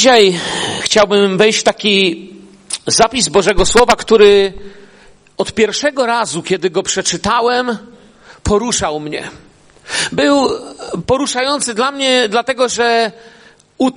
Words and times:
Dzisiaj 0.00 0.40
chciałbym 0.80 1.38
wejść 1.38 1.58
w 1.58 1.62
taki 1.62 2.28
zapis 2.86 3.28
Bożego 3.28 3.66
Słowa, 3.66 3.96
który 3.96 4.52
od 5.36 5.52
pierwszego 5.52 6.06
razu, 6.06 6.42
kiedy 6.42 6.70
go 6.70 6.82
przeczytałem, 6.82 7.78
poruszał 8.42 9.00
mnie. 9.00 9.30
Był 10.12 10.48
poruszający 11.06 11.74
dla 11.74 11.92
mnie, 11.92 12.28
dlatego 12.28 12.68
że 12.68 13.12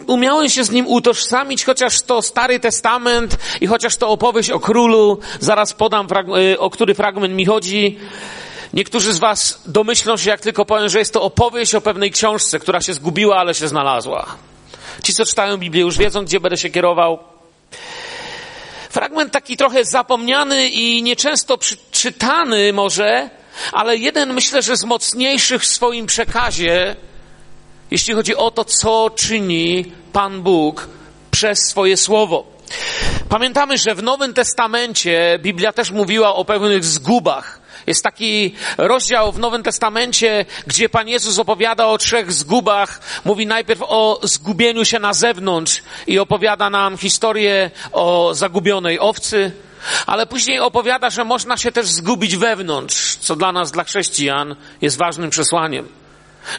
umiałem 0.08 0.50
się 0.50 0.64
z 0.64 0.72
nim 0.72 0.88
utożsamić, 0.88 1.66
chociaż 1.66 2.02
to 2.02 2.22
Stary 2.22 2.60
Testament 2.60 3.38
i 3.62 3.68
chociaż 3.68 3.98
to 3.98 4.10
opowieść 4.10 4.50
o 4.50 4.60
królu, 4.60 5.20
zaraz 5.40 5.74
podam, 5.74 6.08
y, 6.52 6.60
o 6.60 6.70
który 6.70 6.96
fragment 6.96 7.34
mi 7.34 7.46
chodzi. 7.46 7.98
Niektórzy 8.74 9.14
z 9.14 9.20
Was 9.20 9.62
domyślą 9.66 10.18
się, 10.18 10.30
jak 10.30 10.42
tylko 10.42 10.66
powiem, 10.66 10.90
że 10.90 11.00
jest 11.00 11.14
to 11.14 11.22
opowieść 11.22 11.76
o 11.76 11.82
pewnej 11.82 12.12
książce, 12.12 12.60
która 12.60 12.82
się 12.82 12.94
zgubiła, 12.94 13.36
ale 13.38 13.54
się 13.54 13.68
znalazła. 13.68 14.53
Ci, 15.04 15.14
co 15.14 15.26
czytają 15.26 15.58
Biblię, 15.58 15.82
już 15.82 15.98
wiedzą, 15.98 16.26
gdzie 16.26 16.40
będę 16.40 16.58
się 16.58 16.70
kierował. 16.70 17.20
Fragment 18.90 19.34
taki 19.34 19.58
trochę 19.58 19.86
zapomniany 19.86 20.70
i 20.70 21.04
nieczęsto 21.04 21.58
czytany 21.92 22.74
może, 22.74 23.30
ale 23.72 23.98
jeden 23.98 24.34
myślę, 24.34 24.62
że 24.62 24.78
z 24.78 24.84
mocniejszych 24.84 25.62
w 25.62 25.66
swoim 25.66 26.06
przekazie, 26.06 26.96
jeśli 27.92 28.14
chodzi 28.14 28.36
o 28.36 28.52
to, 28.52 28.66
co 28.66 29.10
czyni 29.16 29.92
Pan 30.14 30.42
Bóg 30.42 30.88
przez 31.32 31.60
swoje 31.60 31.98
słowo. 31.98 32.48
Pamiętamy, 33.30 33.78
że 33.78 33.96
w 33.96 34.04
Nowym 34.04 34.34
Testamencie 34.34 35.40
Biblia 35.42 35.74
też 35.74 35.92
mówiła 35.92 36.36
o 36.36 36.46
pewnych 36.46 36.86
zgubach. 36.86 37.63
Jest 37.88 38.04
taki 38.04 38.56
rozdział 38.78 39.32
w 39.32 39.40
Nowym 39.40 39.64
Testamencie, 39.64 40.46
gdzie 40.68 40.90
Pan 40.90 41.08
Jezus 41.08 41.40
opowiada 41.40 41.86
o 41.88 41.98
trzech 41.98 42.34
zgubach. 42.34 43.02
Mówi 43.26 43.48
najpierw 43.48 43.82
o 43.88 44.20
zgubieniu 44.24 44.86
się 44.86 45.00
na 45.00 45.14
zewnątrz 45.14 45.84
i 46.08 46.20
opowiada 46.20 46.70
nam 46.70 46.98
historię 46.98 47.72
o 47.92 48.32
zagubionej 48.34 49.00
owcy, 49.00 49.52
ale 50.06 50.26
później 50.26 50.60
opowiada, 50.60 51.10
że 51.10 51.24
można 51.24 51.58
się 51.58 51.72
też 51.72 51.88
zgubić 51.88 52.36
wewnątrz, 52.38 53.16
co 53.16 53.36
dla 53.36 53.52
nas, 53.52 53.72
dla 53.72 53.84
chrześcijan, 53.84 54.56
jest 54.82 54.98
ważnym 54.98 55.30
przesłaniem. 55.30 55.88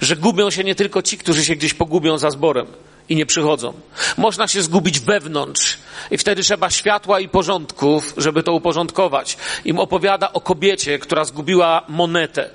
Że 0.00 0.16
gubią 0.16 0.50
się 0.50 0.64
nie 0.64 0.74
tylko 0.74 1.02
ci, 1.02 1.18
którzy 1.18 1.44
się 1.44 1.56
gdzieś 1.56 1.74
pogubią 1.74 2.18
za 2.18 2.30
zborem 2.30 2.66
i 3.08 3.16
nie 3.16 3.26
przychodzą. 3.26 3.72
Można 4.16 4.48
się 4.48 4.62
zgubić 4.62 5.00
wewnątrz 5.00 5.78
i 6.10 6.18
wtedy 6.18 6.42
trzeba 6.42 6.70
światła 6.70 7.20
i 7.20 7.28
porządków, 7.28 8.14
żeby 8.16 8.42
to 8.42 8.52
uporządkować. 8.52 9.36
Im 9.64 9.78
opowiada 9.78 10.32
o 10.32 10.40
kobiecie, 10.40 10.98
która 10.98 11.24
zgubiła 11.24 11.82
monetę. 11.88 12.50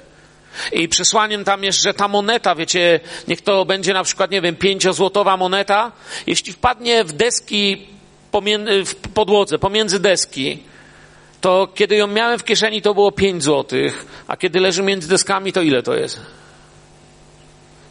I 0.72 0.88
przesłaniem 0.88 1.44
tam 1.44 1.64
jest, 1.64 1.84
że 1.84 1.94
ta 1.94 2.08
moneta, 2.08 2.56
wiecie, 2.56 3.00
niech 3.28 3.42
to 3.42 3.66
będzie 3.66 3.94
na 3.94 4.04
przykład, 4.04 4.32
nie 4.32 4.42
wiem, 4.42 4.56
pięciozłotowa 4.56 5.38
moneta, 5.38 5.92
jeśli 6.28 6.54
wpadnie 6.54 7.04
w 7.04 7.14
deski 7.14 7.88
w 8.86 8.96
podłodze, 9.14 9.60
pomiędzy 9.60 10.00
deski, 10.00 10.64
to 11.42 11.68
kiedy 11.76 11.96
ją 11.96 12.08
miałem 12.08 12.40
w 12.40 12.44
kieszeni, 12.44 12.82
to 12.82 12.94
było 12.94 13.12
pięć 13.12 13.44
złotych, 13.44 14.06
a 14.28 14.38
kiedy 14.38 14.60
leży 14.60 14.84
między 14.84 15.10
deskami, 15.10 15.54
to 15.54 15.62
ile 15.62 15.84
to 15.84 15.96
jest? 15.96 16.39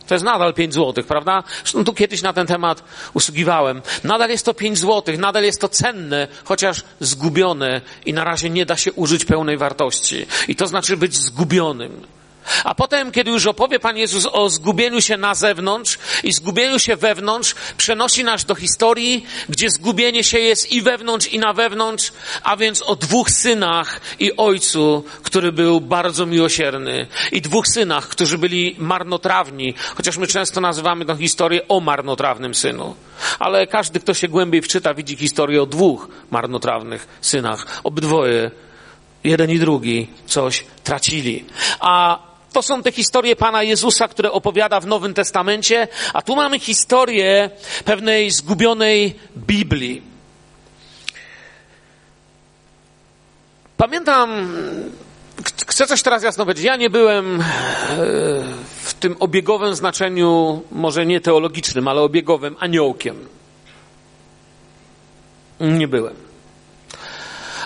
To 0.09 0.14
jest 0.14 0.25
nadal 0.25 0.55
5 0.55 0.75
złotych, 0.75 1.06
prawda? 1.06 1.42
Zresztą 1.62 1.84
tu 1.84 1.92
kiedyś 1.92 2.23
na 2.23 2.33
ten 2.33 2.47
temat 2.47 2.84
usługiwałem. 3.14 3.83
Nadal 4.05 4.31
jest 4.31 4.45
to 4.45 4.55
5 4.55 4.78
złotych, 4.78 5.19
nadal 5.19 5.45
jest 5.45 5.61
to 5.61 5.69
cenne, 5.69 6.28
chociaż 6.45 6.83
zgubione 7.00 7.81
i 8.06 8.12
na 8.12 8.25
razie 8.25 8.50
nie 8.50 8.67
da 8.67 8.77
się 8.77 8.92
użyć 8.92 9.25
pełnej 9.25 9.56
wartości. 9.56 10.27
I 10.48 10.56
to 10.56 10.67
znaczy 10.67 10.97
być 10.97 11.17
zgubionym. 11.17 12.17
A 12.64 12.74
potem, 12.74 13.12
kiedy 13.12 13.30
już 13.30 13.46
opowie 13.46 13.80
Pan 13.80 13.96
Jezus 13.96 14.27
o 14.32 14.48
zgubieniu 14.48 15.00
się 15.00 15.16
na 15.16 15.34
zewnątrz 15.34 15.98
i 16.24 16.32
zgubieniu 16.32 16.78
się 16.78 16.96
wewnątrz, 16.96 17.54
przenosi 17.77 18.24
nas 18.24 18.44
do 18.44 18.54
historii, 18.54 19.27
gdzie 19.48 19.70
zgubienie 19.70 20.24
się 20.24 20.38
jest 20.38 20.72
i 20.72 20.82
wewnątrz, 20.82 21.26
i 21.26 21.38
na 21.38 21.52
wewnątrz, 21.52 22.12
a 22.42 22.56
więc 22.56 22.82
o 22.82 22.96
dwóch 22.96 23.30
synach 23.30 24.00
i 24.19 24.36
ojcu, 24.36 25.04
który 25.22 25.52
był 25.52 25.80
bardzo 25.80 26.26
miłosierny, 26.26 27.06
i 27.32 27.41
dwóch 27.41 27.69
synach, 27.69 28.08
którzy 28.08 28.38
byli 28.38 28.76
marnotrawni, 28.78 29.75
chociaż 29.94 30.16
my 30.16 30.26
często 30.26 30.60
nazywamy 30.60 31.04
tę 31.04 31.16
historię 31.16 31.69
o 31.69 31.81
marnotrawnym 31.81 32.54
synu. 32.54 32.94
Ale 33.38 33.66
każdy, 33.66 34.00
kto 34.00 34.14
się 34.14 34.28
głębiej 34.28 34.62
wczyta, 34.62 34.94
widzi 34.94 35.16
historię 35.16 35.62
o 35.62 35.66
dwóch 35.66 36.08
marnotrawnych 36.31 37.08
synach. 37.20 37.81
Obydwoje 37.84 38.50
jeden 39.25 39.50
i 39.50 39.58
drugi 39.58 40.08
coś 40.26 40.64
tracili. 40.84 41.44
A 41.81 42.28
to 42.53 42.62
są 42.62 42.82
te 42.82 42.92
historie 42.92 43.36
Pana 43.36 43.62
Jezusa, 43.62 44.09
które 44.09 44.32
opowiada 44.32 44.81
w 44.81 44.86
Nowym 44.86 45.14
Testamencie, 45.14 45.88
a 46.12 46.22
tu 46.22 46.36
mamy 46.36 46.59
historię 46.59 47.50
pewnej 47.84 48.31
zgubionej 48.31 49.14
Biblii. 49.36 50.03
Pamiętam, 53.76 54.53
chcę 55.66 55.87
coś 55.87 56.03
teraz 56.03 56.22
jasno 56.22 56.44
powiedzieć. 56.44 56.64
Ja 56.64 56.76
nie 56.76 56.91
byłem 56.91 57.41
e, 57.41 57.44
w 58.82 58.94
tym 59.00 59.16
obiegowym 59.20 59.75
znaczeniu, 59.75 60.62
może 60.72 61.06
nie 61.06 61.20
teologicznym, 61.20 61.88
ale 61.88 62.00
obiegowym 62.00 62.56
aniołkiem. 62.58 63.28
Nie 65.60 65.88
byłem. 65.88 66.14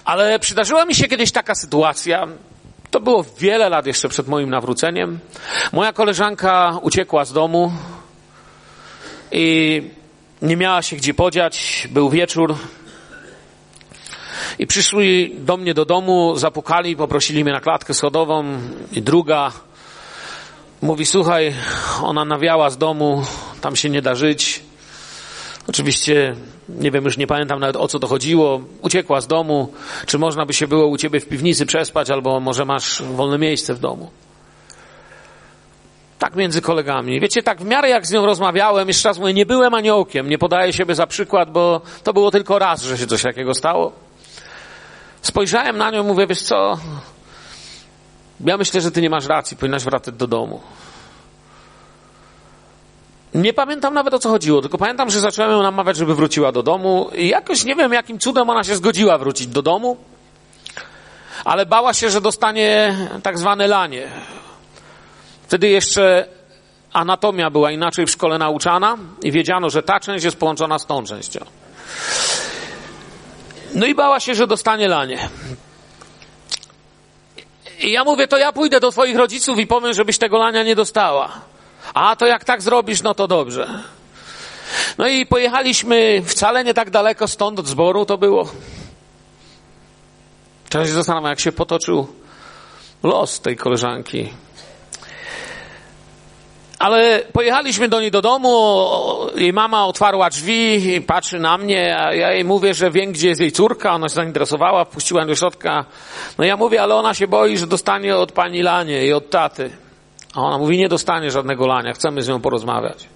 Ale 0.04 0.38
przydarzyła 0.38 0.84
mi 0.84 0.94
się 0.94 1.08
kiedyś 1.08 1.32
taka 1.32 1.54
sytuacja, 1.54 2.28
to 2.92 3.00
było 3.00 3.24
wiele 3.38 3.68
lat 3.68 3.86
jeszcze 3.86 4.08
przed 4.08 4.28
moim 4.28 4.50
nawróceniem. 4.50 5.18
Moja 5.72 5.92
koleżanka 5.92 6.78
uciekła 6.82 7.24
z 7.24 7.32
domu 7.32 7.72
i 9.32 9.82
nie 10.42 10.56
miała 10.56 10.82
się 10.82 10.96
gdzie 10.96 11.14
podziać. 11.14 11.88
Był 11.90 12.10
wieczór. 12.10 12.54
I 14.58 14.66
przyszli 14.66 15.36
do 15.38 15.56
mnie 15.56 15.74
do 15.74 15.84
domu, 15.84 16.36
zapukali, 16.36 16.96
poprosili 16.96 17.44
mnie 17.44 17.52
na 17.52 17.60
klatkę 17.60 17.94
schodową 17.94 18.44
i 18.92 19.02
druga 19.02 19.52
mówi, 20.82 21.06
słuchaj, 21.06 21.54
ona 22.02 22.24
nawiała 22.24 22.70
z 22.70 22.78
domu, 22.78 23.24
tam 23.60 23.76
się 23.76 23.90
nie 23.90 24.02
da 24.02 24.14
żyć. 24.14 24.62
Oczywiście 25.68 26.36
nie 26.68 26.90
wiem, 26.90 27.04
już 27.04 27.16
nie 27.16 27.26
pamiętam 27.26 27.60
nawet 27.60 27.76
o 27.76 27.88
co 27.88 27.98
to 27.98 28.06
chodziło, 28.06 28.60
uciekła 28.82 29.20
z 29.20 29.26
domu, 29.26 29.72
czy 30.06 30.18
można 30.18 30.46
by 30.46 30.52
się 30.52 30.66
było 30.66 30.86
u 30.86 30.96
ciebie 30.96 31.20
w 31.20 31.28
piwnicy 31.28 31.66
przespać, 31.66 32.10
albo 32.10 32.40
może 32.40 32.64
masz 32.64 33.02
wolne 33.02 33.38
miejsce 33.38 33.74
w 33.74 33.78
domu. 33.78 34.10
Tak 36.18 36.36
między 36.36 36.62
kolegami. 36.62 37.20
Wiecie, 37.20 37.42
tak 37.42 37.62
w 37.62 37.64
miarę 37.64 37.88
jak 37.88 38.06
z 38.06 38.12
nią 38.12 38.26
rozmawiałem, 38.26 38.88
jeszcze 38.88 39.08
raz 39.08 39.18
mówię, 39.18 39.34
nie 39.34 39.46
byłem 39.46 39.74
aniołkiem, 39.74 40.28
nie 40.28 40.38
podaję 40.38 40.72
siebie 40.72 40.94
za 40.94 41.06
przykład, 41.06 41.50
bo 41.50 41.80
to 42.02 42.12
było 42.12 42.30
tylko 42.30 42.58
raz, 42.58 42.82
że 42.82 42.98
się 42.98 43.06
coś 43.06 43.22
takiego 43.22 43.54
stało. 43.54 43.92
Spojrzałem 45.22 45.78
na 45.78 45.90
nią, 45.90 46.04
mówię, 46.04 46.26
wiesz 46.26 46.42
co, 46.42 46.78
ja 48.44 48.56
myślę, 48.56 48.80
że 48.80 48.90
ty 48.90 49.02
nie 49.02 49.10
masz 49.10 49.26
racji, 49.26 49.56
powinnaś 49.56 49.84
wracać 49.84 50.14
do 50.14 50.26
domu. 50.26 50.60
Nie 53.34 53.52
pamiętam 53.52 53.94
nawet 53.94 54.14
o 54.14 54.18
co 54.18 54.28
chodziło, 54.28 54.60
tylko 54.60 54.78
pamiętam, 54.78 55.10
że 55.10 55.20
zacząłem 55.20 55.50
ją 55.50 55.62
namawiać, 55.62 55.96
żeby 55.96 56.14
wróciła 56.14 56.52
do 56.52 56.62
domu 56.62 57.10
i 57.14 57.28
jakoś 57.28 57.64
nie 57.64 57.74
wiem, 57.76 57.92
jakim 57.92 58.18
cudem 58.18 58.50
ona 58.50 58.64
się 58.64 58.76
zgodziła 58.76 59.18
wrócić 59.18 59.46
do 59.46 59.62
domu, 59.62 59.96
ale 61.44 61.66
bała 61.66 61.94
się, 61.94 62.10
że 62.10 62.20
dostanie 62.20 62.96
tak 63.22 63.38
zwane 63.38 63.66
lanie. 63.66 64.08
Wtedy 65.46 65.68
jeszcze 65.68 66.28
anatomia 66.92 67.50
była 67.50 67.70
inaczej 67.70 68.06
w 68.06 68.10
szkole 68.10 68.38
nauczana 68.38 68.98
i 69.22 69.32
wiedziano, 69.32 69.70
że 69.70 69.82
ta 69.82 70.00
część 70.00 70.24
jest 70.24 70.36
połączona 70.36 70.78
z 70.78 70.86
tą 70.86 71.04
częścią. 71.04 71.44
No 73.74 73.86
i 73.86 73.94
bała 73.94 74.20
się, 74.20 74.34
że 74.34 74.46
dostanie 74.46 74.88
lanie. 74.88 75.28
I 77.80 77.92
ja 77.92 78.04
mówię, 78.04 78.28
to 78.28 78.38
ja 78.38 78.52
pójdę 78.52 78.80
do 78.80 78.90
twoich 78.90 79.16
rodziców 79.16 79.58
i 79.58 79.66
powiem, 79.66 79.94
żebyś 79.94 80.18
tego 80.18 80.38
lania 80.38 80.62
nie 80.62 80.76
dostała. 80.76 81.51
A 81.94 82.16
to 82.16 82.26
jak 82.26 82.44
tak 82.44 82.62
zrobisz, 82.62 83.02
no 83.02 83.14
to 83.14 83.28
dobrze. 83.28 83.68
No 84.98 85.08
i 85.08 85.26
pojechaliśmy 85.26 86.22
wcale 86.26 86.64
nie 86.64 86.74
tak 86.74 86.90
daleko 86.90 87.28
stąd 87.28 87.58
od 87.58 87.66
zboru 87.66 88.06
to 88.06 88.18
było. 88.18 88.48
Teraz 90.68 90.88
się 90.88 90.94
zastanawiam, 90.94 91.30
jak 91.30 91.40
się 91.40 91.52
potoczył 91.52 92.06
los 93.02 93.40
tej 93.40 93.56
koleżanki. 93.56 94.28
Ale 96.78 97.22
pojechaliśmy 97.32 97.88
do 97.88 98.00
niej 98.00 98.10
do 98.10 98.22
domu, 98.22 98.86
jej 99.36 99.52
mama 99.52 99.86
otwarła 99.86 100.30
drzwi 100.30 101.00
patrzy 101.06 101.38
na 101.38 101.58
mnie, 101.58 101.96
a 101.98 102.14
ja 102.14 102.32
jej 102.32 102.44
mówię, 102.44 102.74
że 102.74 102.90
wiem, 102.90 103.12
gdzie 103.12 103.28
jest 103.28 103.40
jej 103.40 103.52
córka, 103.52 103.94
ona 103.94 104.08
się 104.08 104.14
zainteresowała, 104.14 104.84
wpuściła 104.84 105.20
ją 105.20 105.26
do 105.26 105.34
środka. 105.34 105.84
No 106.38 106.44
ja 106.44 106.56
mówię, 106.56 106.82
ale 106.82 106.94
ona 106.94 107.14
się 107.14 107.28
boi, 107.28 107.58
że 107.58 107.66
dostanie 107.66 108.16
od 108.16 108.32
pani 108.32 108.62
Lanie 108.62 109.06
i 109.06 109.12
od 109.12 109.30
taty. 109.30 109.81
A 110.34 110.40
ona 110.40 110.58
mówi, 110.58 110.78
nie 110.78 110.88
dostanie 110.88 111.30
żadnego 111.30 111.66
lania, 111.66 111.92
chcemy 111.92 112.22
z 112.22 112.28
nią 112.28 112.40
porozmawiać. 112.40 113.08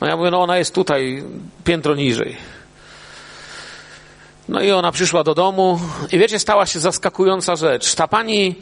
No 0.00 0.06
ja 0.06 0.16
mówię, 0.16 0.30
no 0.30 0.42
ona 0.42 0.58
jest 0.58 0.74
tutaj, 0.74 1.24
piętro 1.64 1.94
niżej. 1.94 2.36
No 4.48 4.60
i 4.60 4.70
ona 4.72 4.92
przyszła 4.92 5.24
do 5.24 5.34
domu 5.34 5.80
i 6.12 6.18
wiecie, 6.18 6.38
stała 6.38 6.66
się 6.66 6.80
zaskakująca 6.80 7.56
rzecz. 7.56 7.94
Ta 7.94 8.08
pani 8.08 8.54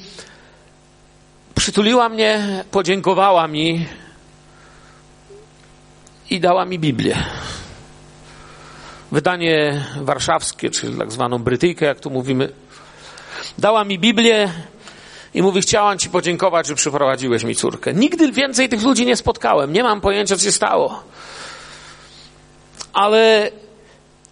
przytuliła 1.55 2.09
mnie, 2.09 2.65
podziękowała 2.71 3.49
mi 3.49 3.87
i 6.31 6.41
dała 6.41 6.65
mi 6.65 6.79
Biblię. 6.79 7.17
wydanie 9.13 9.85
warszawskie, 10.01 10.71
czyli 10.71 10.99
tak 10.99 11.13
zwaną 11.13 11.39
Brytyjkę, 11.39 11.87
jak 11.87 12.01
tu 12.01 12.11
mówimy, 12.11 12.53
dała 13.59 13.85
mi 13.85 13.99
Biblię 13.99 14.53
i 15.35 15.43
mówi, 15.43 15.61
chciałam 15.61 15.99
Ci 15.99 16.11
podziękować, 16.11 16.67
że 16.67 16.75
przyprowadziłeś 16.75 17.45
mi 17.45 17.57
córkę. 17.57 17.95
Nigdy 17.95 18.33
więcej 18.33 18.69
tych 18.69 18.83
ludzi 18.83 19.07
nie 19.07 19.17
spotkałem. 19.17 19.73
Nie 19.73 19.83
mam 19.83 20.01
pojęcia, 20.01 20.37
co 20.37 20.45
się 20.45 20.53
stało. 20.53 21.03
Ale 22.93 23.51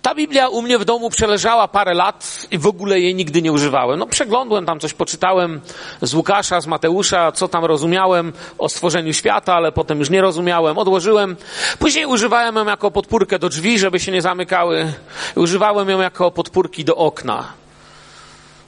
ta 0.02 0.14
Biblia 0.14 0.49
u 0.49 0.62
mnie 0.62 0.78
w 0.78 0.84
domu 0.84 1.10
przeleżała 1.10 1.69
parę 1.69 1.94
lat 1.94 2.46
i 2.50 2.58
w 2.58 2.66
ogóle 2.66 3.00
jej 3.00 3.14
nigdy 3.14 3.43
nie 3.43 3.52
używałem. 3.52 3.99
No 3.99 4.06
przeglądłem 4.06 4.66
tam 4.66 4.81
coś, 4.81 4.94
poczytałem 4.94 5.60
z 6.02 6.14
Łukasza, 6.14 6.60
z 6.60 6.66
Mateusza, 6.66 7.32
co 7.32 7.48
tam 7.48 7.64
rozumiałem 7.64 8.32
o 8.58 8.69
stworzeniu 8.69 9.12
świata, 9.12 9.55
ale 9.55 9.72
potem 9.72 9.98
już 9.98 10.10
nie 10.10 10.20
rozumiałem, 10.20 10.78
odłożyłem. 10.78 11.37
Później 11.78 12.06
używałem 12.06 12.56
ją 12.56 12.66
jako 12.66 12.90
podpórkę 12.90 13.38
do 13.38 13.48
drzwi, 13.48 13.78
żeby 13.78 14.00
się 14.00 14.12
nie 14.12 14.22
zamykały. 14.22 14.93
Używałem 15.37 15.88
ją 15.88 16.00
jako 16.00 16.31
podpórki 16.31 16.84
do 16.84 16.96
okna. 16.96 17.61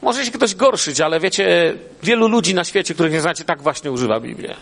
Może 0.05 0.25
się 0.25 0.31
ktoś 0.31 0.55
gorszyć, 0.55 1.01
ale 1.01 1.21
wiecie, 1.21 1.75
wielu 2.03 2.29
ludzi 2.29 2.55
na 2.55 2.65
świecie, 2.65 2.95
których 2.95 3.12
nie 3.12 3.21
znacie, 3.21 3.45
tak 3.45 3.62
właśnie 3.62 3.93
używa 3.93 4.21
Biblię. 4.21 4.56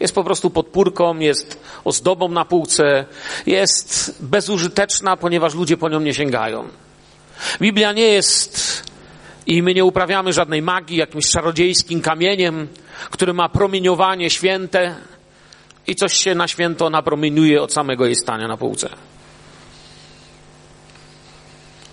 Jest 0.00 0.14
po 0.14 0.24
prostu 0.24 0.50
podpórką, 0.50 1.18
jest 1.18 1.60
ozdobą 1.84 2.28
na 2.28 2.44
półce, 2.44 3.04
jest 3.46 4.16
bezużyteczna, 4.20 5.16
ponieważ 5.16 5.54
ludzie 5.54 5.76
po 5.76 5.88
nią 5.88 6.00
nie 6.00 6.14
sięgają. 6.14 6.68
Biblia 7.60 7.92
nie 7.92 8.08
jest 8.08 8.82
i 9.46 9.62
my 9.62 9.74
nie 9.74 9.84
uprawiamy 9.84 10.32
żadnej 10.32 10.62
magii, 10.62 10.96
jakimś 10.96 11.30
czarodziejskim 11.30 12.00
kamieniem, 12.00 12.68
który 13.10 13.32
ma 13.32 13.48
promieniowanie 13.48 14.30
święte 14.30 14.94
i 15.86 15.94
coś 15.94 16.12
się 16.12 16.34
na 16.34 16.48
święto 16.48 16.90
napromieniuje 16.90 17.62
od 17.62 17.72
samego 17.72 18.06
jej 18.06 18.16
stania 18.16 18.48
na 18.48 18.56
półce. 18.56 18.88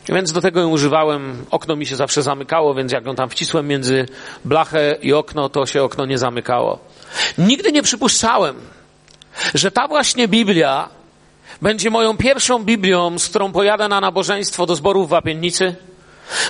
Więc 0.09 0.31
do 0.31 0.41
tego 0.41 0.59
ją 0.59 0.69
używałem. 0.69 1.45
Okno 1.51 1.75
mi 1.75 1.85
się 1.85 1.95
zawsze 1.95 2.21
zamykało, 2.21 2.73
więc 2.73 2.91
jak 2.91 3.05
ją 3.05 3.15
tam 3.15 3.29
wcisłem 3.29 3.67
między 3.67 4.05
blachę 4.45 4.97
i 5.01 5.13
okno, 5.13 5.49
to 5.49 5.65
się 5.65 5.83
okno 5.83 6.05
nie 6.05 6.17
zamykało. 6.17 6.79
Nigdy 7.37 7.71
nie 7.71 7.83
przypuszczałem, 7.83 8.55
że 9.53 9.71
ta 9.71 9.87
właśnie 9.87 10.27
Biblia 10.27 10.89
będzie 11.61 11.89
moją 11.89 12.17
pierwszą 12.17 12.63
Biblią, 12.63 13.19
z 13.19 13.29
którą 13.29 13.51
pojadę 13.51 13.87
na 13.87 14.01
nabożeństwo 14.01 14.65
do 14.65 14.75
zborów 14.75 15.07
w 15.07 15.09
Wapiennicy. 15.09 15.75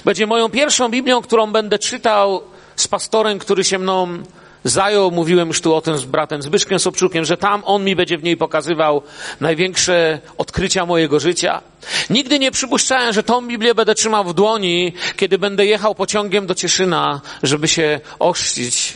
Będzie 0.05 0.27
moją 0.27 0.49
pierwszą 0.49 0.89
Biblią, 0.89 1.21
którą 1.21 1.51
będę 1.51 1.79
czytał 1.79 2.41
z 2.75 2.87
pastorem, 2.87 3.39
który 3.39 3.63
się 3.63 3.79
mną 3.79 4.23
zajął, 4.63 5.11
mówiłem 5.11 5.47
już 5.47 5.61
tu 5.61 5.75
o 5.75 5.81
tym 5.81 5.97
z 5.97 6.05
bratem 6.05 6.41
Zbyszkiem 6.41 6.79
Sobczukiem, 6.79 7.25
że 7.25 7.37
tam 7.37 7.61
on 7.65 7.83
mi 7.83 7.95
będzie 7.95 8.17
w 8.17 8.23
niej 8.23 8.37
pokazywał 8.37 9.01
największe 9.39 10.19
odkrycia 10.37 10.85
mojego 10.85 11.19
życia. 11.19 11.61
Nigdy 12.09 12.39
nie 12.39 12.51
przypuszczałem, 12.51 13.13
że 13.13 13.23
tą 13.23 13.47
Biblię 13.47 13.75
będę 13.75 13.95
trzymał 13.95 14.23
w 14.23 14.33
dłoni, 14.33 14.93
kiedy 15.17 15.37
będę 15.37 15.65
jechał 15.65 15.95
pociągiem 15.95 16.47
do 16.47 16.55
Cieszyna, 16.55 17.21
żeby 17.43 17.67
się 17.67 17.99
ochrzcić. 18.19 18.93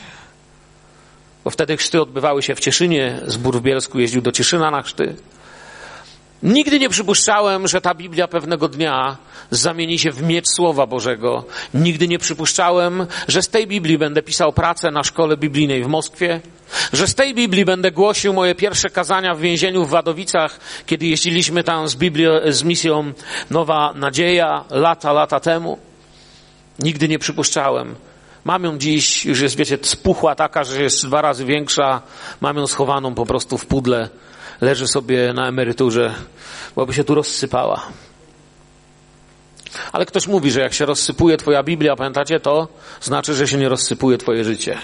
Bo 1.44 1.50
wtedy 1.50 1.78
chrzty 1.78 2.02
odbywały 2.02 2.44
się 2.44 2.56
w 2.56 2.60
Cieszynie, 2.60 3.20
zbór 3.26 3.58
w 3.58 3.62
Bielsku 3.62 4.00
jeździł 4.00 4.22
do 4.22 4.32
Cieszyna 4.32 4.72
na 4.72 4.82
chrzty. 4.82 5.16
Nigdy 6.44 6.80
nie 6.80 6.90
przypuszczałem, 6.90 7.68
że 7.68 7.82
ta 7.82 7.96
Biblia 7.96 8.28
pewnego 8.28 8.68
dnia 8.68 9.18
zamieni 9.52 10.00
się 10.00 10.12
w 10.12 10.24
miecz 10.24 10.46
Słowa 10.56 10.86
Bożego. 10.88 11.46
Nigdy 11.74 12.08
nie 12.08 12.20
przypuszczałem, 12.20 13.08
że 13.28 13.42
z 13.42 13.50
tej 13.50 13.68
Biblii 13.68 13.98
będę 13.98 14.22
pisał 14.22 14.54
pracę 14.54 14.92
na 14.92 15.04
szkole 15.04 15.38
biblijnej 15.38 15.84
w 15.84 15.88
Moskwie, 15.88 16.42
że 16.94 17.08
z 17.08 17.16
tej 17.16 17.34
Biblii 17.34 17.66
będę 17.66 17.92
głosił 17.92 18.34
moje 18.34 18.56
pierwsze 18.56 18.90
kazania 18.90 19.36
w 19.36 19.40
więzieniu 19.40 19.86
w 19.86 19.90
Wadowicach, 19.90 20.60
kiedy 20.86 21.06
jeździliśmy 21.06 21.64
tam 21.64 21.88
z, 21.88 21.96
Biblio, 21.96 22.42
z 22.48 22.64
misją 22.64 23.14
Nowa 23.50 23.94
Nadzieja 23.96 24.64
lata, 24.70 25.14
lata 25.14 25.40
temu. 25.40 25.80
Nigdy 26.80 27.08
nie 27.08 27.20
przypuszczałem. 27.20 27.96
Mam 28.46 28.64
ją 28.64 28.78
dziś, 28.78 29.26
już 29.26 29.40
jest, 29.40 29.58
wiecie, 29.58 29.78
spuchła 29.82 30.36
taka, 30.36 30.64
że 30.64 30.84
jest 30.84 31.06
dwa 31.06 31.22
razy 31.22 31.46
większa. 31.46 32.02
Mam 32.42 32.58
ją 32.58 32.68
schowaną 32.68 33.16
po 33.16 33.26
prostu 33.26 33.58
w 33.58 33.66
pudle 33.66 34.10
leży 34.62 34.88
sobie 34.88 35.34
na 35.34 35.48
emeryturze, 35.48 36.16
bo 36.76 36.86
by 36.86 36.94
się 36.94 37.04
tu 37.04 37.16
rozsypała. 37.16 37.88
Ale 39.92 40.06
ktoś 40.06 40.28
mówi, 40.28 40.52
że 40.52 40.62
jak 40.62 40.74
się 40.74 40.86
rozsypuje 40.86 41.38
Twoja 41.38 41.64
Biblia, 41.64 41.96
pamiętacie 41.96 42.40
to? 42.40 42.68
Znaczy, 43.02 43.34
że 43.34 43.48
się 43.48 43.58
nie 43.58 43.70
rozsypuje 43.70 44.18
Twoje 44.18 44.44
życie. 44.44 44.78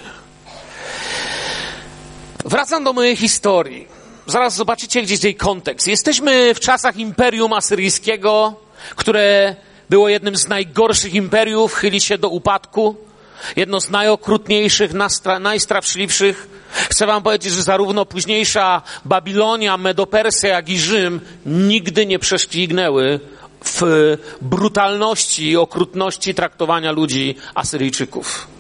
Wracam 2.45 2.83
do 2.83 2.93
mojej 2.93 3.15
historii. 3.15 3.87
Zaraz 4.27 4.55
zobaczycie 4.55 5.01
gdzieś 5.01 5.23
jej 5.23 5.35
kontekst. 5.35 5.87
Jesteśmy 5.87 6.53
w 6.53 6.59
czasach 6.59 6.97
Imperium 6.97 7.53
Asyryjskiego, 7.53 8.55
które 8.95 9.55
było 9.89 10.09
jednym 10.09 10.35
z 10.35 10.47
najgorszych 10.47 11.13
imperiów, 11.13 11.73
chyli 11.73 12.01
się 12.01 12.17
do 12.17 12.29
upadku. 12.29 12.95
Jedno 13.55 13.81
z 13.81 13.89
najokrutniejszych, 13.89 14.91
najstraszliwszych 15.39 16.47
Chcę 16.73 17.05
wam 17.05 17.23
powiedzieć, 17.23 17.53
że 17.53 17.63
zarówno 17.63 18.05
późniejsza 18.05 18.81
Babilonia, 19.05 19.77
Medopersja, 19.77 20.49
jak 20.49 20.69
i 20.69 20.79
Rzym 20.79 21.21
nigdy 21.45 22.05
nie 22.05 22.19
prześcignęły 22.19 23.19
w 23.65 23.81
brutalności 24.41 25.49
i 25.49 25.57
okrutności 25.57 26.33
traktowania 26.33 26.91
ludzi 26.91 27.35
Asyryjczyków. 27.55 28.52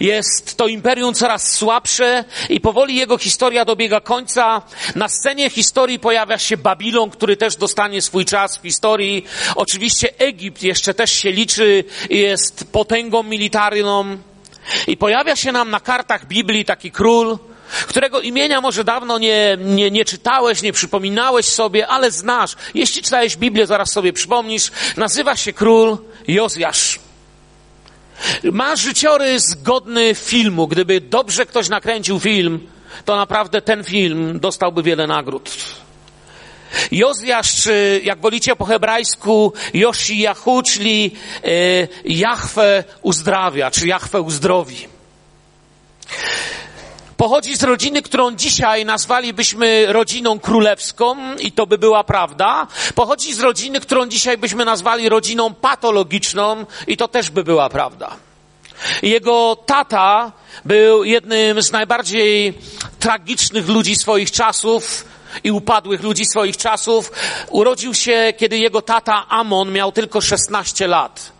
Jest 0.00 0.56
to 0.56 0.66
imperium 0.66 1.14
coraz 1.14 1.52
słabsze 1.52 2.24
i 2.48 2.60
powoli 2.60 2.96
jego 2.96 3.18
historia 3.18 3.64
dobiega 3.64 4.00
końca. 4.00 4.62
Na 4.94 5.08
scenie 5.08 5.50
historii 5.50 5.98
pojawia 5.98 6.38
się 6.38 6.56
Babilon, 6.56 7.10
który 7.10 7.36
też 7.36 7.56
dostanie 7.56 8.02
swój 8.02 8.24
czas 8.24 8.58
w 8.58 8.62
historii. 8.62 9.24
Oczywiście 9.56 10.18
Egipt 10.18 10.62
jeszcze 10.62 10.94
też 10.94 11.12
się 11.12 11.30
liczy, 11.32 11.84
jest 12.10 12.64
potęgą 12.72 13.22
militarną. 13.22 14.18
I 14.86 14.96
pojawia 14.96 15.36
się 15.36 15.52
nam 15.52 15.70
na 15.70 15.80
kartach 15.80 16.26
Biblii 16.26 16.64
taki 16.64 16.90
król, 16.90 17.38
którego 17.88 18.20
imienia 18.20 18.60
może 18.60 18.84
dawno 18.84 19.18
nie, 19.18 19.58
nie, 19.60 19.90
nie 19.90 20.04
czytałeś, 20.04 20.62
nie 20.62 20.72
przypominałeś 20.72 21.46
sobie, 21.46 21.88
ale 21.88 22.10
znasz. 22.10 22.56
Jeśli 22.74 23.02
czytałeś 23.02 23.36
Biblię, 23.36 23.66
zaraz 23.66 23.90
sobie 23.90 24.12
przypomnisz. 24.12 24.70
Nazywa 24.96 25.36
się 25.36 25.52
król 25.52 25.98
Jozjasz. 26.28 26.98
Ma 28.44 28.76
życiorys 28.76 29.54
godny 29.54 30.14
filmu. 30.14 30.68
Gdyby 30.68 31.00
dobrze 31.00 31.46
ktoś 31.46 31.68
nakręcił 31.68 32.20
film, 32.20 32.66
to 33.04 33.16
naprawdę 33.16 33.62
ten 33.62 33.84
film 33.84 34.40
dostałby 34.40 34.82
wiele 34.82 35.06
nagród. 35.06 35.50
Jozjasz, 36.92 37.62
czy 37.62 38.00
jak 38.04 38.20
wolicie 38.20 38.56
po 38.56 38.64
hebrajsku, 38.64 39.52
Josi 39.74 40.18
Jahu, 40.18 40.62
czyli 40.62 41.10
Jachwę 42.04 42.84
uzdrawia, 43.02 43.70
czy 43.70 43.86
Jachwę 43.86 44.20
uzdrowi. 44.20 44.88
Pochodzi 47.22 47.56
z 47.56 47.62
rodziny, 47.62 48.02
którą 48.02 48.34
dzisiaj 48.34 48.84
nazwalibyśmy 48.84 49.86
rodziną 49.92 50.40
królewską 50.40 51.36
i 51.36 51.52
to 51.52 51.66
by 51.66 51.78
była 51.78 52.04
prawda. 52.04 52.66
Pochodzi 52.94 53.34
z 53.34 53.40
rodziny, 53.40 53.80
którą 53.80 54.06
dzisiaj 54.06 54.38
byśmy 54.38 54.64
nazwali 54.64 55.08
rodziną 55.08 55.54
patologiczną 55.54 56.66
i 56.86 56.96
to 56.96 57.08
też 57.08 57.30
by 57.30 57.44
była 57.44 57.68
prawda. 57.68 58.16
Jego 59.02 59.56
tata 59.66 60.32
był 60.64 61.04
jednym 61.04 61.62
z 61.62 61.72
najbardziej 61.72 62.58
tragicznych 62.98 63.68
ludzi 63.68 63.96
swoich 63.96 64.30
czasów 64.30 65.04
i 65.44 65.50
upadłych 65.50 66.02
ludzi 66.02 66.24
swoich 66.24 66.56
czasów. 66.56 67.12
Urodził 67.50 67.94
się, 67.94 68.32
kiedy 68.36 68.58
jego 68.58 68.82
tata 68.82 69.28
Amon 69.28 69.72
miał 69.72 69.92
tylko 69.92 70.20
16 70.20 70.86
lat. 70.86 71.32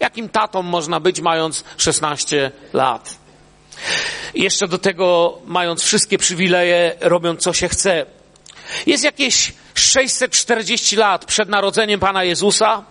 Jakim 0.00 0.28
tatą 0.28 0.62
można 0.62 1.00
być, 1.00 1.20
mając 1.20 1.64
16 1.76 2.50
lat? 2.72 3.20
Jeszcze 4.34 4.68
do 4.68 4.78
tego, 4.78 5.38
mając 5.46 5.82
wszystkie 5.82 6.18
przywileje, 6.18 6.96
robiąc 7.00 7.40
co 7.40 7.52
się 7.52 7.68
chce. 7.68 8.06
Jest 8.86 9.04
jakieś 9.04 9.52
640 9.74 10.96
lat 10.96 11.24
przed 11.24 11.48
narodzeniem 11.48 12.00
Pana 12.00 12.24
Jezusa. 12.24 12.84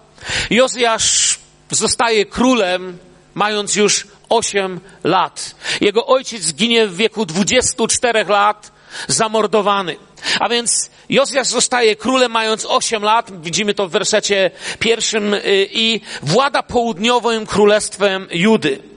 Jozjasz 0.50 1.40
zostaje 1.72 2.26
królem, 2.26 2.98
mając 3.34 3.76
już 3.76 4.08
8 4.30 4.80
lat. 5.04 5.56
Jego 5.82 6.06
ojciec 6.06 6.44
zginie 6.44 6.88
w 6.88 6.96
wieku 6.96 7.26
24 7.26 8.24
lat, 8.24 8.72
zamordowany. 9.08 9.96
A 10.40 10.50
więc 10.50 10.90
Jozjasz 11.10 11.48
zostaje 11.48 11.96
królem 11.96 12.32
mając 12.32 12.66
8 12.66 13.04
lat, 13.04 13.42
widzimy 13.42 13.74
to 13.74 13.88
w 13.88 13.92
wersecie 13.92 14.52
pierwszym, 14.80 15.34
y, 15.34 15.42
i 15.72 16.02
włada 16.22 16.64
południowym 16.64 17.46
królestwem 17.46 18.28
Judy. 18.32 18.89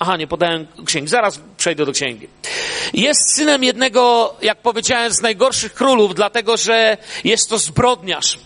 Aha, 0.00 0.16
nie 0.16 0.26
podałem 0.26 0.66
księgi. 0.86 1.08
Zaraz 1.08 1.40
przejdę 1.56 1.86
do 1.86 1.92
księgi. 1.92 2.28
Jest 2.94 3.34
synem 3.36 3.64
jednego, 3.64 4.34
jak 4.42 4.58
powiedziałem, 4.58 5.12
z 5.12 5.20
najgorszych 5.20 5.74
królów, 5.74 6.14
dlatego 6.14 6.56
że 6.56 6.96
jest 7.24 7.48
to 7.48 7.58
zbrodniarz. 7.58 8.38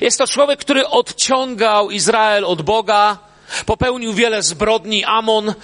Jest 0.00 0.18
to 0.18 0.26
człowiek, 0.26 0.60
który 0.60 0.88
odciągał 0.88 1.90
Izrael 1.90 2.44
od 2.44 2.62
Boga, 2.62 3.18
popełnił 3.66 4.12
wiele 4.14 4.42
zbrodni. 4.42 5.04
Amon, 5.04 5.54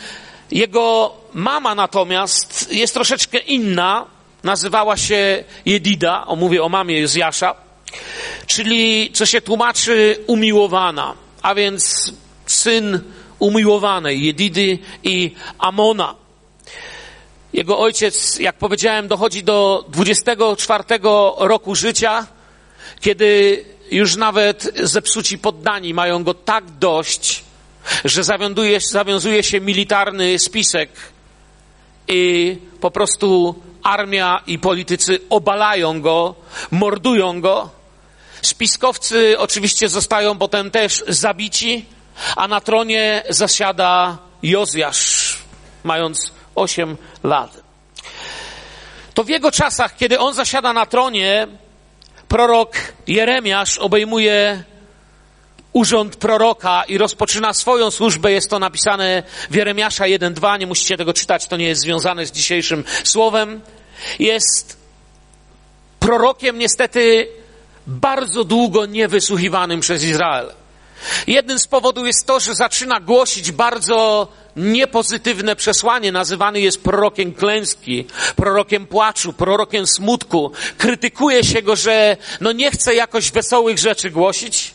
jego 0.51 1.15
mama 1.35 1.75
natomiast 1.75 2.73
jest 2.73 2.95
troszeczkę 2.95 3.39
inna. 3.39 4.07
Nazywała 4.45 4.97
się 4.97 5.45
Jedida, 5.65 6.27
o 6.27 6.37
mówię 6.37 6.63
o 6.63 6.69
mamie 6.69 7.01
Jozjasza. 7.01 7.55
czyli 8.47 9.11
co 9.13 9.27
się 9.27 9.41
tłumaczy 9.41 10.25
umiłowana, 10.27 11.15
a 11.43 11.55
więc 11.55 12.13
syn 12.47 13.01
umiłowanej, 13.39 14.25
Jedidy 14.25 14.79
i 15.05 15.35
Amona. 15.59 16.15
Jego 17.53 17.79
ojciec, 17.79 18.39
jak 18.39 18.57
powiedziałem, 18.57 19.09
dochodzi 19.09 19.45
do 19.45 19.85
24 19.89 20.85
roku 21.39 21.75
życia, 21.75 22.27
kiedy 23.01 23.65
już 23.91 24.17
nawet 24.17 24.73
zepsuci 24.83 25.39
poddani 25.39 25.95
mają 25.95 26.25
go 26.25 26.35
tak 26.35 26.71
dość, 26.71 27.45
że 28.05 28.25
zawiązuje, 28.25 28.81
zawiązuje 28.81 29.43
się 29.43 29.61
militarny 29.61 30.39
spisek 30.39 30.91
i 32.09 32.57
po 32.81 32.91
prostu 32.91 33.55
armia 33.83 34.43
i 34.47 34.59
politycy 34.59 35.19
obalają 35.31 36.01
go, 36.01 36.35
mordują 36.71 37.41
go. 37.41 37.71
Spiskowcy 38.43 39.39
oczywiście 39.39 39.89
zostają 39.89 40.39
potem 40.39 40.71
też 40.71 41.05
zabici, 41.09 41.85
a 42.37 42.49
na 42.49 42.61
tronie 42.61 43.23
zasiada 43.29 44.19
Jozjasz, 44.43 45.39
mając 45.85 46.33
8 46.55 46.97
lat. 47.25 47.67
To 49.15 49.25
w 49.25 49.29
jego 49.29 49.51
czasach, 49.51 49.97
kiedy 49.97 50.19
on 50.19 50.35
zasiada 50.35 50.73
na 50.73 50.87
tronie, 50.87 51.47
prorok 52.29 52.77
Jeremiasz 53.07 53.79
obejmuje 53.79 54.65
urząd 55.73 56.17
proroka 56.17 56.85
i 56.85 56.99
rozpoczyna 56.99 57.55
swoją 57.55 57.91
służbę. 57.91 58.33
Jest 58.33 58.51
to 58.51 58.59
napisane 58.59 59.23
w 59.51 59.55
Jeremiasza 59.55 60.05
1.2. 60.05 60.59
Nie 60.59 60.67
musicie 60.67 60.97
tego 60.97 61.13
czytać, 61.13 61.47
to 61.47 61.57
nie 61.57 61.69
jest 61.69 61.81
związane 61.81 62.27
z 62.27 62.33
dzisiejszym 62.33 62.85
słowem. 63.05 63.61
Jest 64.19 64.77
prorokiem 66.01 66.59
niestety 66.59 67.29
bardzo 67.87 68.45
długo 68.45 68.87
niewysłuchiwanym 68.87 69.81
przez 69.81 70.05
Izrael. 70.05 70.53
Jednym 71.27 71.59
z 71.59 71.67
powodów 71.67 72.07
jest 72.07 72.27
to, 72.27 72.41
że 72.41 72.55
zaczyna 72.55 73.01
głosić 73.01 73.53
bardzo 73.53 74.29
niepozytywne 74.57 75.57
przesłanie. 75.57 76.13
Nazywany 76.13 76.61
jest 76.61 76.83
prorokiem 76.83 77.35
klęski, 77.35 78.07
prorokiem 78.37 78.87
płaczu, 78.87 79.33
prorokiem 79.33 79.87
smutku. 79.87 80.53
Krytykuje 80.79 81.45
się 81.45 81.63
go, 81.63 81.77
że 81.77 82.17
no 82.41 82.53
nie 82.53 82.71
chce 82.71 82.95
jakoś 82.95 83.31
wesołych 83.31 83.79
rzeczy 83.79 84.11
głosić, 84.11 84.75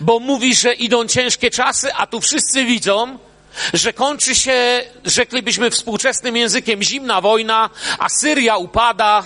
bo 0.00 0.18
mówi, 0.18 0.54
że 0.54 0.74
idą 0.74 1.06
ciężkie 1.06 1.50
czasy, 1.50 1.94
a 1.94 2.06
tu 2.06 2.20
wszyscy 2.20 2.64
widzą, 2.64 3.18
że 3.74 3.92
kończy 3.92 4.34
się, 4.34 4.82
rzeklibyśmy 5.04 5.70
współczesnym 5.70 6.36
językiem, 6.36 6.82
zimna 6.82 7.20
wojna, 7.20 7.70
a 7.98 8.08
Syria 8.08 8.56
upada, 8.56 9.22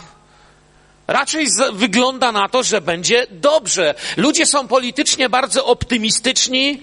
Raczej 1.08 1.50
z, 1.50 1.75
wygląda 1.75 2.32
na 2.32 2.48
to, 2.48 2.62
że 2.62 2.80
będzie 2.80 3.26
dobrze. 3.30 3.94
Ludzie 4.16 4.46
są 4.46 4.68
politycznie 4.68 5.28
bardzo 5.28 5.66
optymistyczni, 5.66 6.80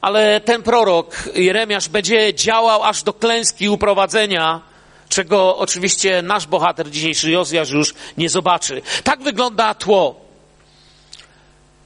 ale 0.00 0.40
ten 0.40 0.62
prorok, 0.62 1.28
Jeremiasz, 1.34 1.88
będzie 1.88 2.34
działał 2.34 2.84
aż 2.84 3.02
do 3.02 3.12
klęski 3.12 3.68
uprowadzenia, 3.68 4.60
czego 5.08 5.56
oczywiście 5.56 6.22
nasz 6.22 6.46
bohater 6.46 6.90
dzisiejszy 6.90 7.30
Jozjasz 7.30 7.70
już 7.70 7.94
nie 8.18 8.28
zobaczy. 8.28 8.82
Tak 9.04 9.22
wygląda 9.22 9.74
tło. 9.74 10.28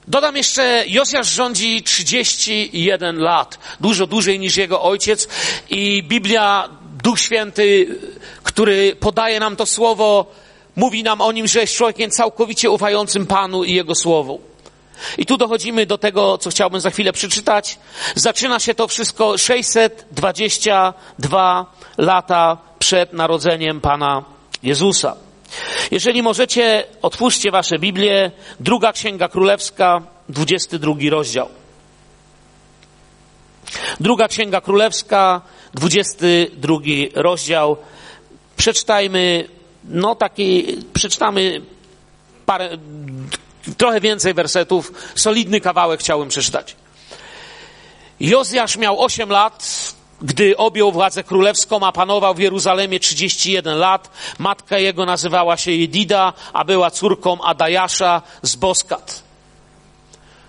Dodam 0.09 0.37
jeszcze, 0.37 0.85
Jozjasz 0.87 1.29
rządzi 1.29 1.83
31 1.83 3.19
lat, 3.19 3.59
dużo 3.81 4.07
dłużej 4.07 4.39
niż 4.39 4.57
jego 4.57 4.83
ojciec 4.83 5.29
i 5.71 6.03
Biblia 6.03 6.69
Duch 7.03 7.21
Święty, 7.21 7.99
który 8.43 8.97
podaje 8.97 9.41
nam 9.41 9.57
to 9.57 9.67
słowo, 9.67 10.27
mówi 10.77 11.03
nam 11.03 11.21
o 11.21 11.33
nim, 11.33 11.47
że 11.47 11.61
jest 11.61 11.75
człowiekiem 11.75 12.11
całkowicie 12.11 12.71
ufającym 12.71 13.27
Panu 13.27 13.65
i 13.65 13.75
Jego 13.75 13.95
słowu. 13.95 14.41
I 15.19 15.27
tu 15.27 15.37
dochodzimy 15.37 15.87
do 15.87 15.99
tego, 15.99 16.39
co 16.39 16.51
chciałbym 16.51 16.81
za 16.81 16.91
chwilę 16.91 17.13
przeczytać. 17.13 17.79
Zaczyna 18.15 18.61
się 18.61 18.75
to 18.75 18.89
wszystko 18.89 19.39
622 19.39 21.67
lata 21.99 22.59
przed 22.79 23.13
narodzeniem 23.13 23.81
Pana 23.81 24.25
Jezusa. 24.63 25.17
Jeżeli 25.91 26.23
możecie, 26.23 26.85
otwórzcie 27.03 27.51
Wasze 27.51 27.79
Biblię, 27.79 28.31
druga 28.61 28.93
Księga 28.93 29.29
Królewska, 29.29 30.03
22 30.29 30.95
rozdział. 31.11 31.49
Druga 34.01 34.29
Księga 34.29 34.61
Królewska, 34.61 35.41
22 35.75 36.79
rozdział. 37.15 37.77
Przeczytajmy, 38.57 39.49
no 39.85 40.15
taki, 40.15 40.79
przeczytamy 40.95 41.61
parę, 42.47 42.79
trochę 43.77 44.01
więcej 44.01 44.35
wersetów, 44.35 44.93
solidny 45.15 45.61
kawałek 45.61 46.01
chciałbym 46.01 46.29
przeczytać. 46.29 46.77
Jozjasz 48.21 48.77
miał 48.77 49.01
8 49.01 49.31
lat, 49.31 49.93
gdy 50.23 50.57
objął 50.57 50.93
władzę 50.93 51.25
królewską, 51.25 51.87
a 51.87 51.93
panował 51.93 52.35
w 52.35 52.39
Jeruzalemie 52.39 53.01
31 53.01 53.79
lat. 53.79 54.11
Matka 54.39 54.79
jego 54.79 55.07
nazywała 55.07 55.57
się 55.57 55.73
Jedida, 55.73 56.33
a 56.53 56.65
była 56.65 56.91
córką 56.91 57.43
Adajasza 57.43 58.23
z 58.43 58.57
Boskat. 58.57 59.23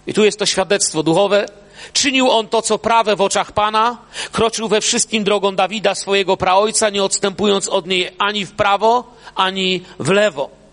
I 0.07 0.13
tu 0.13 0.25
jest 0.25 0.39
to 0.39 0.45
świadectwo 0.45 1.03
duchowe. 1.03 1.45
Czynił 1.93 2.31
on 2.31 2.47
to, 2.47 2.61
co 2.61 2.77
prawe 2.77 3.15
w 3.15 3.21
oczach 3.21 3.51
Pana, 3.51 3.97
kroczył 4.31 4.67
we 4.67 4.81
wszystkim 4.81 5.23
drogą 5.23 5.55
Dawida, 5.55 5.95
swojego 5.95 6.37
praojca, 6.37 6.89
nie 6.89 7.03
odstępując 7.03 7.67
od 7.67 7.87
niej 7.87 8.15
ani 8.17 8.45
w 8.45 8.51
prawo, 8.51 9.03
ani 9.35 9.83
w 9.99 10.09
lewo. 10.09 10.63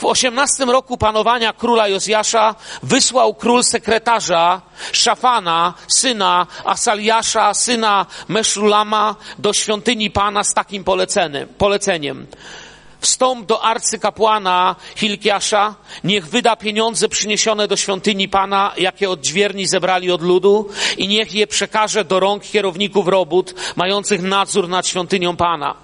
W 0.00 0.04
osiemnastym 0.04 0.70
roku 0.70 0.96
panowania 0.96 1.52
króla 1.52 1.88
Jozjasza 1.88 2.54
wysłał 2.82 3.34
król 3.34 3.64
sekretarza 3.64 4.60
Szafana, 4.92 5.74
syna 5.88 6.46
Asaliasza, 6.64 7.54
syna 7.54 8.06
Meszulama 8.28 9.14
do 9.38 9.52
świątyni 9.52 10.10
Pana 10.10 10.44
z 10.44 10.54
takim 10.54 10.84
poleceniem. 11.58 12.26
Wstąp 13.00 13.46
do 13.46 13.62
arcykapłana 13.62 14.76
Hilkiasza, 14.96 15.74
niech 16.04 16.28
wyda 16.28 16.56
pieniądze 16.56 17.08
przyniesione 17.08 17.68
do 17.68 17.76
świątyni 17.76 18.28
Pana, 18.28 18.72
jakie 18.78 19.10
odźwierni 19.10 19.66
zebrali 19.66 20.10
od 20.10 20.22
ludu 20.22 20.68
i 20.96 21.08
niech 21.08 21.34
je 21.34 21.46
przekaże 21.46 22.04
do 22.04 22.20
rąk 22.20 22.42
kierowników 22.42 23.08
robót, 23.08 23.54
mających 23.76 24.22
nadzór 24.22 24.68
nad 24.68 24.86
świątynią 24.86 25.36
Pana. 25.36 25.74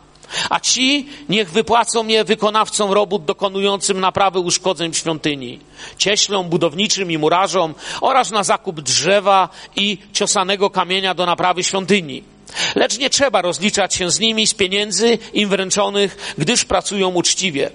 A 0.50 0.60
ci 0.60 1.08
niech 1.28 1.50
wypłacą 1.50 2.06
je 2.06 2.24
wykonawcom 2.24 2.92
robót 2.92 3.24
dokonującym 3.24 4.00
naprawy 4.00 4.38
uszkodzeń 4.38 4.92
w 4.92 4.96
świątyni, 4.96 5.60
cieślom 5.98 6.48
budowniczym 6.48 7.10
i 7.10 7.18
murarzom 7.18 7.74
oraz 8.00 8.30
na 8.30 8.44
zakup 8.44 8.80
drzewa 8.80 9.48
i 9.76 9.98
ciosanego 10.12 10.70
kamienia 10.70 11.14
do 11.14 11.26
naprawy 11.26 11.64
świątyni. 11.64 12.33
Lecz 12.74 12.98
nie 12.98 13.10
trzeba 13.10 13.42
rozliczać 13.42 13.94
się 13.94 14.10
z 14.10 14.20
nimi 14.20 14.46
z 14.46 14.54
pieniędzy 14.54 15.18
im 15.32 15.48
wręczonych, 15.48 16.34
gdyż 16.38 16.64
pracują 16.64 17.08
uczciwie. 17.08 17.70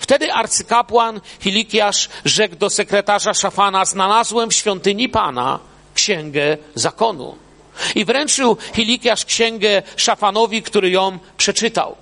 Wtedy 0.00 0.32
arcykapłan 0.32 1.20
Hilikiasz 1.40 2.08
rzekł 2.24 2.56
do 2.56 2.70
sekretarza 2.70 3.34
Szafana, 3.34 3.84
znalazłem 3.84 4.50
w 4.50 4.54
świątyni 4.54 5.08
Pana 5.08 5.58
księgę 5.94 6.56
zakonu. 6.74 7.36
I 7.94 8.04
wręczył 8.04 8.56
Hilikiasz 8.74 9.24
księgę 9.24 9.82
Szafanowi, 9.96 10.62
który 10.62 10.90
ją 10.90 11.18
przeczytał. 11.36 11.96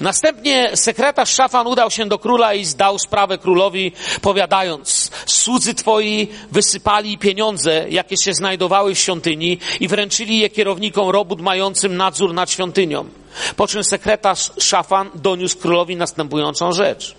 Następnie 0.00 0.70
sekretarz 0.74 1.30
Szafan 1.30 1.66
udał 1.66 1.90
się 1.90 2.06
do 2.06 2.18
króla 2.18 2.54
i 2.54 2.64
zdał 2.64 2.98
sprawę 2.98 3.38
królowi, 3.38 3.92
powiadając, 4.22 5.10
słudzy 5.26 5.74
twoi 5.74 6.28
wysypali 6.52 7.18
pieniądze, 7.18 7.86
jakie 7.88 8.16
się 8.16 8.34
znajdowały 8.34 8.94
w 8.94 8.98
świątyni 8.98 9.58
i 9.80 9.88
wręczyli 9.88 10.38
je 10.38 10.50
kierownikom 10.50 11.08
robót 11.08 11.40
mającym 11.40 11.96
nadzór 11.96 12.34
nad 12.34 12.50
świątynią. 12.50 13.08
Po 13.56 13.66
czym 13.66 13.84
sekretarz 13.84 14.52
Szafan 14.58 15.10
doniósł 15.14 15.58
królowi 15.58 15.96
następującą 15.96 16.72
rzecz. 16.72 17.14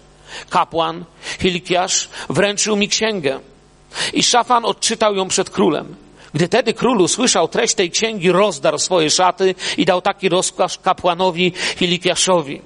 Kapłan, 0.49 1.05
Hilkiasz, 1.39 2.09
wręczył 2.29 2.75
mi 2.75 2.89
księgę 2.89 3.39
i 4.13 4.23
Szafan 4.23 4.65
odczytał 4.65 5.15
ją 5.15 5.27
przed 5.27 5.49
królem. 5.49 5.95
Gdy 6.33 6.47
tedy 6.47 6.73
król 6.73 7.01
usłyszał 7.01 7.47
treść 7.47 7.75
tej 7.75 7.91
księgi, 7.91 8.31
rozdarł 8.31 8.77
swoje 8.77 9.09
szaty 9.09 9.55
i 9.77 9.85
dał 9.85 10.01
taki 10.01 10.29
rozkaz 10.29 10.77
kapłanowi 10.77 11.53
Hilikiaszowi. 11.77 12.61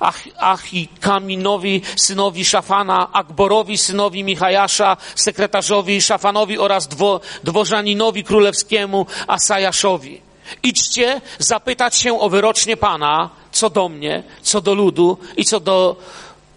Ach, 0.00 0.24
Achikaminowi, 0.38 1.82
synowi 1.96 2.44
Szafana, 2.44 3.08
Akborowi, 3.12 3.78
synowi 3.78 4.24
Michajasza, 4.24 4.96
sekretarzowi 5.14 6.02
Szafanowi 6.02 6.58
oraz 6.58 6.88
dwo, 6.88 7.20
dworzaninowi 7.44 8.24
królewskiemu 8.24 9.06
Asajaszowi. 9.26 10.20
Idźcie 10.62 11.20
zapytać 11.38 11.96
się 11.96 12.20
o 12.20 12.28
wyrocznie 12.28 12.76
Pana, 12.76 13.30
co 13.52 13.70
do 13.70 13.88
mnie, 13.88 14.22
co 14.42 14.60
do 14.60 14.74
ludu 14.74 15.18
i 15.36 15.44
co 15.44 15.60
do 15.60 15.96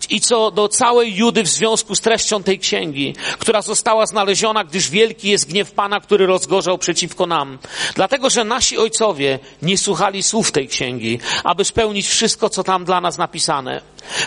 i 0.09 0.21
co 0.21 0.51
do 0.51 0.67
całej 0.67 1.15
Judy 1.15 1.43
w 1.43 1.47
związku 1.47 1.95
z 1.95 2.01
treścią 2.01 2.43
tej 2.43 2.59
księgi, 2.59 3.15
która 3.39 3.61
została 3.61 4.05
znaleziona, 4.05 4.63
gdyż 4.63 4.89
wielki 4.89 5.29
jest 5.29 5.49
gniew 5.49 5.71
Pana, 5.71 5.99
który 5.99 6.25
rozgorzał 6.25 6.77
przeciwko 6.77 7.27
nam. 7.27 7.57
Dlatego, 7.95 8.29
że 8.29 8.43
nasi 8.43 8.77
ojcowie 8.77 9.39
nie 9.61 9.77
słuchali 9.77 10.23
słów 10.23 10.51
tej 10.51 10.67
księgi, 10.67 11.19
aby 11.43 11.65
spełnić 11.65 12.07
wszystko, 12.07 12.49
co 12.49 12.63
tam 12.63 12.85
dla 12.85 13.01
nas 13.01 13.17
napisane. 13.17 13.81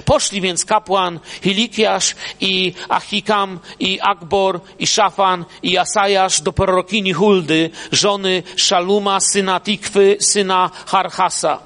Poszli 0.05 0.41
więc 0.41 0.65
kapłan 0.65 1.21
Hilikiasz 1.43 2.15
i 2.41 2.73
Achikam 2.89 3.59
i 3.81 4.01
Akbor 4.01 4.61
i 4.79 4.87
Szafan 4.87 5.45
i 5.63 5.79
Asajasz 5.79 6.41
do 6.41 6.53
prorokini 6.53 7.13
Huldy, 7.13 7.71
żony 7.93 8.43
Szaluma, 8.57 9.21
syna 9.21 9.61
Tikwy, 9.61 10.17
syna 10.21 10.71
Harhasa 10.87 11.66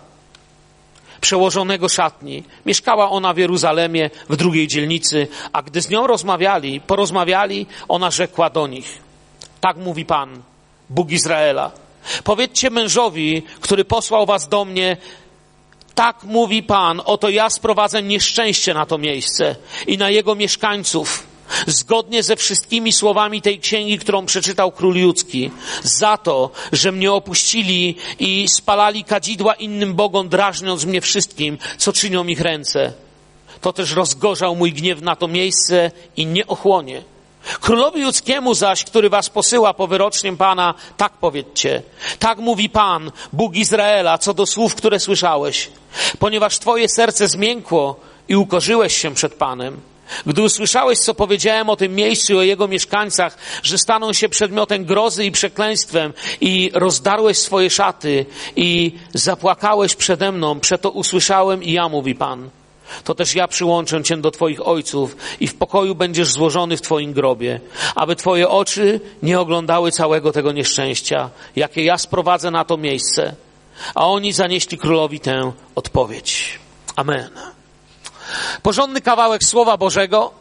przełożonego 1.21 1.89
szatni. 1.89 2.45
Mieszkała 2.67 3.11
ona 3.11 3.35
w 3.35 3.39
Jeruzalemie, 3.39 4.11
w 4.29 4.37
drugiej 4.37 4.69
dzielnicy, 4.69 5.29
a 5.53 5.63
gdy 5.63 5.81
z 5.81 5.91
nią 5.91 6.07
rozmawiali, 6.07 6.81
porozmawiali, 6.81 7.67
ona 7.89 8.11
rzekła 8.11 8.51
do 8.51 8.67
nich. 8.67 8.99
Tak 9.61 9.77
mówi 9.77 10.05
Pan, 10.05 10.43
Bóg 10.91 11.11
Izraela. 11.11 11.71
Powiedzcie 12.25 12.71
mężowi, 12.71 13.43
który 13.61 13.85
posłał 13.85 14.27
was 14.27 14.49
do 14.49 14.65
mnie, 14.65 14.97
tak 15.95 16.25
mówi 16.25 16.63
Pan, 16.63 17.03
oto 17.05 17.29
ja 17.29 17.51
sprowadzę 17.51 18.03
nieszczęście 18.03 18.75
na 18.75 18.87
to 18.87 18.99
miejsce 18.99 19.57
i 19.87 19.99
na 19.99 20.11
jego 20.11 20.35
mieszkańców 20.35 21.30
zgodnie 21.67 22.23
ze 22.23 22.37
wszystkimi 22.37 22.93
słowami 22.93 23.43
tej 23.43 23.61
księgi, 23.61 23.99
którą 23.99 24.27
przeczytał 24.27 24.73
król 24.73 25.01
ludzki, 25.01 25.51
za 25.83 26.17
to, 26.17 26.51
że 26.73 26.93
mnie 26.93 27.13
opuścili 27.13 27.97
i 28.19 28.49
spalali 28.49 29.05
kadzidła 29.05 29.55
innym 29.55 29.95
bogom, 29.95 30.29
drażniąc 30.29 30.85
mnie 30.85 31.01
wszystkim, 31.01 31.59
co 31.79 31.93
czynią 31.93 32.27
ich 32.27 32.41
ręce. 32.41 32.93
To 33.61 33.73
też 33.73 33.93
rozgorzał 33.93 34.57
mój 34.57 34.73
gniew 34.73 35.03
na 35.03 35.17
to 35.17 35.29
miejsce 35.29 35.91
i 36.17 36.27
nie 36.27 36.47
ochłonie. 36.47 37.03
Królowi 37.61 38.03
ludzkiemu 38.03 38.55
zaś, 38.55 38.85
który 38.85 39.11
was 39.11 39.31
posyła 39.31 39.75
po 39.75 39.87
wyrocznym 39.87 40.37
Pana, 40.37 40.75
tak 40.97 41.13
powiedzcie. 41.13 41.83
Tak 42.19 42.39
mówi 42.39 42.69
Pan, 42.69 43.13
Bóg 43.33 43.57
Izraela, 43.57 44.19
co 44.19 44.35
do 44.35 44.47
słów, 44.47 44.75
które 44.75 45.01
słyszałeś. 45.01 45.71
Ponieważ 46.19 46.59
twoje 46.59 46.89
serce 46.89 47.29
zmiękło 47.29 47.97
i 48.29 48.37
ukorzyłeś 48.37 48.97
się 48.97 49.15
przed 49.15 49.35
Panem, 49.35 49.81
gdy 50.27 50.43
usłyszałeś, 50.43 50.99
co 50.99 51.15
powiedziałem 51.15 51.71
o 51.71 51.77
tym 51.77 51.95
miejscu 51.95 52.33
i 52.33 52.37
o 52.37 52.43
jego 52.43 52.69
mieszkańcach, 52.69 53.39
że 53.63 53.79
staną 53.79 54.13
się 54.13 54.29
przedmiotem 54.29 54.85
grozy 54.85 55.25
i 55.25 55.31
przekleństwem 55.31 56.13
i 56.41 56.71
rozdarłeś 56.75 57.39
swoje 57.39 57.71
szaty 57.71 58.27
i 58.57 58.93
zapłakałeś 59.15 59.97
przede 59.97 60.33
mną, 60.33 60.61
przeto 60.61 60.91
usłyszałem 60.91 61.63
i 61.63 61.73
ja, 61.73 61.89
mówi 61.89 62.15
Pan. 62.15 62.51
To 63.05 63.15
też 63.15 63.35
ja 63.35 63.49
przyłączę 63.49 64.03
Cię 64.03 64.17
do 64.17 64.31
Twoich 64.31 64.67
ojców 64.67 65.17
i 65.41 65.47
w 65.47 65.55
pokoju 65.55 65.95
będziesz 65.95 66.33
złożony 66.33 66.77
w 66.77 66.83
Twoim 66.83 67.13
grobie, 67.13 67.61
aby 67.95 68.17
Twoje 68.17 68.49
oczy 68.49 69.01
nie 69.23 69.41
oglądały 69.41 69.93
całego 69.93 70.33
tego 70.33 70.53
nieszczęścia, 70.53 71.31
jakie 71.57 71.85
ja 71.85 71.99
sprowadzę 71.99 72.51
na 72.51 72.65
to 72.65 72.77
miejsce. 72.77 73.35
A 73.95 74.07
oni 74.07 74.33
zanieśli 74.33 74.79
królowi 74.79 75.21
tę 75.21 75.53
odpowiedź. 75.75 76.59
Amen 76.97 77.60
porządny 78.63 79.01
kawałek 79.01 79.45
Słowa 79.45 79.77
Bożego. 79.77 80.33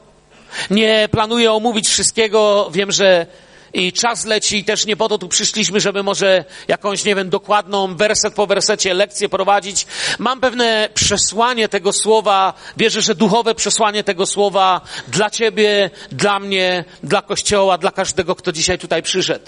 Nie 0.69 1.09
planuję 1.11 1.51
omówić 1.51 1.87
wszystkiego. 1.87 2.69
Wiem, 2.71 2.91
że 2.91 3.25
i 3.73 3.93
czas 3.93 4.25
leci 4.25 4.57
i 4.57 4.63
też 4.63 4.85
nie 4.85 4.97
po 4.97 5.09
to 5.09 5.17
tu 5.17 5.27
przyszliśmy, 5.27 5.79
żeby 5.79 6.03
może 6.03 6.45
jakąś, 6.67 7.05
nie 7.05 7.15
wiem, 7.15 7.29
dokładną 7.29 7.95
werset 7.95 8.33
po 8.33 8.47
wersecie 8.47 8.93
lekcję 8.93 9.29
prowadzić. 9.29 9.87
Mam 10.19 10.39
pewne 10.39 10.89
przesłanie 10.93 11.69
tego 11.69 11.93
słowa. 11.93 12.53
Wierzę, 12.77 13.01
że 13.01 13.15
duchowe 13.15 13.55
przesłanie 13.55 14.03
tego 14.03 14.25
słowa 14.25 14.81
dla 15.07 15.29
ciebie, 15.29 15.89
dla 16.11 16.39
mnie, 16.39 16.85
dla 17.03 17.21
Kościoła, 17.21 17.77
dla 17.77 17.91
każdego, 17.91 18.35
kto 18.35 18.51
dzisiaj 18.51 18.79
tutaj 18.79 19.03
przyszedł. 19.03 19.45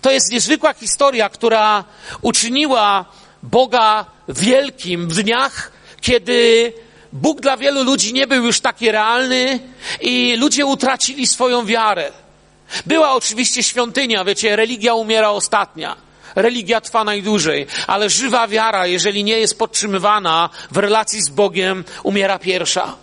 To 0.00 0.10
jest 0.10 0.32
niezwykła 0.32 0.74
historia, 0.74 1.28
która 1.28 1.84
uczyniła 2.22 3.04
Boga 3.42 4.04
wielkim 4.28 5.08
w 5.08 5.14
dniach, 5.22 5.72
kiedy 6.00 6.72
Bóg 7.14 7.40
dla 7.40 7.56
wielu 7.56 7.84
ludzi 7.84 8.12
nie 8.12 8.26
był 8.26 8.44
już 8.44 8.60
taki 8.60 8.90
realny 8.90 9.60
i 10.00 10.36
ludzie 10.36 10.66
utracili 10.66 11.26
swoją 11.26 11.66
wiarę. 11.66 12.12
Była 12.86 13.12
oczywiście 13.12 13.62
świątynia, 13.62 14.24
wiecie, 14.24 14.56
religia 14.56 14.94
umiera 14.94 15.30
ostatnia. 15.30 15.96
Religia 16.34 16.80
trwa 16.80 17.04
najdłużej, 17.04 17.66
ale 17.86 18.10
żywa 18.10 18.48
wiara, 18.48 18.86
jeżeli 18.86 19.24
nie 19.24 19.38
jest 19.38 19.58
podtrzymywana 19.58 20.50
w 20.70 20.76
relacji 20.76 21.22
z 21.22 21.28
Bogiem, 21.28 21.84
umiera 22.02 22.38
pierwsza. 22.38 22.96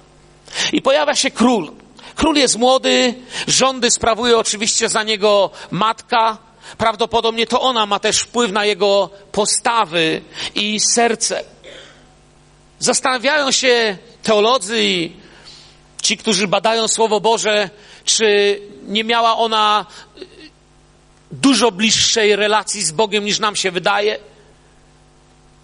I 0.74 0.82
pojawia 0.82 1.16
się 1.16 1.32
król. 1.32 1.72
Król 2.16 2.36
jest 2.36 2.58
młody, 2.58 3.14
rządy 3.48 3.92
sprawuje 3.92 4.38
oczywiście 4.38 4.90
za 4.90 5.04
niego 5.04 5.50
matka. 5.72 6.38
Prawdopodobnie 6.78 7.48
to 7.48 7.62
ona 7.62 7.86
ma 7.86 8.00
też 8.00 8.20
wpływ 8.20 8.52
na 8.52 8.66
jego 8.66 9.10
postawy 9.32 10.22
i 10.56 10.80
serce. 10.80 11.44
Zastanawiają 12.82 13.52
się 13.52 13.98
teolodzy 14.24 14.84
i 14.84 15.12
ci, 16.02 16.18
którzy 16.18 16.48
badają 16.48 16.88
Słowo 16.88 17.20
Boże, 17.20 17.70
czy 18.06 18.60
nie 18.88 19.04
miała 19.04 19.38
ona 19.38 19.86
dużo 21.32 21.72
bliższej 21.72 22.36
relacji 22.36 22.82
z 22.82 22.92
Bogiem 22.92 23.26
niż 23.26 23.40
nam 23.40 23.56
się 23.56 23.72
wydaje. 23.72 24.20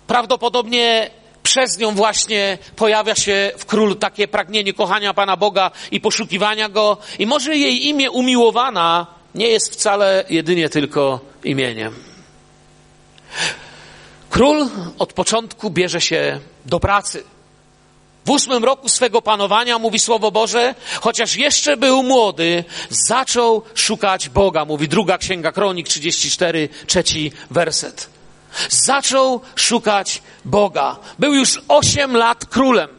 Prawdopodobnie 0.07 1.09
przez 1.43 1.77
nią 1.77 1.95
właśnie 1.95 2.57
pojawia 2.75 3.15
się 3.15 3.51
w 3.57 3.65
królu 3.65 3.95
takie 3.95 4.27
pragnienie 4.27 4.73
kochania 4.73 5.13
Pana 5.13 5.37
Boga 5.37 5.71
i 5.91 6.01
poszukiwania 6.01 6.69
Go. 6.69 6.97
I 7.19 7.25
może 7.25 7.55
jej 7.55 7.87
imię 7.87 8.11
umiłowana 8.11 9.07
nie 9.35 9.47
jest 9.47 9.73
wcale 9.73 10.23
jedynie 10.29 10.69
tylko 10.69 11.19
imieniem. 11.43 11.95
Król 14.29 14.69
od 14.99 15.13
początku 15.13 15.69
bierze 15.69 16.01
się 16.01 16.39
do 16.67 16.79
pracy. 16.79 17.23
W 18.25 18.29
ósmym 18.29 18.65
roku 18.65 18.89
swego 18.89 19.21
panowania, 19.21 19.79
mówi 19.79 19.99
Słowo 19.99 20.31
Boże, 20.31 20.75
chociaż 21.01 21.35
jeszcze 21.35 21.77
był 21.77 22.03
młody, 22.03 22.63
zaczął 22.89 23.63
szukać 23.75 24.29
Boga, 24.29 24.65
mówi 24.65 24.87
druga 24.87 25.17
księga 25.17 25.51
Kronik 25.51 25.87
34, 25.87 26.69
trzeci 26.87 27.31
werset. 27.51 28.09
Zaczął 28.69 29.41
szukać 29.55 30.21
Boga. 30.45 30.95
Był 31.19 31.33
już 31.33 31.61
osiem 31.67 32.17
lat 32.17 32.45
królem. 32.45 32.96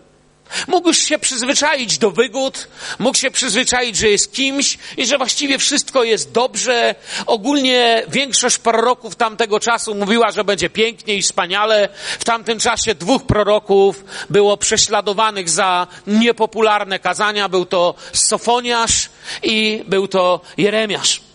Mógł 0.66 0.88
już 0.88 0.98
się 0.98 1.18
przyzwyczaić 1.18 1.98
do 1.98 2.10
wygód, 2.10 2.68
mógł 2.98 3.18
się 3.18 3.30
przyzwyczaić, 3.30 3.96
że 3.96 4.08
jest 4.08 4.32
kimś 4.32 4.78
i 4.96 5.06
że 5.06 5.18
właściwie 5.18 5.58
wszystko 5.58 6.04
jest 6.04 6.32
dobrze. 6.32 6.94
Ogólnie 7.26 8.02
większość 8.08 8.58
proroków 8.58 9.16
tamtego 9.16 9.60
czasu 9.60 9.94
mówiła, 9.94 10.30
że 10.30 10.44
będzie 10.44 10.70
pięknie 10.70 11.14
i 11.14 11.22
wspaniale. 11.22 11.88
W 12.18 12.24
tamtym 12.24 12.60
czasie 12.60 12.94
dwóch 12.94 13.26
proroków 13.26 14.04
było 14.30 14.56
prześladowanych 14.56 15.50
za 15.50 15.86
niepopularne 16.06 16.98
kazania. 16.98 17.48
Był 17.48 17.66
to 17.66 17.94
Sofoniasz 18.12 19.08
i 19.42 19.84
był 19.86 20.08
to 20.08 20.40
Jeremiasz. 20.56 21.27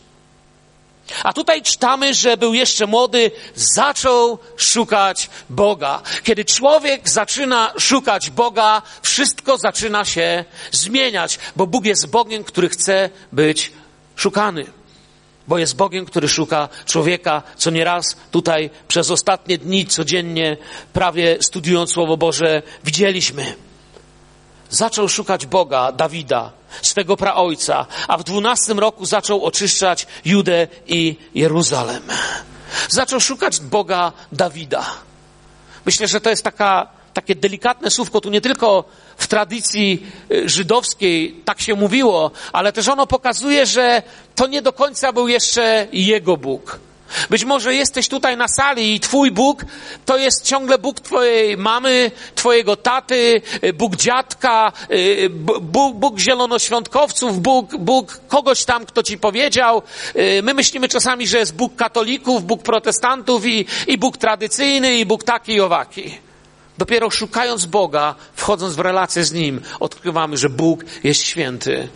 A 1.23 1.33
tutaj 1.33 1.61
czytamy, 1.61 2.13
że 2.13 2.37
był 2.37 2.53
jeszcze 2.53 2.87
młody, 2.87 3.31
zaczął 3.55 4.39
szukać 4.57 5.29
Boga. 5.49 6.01
Kiedy 6.23 6.45
człowiek 6.45 7.09
zaczyna 7.09 7.73
szukać 7.77 8.29
Boga, 8.29 8.81
wszystko 9.01 9.57
zaczyna 9.57 10.05
się 10.05 10.45
zmieniać, 10.71 11.39
bo 11.55 11.67
Bóg 11.67 11.85
jest 11.85 12.07
Bogiem, 12.07 12.43
który 12.43 12.69
chce 12.69 13.09
być 13.31 13.71
szukany. 14.15 14.65
Bo 15.47 15.57
jest 15.57 15.75
Bogiem, 15.75 16.05
który 16.05 16.29
szuka 16.29 16.69
człowieka, 16.85 17.43
co 17.57 17.69
nieraz 17.69 18.17
tutaj 18.31 18.69
przez 18.87 19.11
ostatnie 19.11 19.57
dni 19.57 19.85
codziennie, 19.85 20.57
prawie 20.93 21.37
studiując 21.41 21.91
Słowo 21.91 22.17
Boże, 22.17 22.61
widzieliśmy 22.83 23.55
zaczął 24.73 25.09
szukać 25.09 25.45
Boga, 25.45 25.91
Dawida, 25.91 26.51
swego 26.81 27.17
praojca, 27.17 27.86
a 28.07 28.17
w 28.17 28.23
dwunastym 28.23 28.79
roku 28.79 29.05
zaczął 29.05 29.45
oczyszczać 29.45 30.07
Judę 30.25 30.67
i 30.88 31.15
Jeruzalem. 31.36 32.03
Zaczął 32.89 33.19
szukać 33.19 33.59
Boga 33.59 34.12
Dawida. 34.31 34.86
Myślę, 35.86 36.07
że 36.07 36.21
to 36.21 36.29
jest 36.29 36.43
taka, 36.43 36.88
takie 37.13 37.36
delikatne 37.36 37.91
słówko, 37.91 38.21
tu 38.21 38.29
nie 38.29 38.41
tylko 38.41 38.83
w 39.17 39.27
tradycji 39.27 40.05
y, 40.31 40.49
żydowskiej 40.49 41.41
tak 41.45 41.62
się 41.62 41.75
mówiło, 41.75 42.31
ale 42.53 42.73
też 42.73 42.88
ono 42.88 43.07
pokazuje, 43.07 43.65
że 43.65 44.01
to 44.36 44.47
nie 44.47 44.62
do 44.62 44.73
końca 44.73 45.13
był 45.13 45.27
jeszcze 45.27 45.88
jego 45.91 46.38
Bóg. 46.38 46.79
Być 47.29 47.45
może 47.45 47.75
jesteś 47.75 48.07
tutaj 48.07 48.37
na 48.37 48.47
sali 48.47 48.95
i 48.95 48.99
Twój 48.99 49.31
Bóg 49.31 49.65
to 50.05 50.17
jest 50.17 50.45
ciągle 50.45 50.77
Bóg 50.77 50.99
Twojej 50.99 51.57
mamy, 51.57 52.11
Twojego 52.35 52.75
taty, 52.75 53.41
Bóg 53.73 53.95
dziadka, 53.95 54.71
Bóg, 55.61 55.95
Bóg 55.95 56.19
zielonoświątkowców, 56.19 57.39
Bóg, 57.39 57.77
Bóg 57.77 58.19
kogoś 58.27 58.65
tam, 58.65 58.85
kto 58.85 59.03
Ci 59.03 59.17
powiedział. 59.17 59.81
My 60.43 60.53
myślimy 60.53 60.89
czasami, 60.89 61.27
że 61.27 61.37
jest 61.37 61.55
Bóg 61.55 61.75
katolików, 61.75 62.43
Bóg 62.43 62.63
protestantów 62.63 63.45
i, 63.45 63.65
i 63.87 63.97
Bóg 63.97 64.17
tradycyjny, 64.17 64.97
i 64.97 65.05
Bóg 65.05 65.23
taki 65.23 65.53
i 65.53 65.61
owaki. 65.61 66.17
Dopiero 66.77 67.09
szukając 67.09 67.65
Boga, 67.65 68.15
wchodząc 68.35 68.75
w 68.75 68.79
relację 68.79 69.23
z 69.23 69.31
Nim, 69.33 69.61
odkrywamy, 69.79 70.37
że 70.37 70.49
Bóg 70.49 70.85
jest 71.03 71.21
święty. 71.21 71.87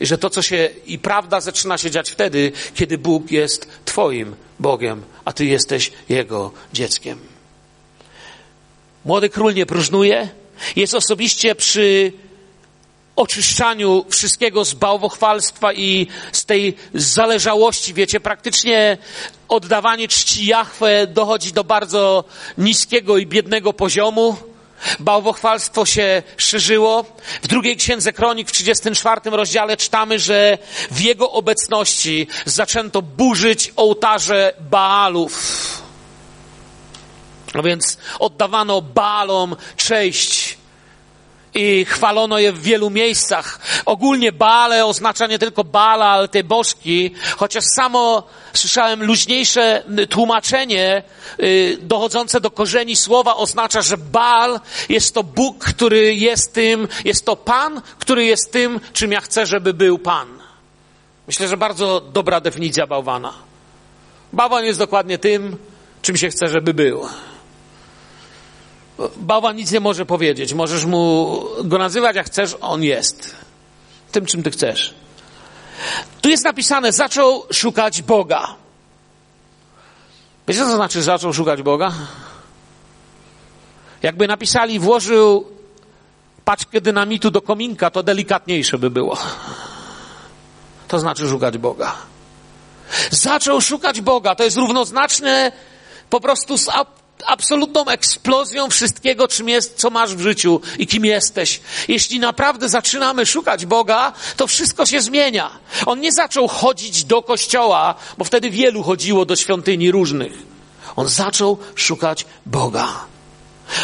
Że 0.00 0.18
to, 0.18 0.30
co 0.30 0.42
się 0.42 0.68
i 0.86 0.98
prawda 0.98 1.40
zaczyna 1.40 1.78
się 1.78 1.90
dziać 1.90 2.10
wtedy, 2.10 2.52
kiedy 2.74 2.98
Bóg 2.98 3.30
jest 3.30 3.68
Twoim 3.84 4.36
Bogiem, 4.60 5.02
a 5.24 5.32
Ty 5.32 5.44
jesteś 5.44 5.92
Jego 6.08 6.52
dzieckiem. 6.72 7.18
Młody 9.04 9.28
król 9.28 9.54
nie 9.54 9.66
próżnuje, 9.66 10.28
jest 10.76 10.94
osobiście 10.94 11.54
przy 11.54 12.12
oczyszczaniu 13.16 14.04
wszystkiego 14.08 14.64
z 14.64 14.74
bałwochwalstwa 14.74 15.72
i 15.72 16.06
z 16.32 16.44
tej 16.44 16.74
zależałości. 16.94 17.94
Wiecie, 17.94 18.20
praktycznie 18.20 18.98
oddawanie 19.48 20.08
czci 20.08 20.46
Jahwe 20.46 21.06
dochodzi 21.06 21.52
do 21.52 21.64
bardzo 21.64 22.24
niskiego 22.58 23.18
i 23.18 23.26
biednego 23.26 23.72
poziomu. 23.72 24.36
Bałwochwalstwo 25.00 25.86
się 25.86 26.22
szerzyło. 26.36 27.04
W 27.42 27.46
drugiej 27.48 27.76
księdze 27.76 28.12
kronik 28.12 28.48
w 28.48 28.52
34 28.52 29.20
rozdziale 29.24 29.76
czytamy, 29.76 30.18
że 30.18 30.58
w 30.90 31.00
jego 31.00 31.32
obecności 31.32 32.26
zaczęto 32.44 33.02
burzyć 33.02 33.72
ołtarze 33.76 34.52
Baalów. 34.60 35.82
No 37.54 37.62
więc 37.62 37.98
oddawano 38.18 38.82
Baalom 38.82 39.56
cześć 39.76 40.55
i 41.56 41.84
chwalono 41.84 42.38
je 42.38 42.52
w 42.52 42.62
wielu 42.62 42.90
miejscach. 42.90 43.60
Ogólnie 43.86 44.32
Baale 44.32 44.86
oznacza 44.86 45.26
nie 45.26 45.38
tylko 45.38 45.64
Baala, 45.64 46.06
ale 46.06 46.28
te 46.28 46.44
bożki, 46.44 47.10
chociaż 47.36 47.64
samo 47.76 48.22
słyszałem 48.52 49.04
luźniejsze 49.04 49.82
tłumaczenie 50.10 51.02
yy, 51.38 51.78
dochodzące 51.80 52.40
do 52.40 52.50
korzeni 52.50 52.96
słowa 52.96 53.36
oznacza, 53.36 53.82
że 53.82 53.96
Baal 53.96 54.60
jest 54.88 55.14
to 55.14 55.22
Bóg, 55.22 55.64
który 55.64 56.14
jest 56.14 56.52
tym, 56.52 56.88
jest 57.04 57.24
to 57.24 57.36
Pan, 57.36 57.82
który 57.98 58.24
jest 58.24 58.52
tym, 58.52 58.80
czym 58.92 59.12
ja 59.12 59.20
chcę, 59.20 59.46
żeby 59.46 59.74
był 59.74 59.98
Pan. 59.98 60.28
Myślę, 61.26 61.48
że 61.48 61.56
bardzo 61.56 62.00
dobra 62.00 62.40
definicja 62.40 62.86
bałwana. 62.86 63.32
Bałwan 64.32 64.64
jest 64.64 64.78
dokładnie 64.78 65.18
tym, 65.18 65.56
czym 66.02 66.16
się 66.16 66.28
chce, 66.28 66.48
żeby 66.48 66.74
był. 66.74 67.06
Bałwan 69.16 69.56
nic 69.56 69.72
nie 69.72 69.80
może 69.80 70.06
powiedzieć. 70.06 70.54
Możesz 70.54 70.84
mu 70.84 71.42
go 71.64 71.78
nazywać 71.78 72.16
jak 72.16 72.26
chcesz, 72.26 72.56
on 72.60 72.82
jest. 72.82 73.36
Tym, 74.12 74.26
czym 74.26 74.42
ty 74.42 74.50
chcesz. 74.50 74.94
Tu 76.20 76.28
jest 76.28 76.44
napisane, 76.44 76.92
zaczął 76.92 77.44
szukać 77.52 78.02
Boga. 78.02 78.54
Wiecie, 80.48 80.60
co 80.60 80.66
to 80.66 80.76
znaczy 80.76 81.02
zaczął 81.02 81.32
szukać 81.32 81.62
Boga? 81.62 81.92
Jakby 84.02 84.28
napisali, 84.28 84.78
włożył 84.78 85.46
paczkę 86.44 86.80
dynamitu 86.80 87.30
do 87.30 87.42
kominka, 87.42 87.90
to 87.90 88.02
delikatniejsze 88.02 88.78
by 88.78 88.90
było. 88.90 89.18
To 90.88 90.98
znaczy 90.98 91.28
szukać 91.28 91.58
Boga. 91.58 91.96
Zaczął 93.10 93.60
szukać 93.60 94.00
Boga. 94.00 94.34
To 94.34 94.44
jest 94.44 94.56
równoznaczne 94.56 95.52
po 96.10 96.20
prostu 96.20 96.58
z 96.58 96.68
absolutną 97.26 97.86
eksplozją 97.86 98.70
wszystkiego, 98.70 99.28
czym 99.28 99.48
jest, 99.48 99.74
co 99.76 99.90
masz 99.90 100.14
w 100.14 100.20
życiu 100.20 100.60
i 100.78 100.86
kim 100.86 101.04
jesteś. 101.04 101.60
Jeśli 101.88 102.20
naprawdę 102.20 102.68
zaczynamy 102.68 103.26
szukać 103.26 103.66
Boga, 103.66 104.12
to 104.36 104.46
wszystko 104.46 104.86
się 104.86 105.00
zmienia. 105.00 105.50
On 105.86 106.00
nie 106.00 106.12
zaczął 106.12 106.48
chodzić 106.48 107.04
do 107.04 107.22
kościoła, 107.22 107.94
bo 108.18 108.24
wtedy 108.24 108.50
wielu 108.50 108.82
chodziło 108.82 109.24
do 109.24 109.36
świątyni 109.36 109.90
różnych. 109.90 110.32
On 110.96 111.08
zaczął 111.08 111.58
szukać 111.74 112.26
Boga. 112.46 112.88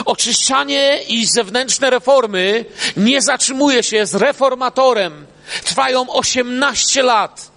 Oczyszczanie 0.05 1.03
i 1.09 1.27
zewnętrzne 1.27 1.91
reformy 1.91 2.65
nie 2.97 3.23
zatrzymuje 3.23 3.83
się 3.83 4.07
z 4.07 4.15
reformatorem. 4.15 5.27
Trwają 5.65 6.13
18 6.13 7.03
lat. 7.03 7.52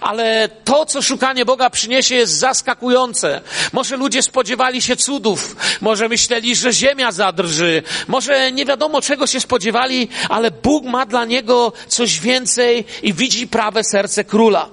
Ale 0.00 0.48
to, 0.64 0.86
co 0.86 1.02
szukanie 1.02 1.44
Boga 1.44 1.70
przyniesie, 1.70 2.14
jest 2.14 2.32
zaskakujące. 2.32 3.40
Może 3.72 3.96
ludzie 3.96 4.22
spodziewali 4.22 4.82
się 4.82 4.96
cudów, 4.96 5.56
może 5.80 6.08
myśleli, 6.08 6.56
że 6.56 6.72
ziemia 6.72 7.12
zadrży, 7.12 7.82
może 8.08 8.52
nie 8.52 8.64
wiadomo 8.64 9.02
czego 9.02 9.26
się 9.26 9.40
spodziewali, 9.40 10.08
ale 10.28 10.50
Bóg 10.50 10.84
ma 10.84 11.06
dla 11.06 11.24
niego 11.24 11.72
coś 11.88 12.20
więcej 12.20 12.84
i 13.02 13.14
widzi 13.14 13.48
prawe 13.48 13.84
serce 13.84 14.24
króla. 14.24 14.68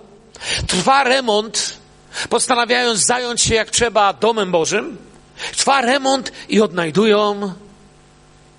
Trwa 0.67 1.03
remont, 1.03 1.73
postanawiając 2.29 2.99
zająć 2.99 3.41
się 3.41 3.55
jak 3.55 3.69
trzeba 3.69 4.13
domem 4.13 4.51
Bożym. 4.51 4.97
Trwa 5.55 5.81
remont 5.81 6.31
i 6.49 6.61
odnajdują 6.61 7.53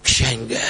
księgę. 0.03 0.61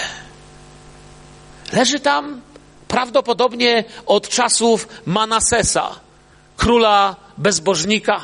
Leży 1.72 2.01
tam 2.01 2.40
prawdopodobnie 2.88 3.85
od 4.07 4.29
czasów 4.29 4.88
Manasesa, 5.07 6.01
króla 6.57 7.16
bezbożnika. 7.38 8.20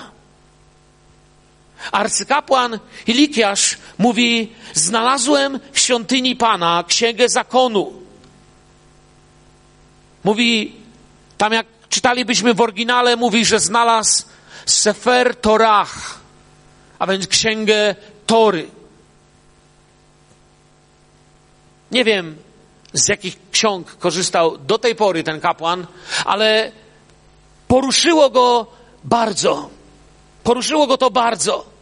Arcykapłan 1.93 2.79
Ilikiasz 3.07 3.79
mówi: 3.99 4.53
Znalazłem 4.75 5.61
w 5.73 5.79
świątyni 5.79 6.37
Pana 6.37 6.85
księgę 6.89 7.29
zakonu. 7.29 7.93
Mówi, 10.25 10.77
tam 11.39 11.53
jak 11.53 11.67
czytalibyśmy 11.89 12.55
w 12.55 12.61
oryginale, 12.61 13.17
mówi, 13.17 13.45
że 13.45 13.61
znalazł 13.61 14.25
Sefer 14.67 15.37
Torah, 15.37 16.19
a 16.99 17.07
więc 17.07 17.27
księgę 17.27 17.95
Tory. 18.27 18.69
Nie 21.91 22.05
wiem, 22.05 22.37
z 22.95 23.09
jakich 23.09 23.37
ksiąg 23.51 23.97
korzystał 23.97 24.59
do 24.59 24.79
tej 24.79 24.95
pory 24.95 25.23
ten 25.23 25.41
kapłan, 25.41 25.87
ale 26.25 26.73
poruszyło 27.69 28.31
go 28.31 28.67
bardzo. 29.05 29.71
Poruszyło 30.45 30.87
go 30.87 30.99
to 30.99 31.11
bardzo. 31.11 31.75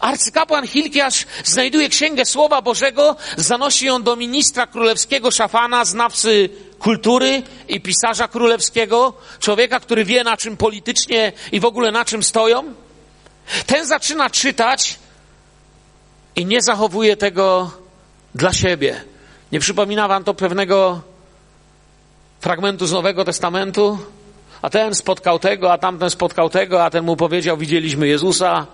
Arcykapłan 0.00 0.66
Hilkiasz 0.66 1.26
znajduje 1.44 1.88
księgę 1.88 2.24
Słowa 2.24 2.62
Bożego, 2.62 3.16
zanosi 3.36 3.86
ją 3.86 4.02
do 4.02 4.16
ministra 4.16 4.66
królewskiego 4.66 5.30
Szafana, 5.30 5.84
znawcy 5.84 6.48
kultury 6.78 7.42
i 7.68 7.80
pisarza 7.80 8.28
królewskiego, 8.28 9.12
człowieka, 9.38 9.80
który 9.80 10.04
wie 10.04 10.24
na 10.24 10.36
czym 10.36 10.56
politycznie 10.56 11.32
i 11.52 11.60
w 11.60 11.64
ogóle 11.64 11.92
na 11.92 12.04
czym 12.04 12.22
stoją. 12.22 12.74
Ten 13.66 13.86
zaczyna 13.86 14.30
czytać 14.30 14.98
i 16.36 16.46
nie 16.46 16.62
zachowuje 16.62 17.16
tego 17.16 17.70
dla 18.34 18.52
siebie. 18.52 19.11
Nie 19.52 19.60
przypomina 19.60 20.08
wam 20.08 20.24
to 20.24 20.34
pewnego 20.34 21.00
fragmentu 22.40 22.86
z 22.86 22.92
Nowego 22.92 23.24
Testamentu? 23.24 23.98
A 24.62 24.70
ten 24.70 24.94
spotkał 24.94 25.38
tego, 25.38 25.72
a 25.72 25.78
tamten 25.78 26.10
spotkał 26.10 26.50
tego, 26.50 26.84
a 26.84 26.90
ten 26.90 27.04
mu 27.04 27.16
powiedział, 27.16 27.56
widzieliśmy 27.56 28.08
Jezusa, 28.08 28.66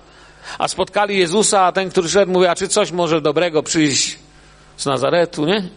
a 0.58 0.68
spotkali 0.68 1.18
Jezusa, 1.18 1.64
a 1.64 1.72
ten, 1.72 1.90
który 1.90 2.08
szedł, 2.08 2.32
mówi, 2.32 2.46
a 2.46 2.54
czy 2.54 2.68
coś 2.68 2.92
może 2.92 3.20
dobrego 3.20 3.62
przyjść 3.62 4.18
z 4.76 4.86
Nazaretu, 4.86 5.46
nie? 5.46 5.68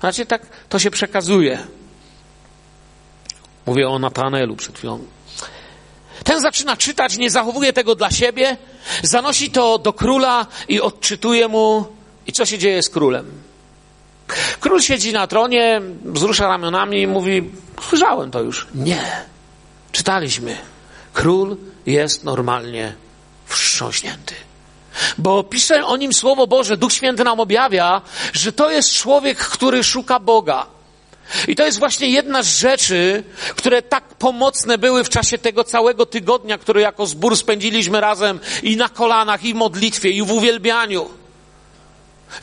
Znaczy, 0.00 0.26
tak 0.26 0.42
to 0.68 0.78
się 0.78 0.90
przekazuje. 0.90 1.58
Mówię 3.66 3.88
o 3.88 3.98
Natanelu 3.98 4.56
przed 4.56 4.78
chwilą. 4.78 5.04
Ten 6.24 6.40
zaczyna 6.40 6.76
czytać, 6.76 7.16
nie 7.16 7.30
zachowuje 7.30 7.72
tego 7.72 7.94
dla 7.94 8.10
siebie, 8.10 8.56
zanosi 9.02 9.50
to 9.50 9.78
do 9.78 9.92
króla 9.92 10.46
i 10.68 10.80
odczytuje 10.80 11.48
mu. 11.48 11.86
I 12.26 12.32
co 12.32 12.46
się 12.46 12.58
dzieje 12.58 12.82
z 12.82 12.90
królem? 12.90 13.53
Król 14.64 14.80
siedzi 14.80 15.12
na 15.12 15.26
tronie, 15.26 15.80
wzrusza 16.04 16.48
ramionami 16.48 17.02
i 17.02 17.06
mówi: 17.06 17.50
Słyszałem 17.88 18.30
to 18.30 18.42
już. 18.42 18.66
Nie. 18.74 19.02
Czytaliśmy. 19.92 20.56
Król 21.12 21.56
jest 21.86 22.24
normalnie 22.24 22.94
wstrząśnięty. 23.46 24.34
Bo 25.18 25.42
pisze 25.42 25.86
o 25.86 25.96
nim 25.96 26.12
Słowo 26.12 26.46
Boże, 26.46 26.76
Duch 26.76 26.92
Święty 26.92 27.24
nam 27.24 27.40
objawia, 27.40 28.02
że 28.32 28.52
to 28.52 28.70
jest 28.70 28.92
człowiek, 28.92 29.38
który 29.38 29.84
szuka 29.84 30.20
Boga. 30.20 30.66
I 31.48 31.56
to 31.56 31.64
jest 31.64 31.78
właśnie 31.78 32.08
jedna 32.08 32.42
z 32.42 32.58
rzeczy, 32.58 33.24
które 33.56 33.82
tak 33.82 34.04
pomocne 34.14 34.78
były 34.78 35.04
w 35.04 35.08
czasie 35.08 35.38
tego 35.38 35.64
całego 35.64 36.06
tygodnia, 36.06 36.58
który 36.58 36.80
jako 36.80 37.06
zbór 37.06 37.36
spędziliśmy 37.36 38.00
razem 38.00 38.40
i 38.62 38.76
na 38.76 38.88
kolanach, 38.88 39.44
i 39.44 39.52
w 39.52 39.56
modlitwie, 39.56 40.10
i 40.10 40.22
w 40.22 40.32
uwielbianiu. 40.32 41.23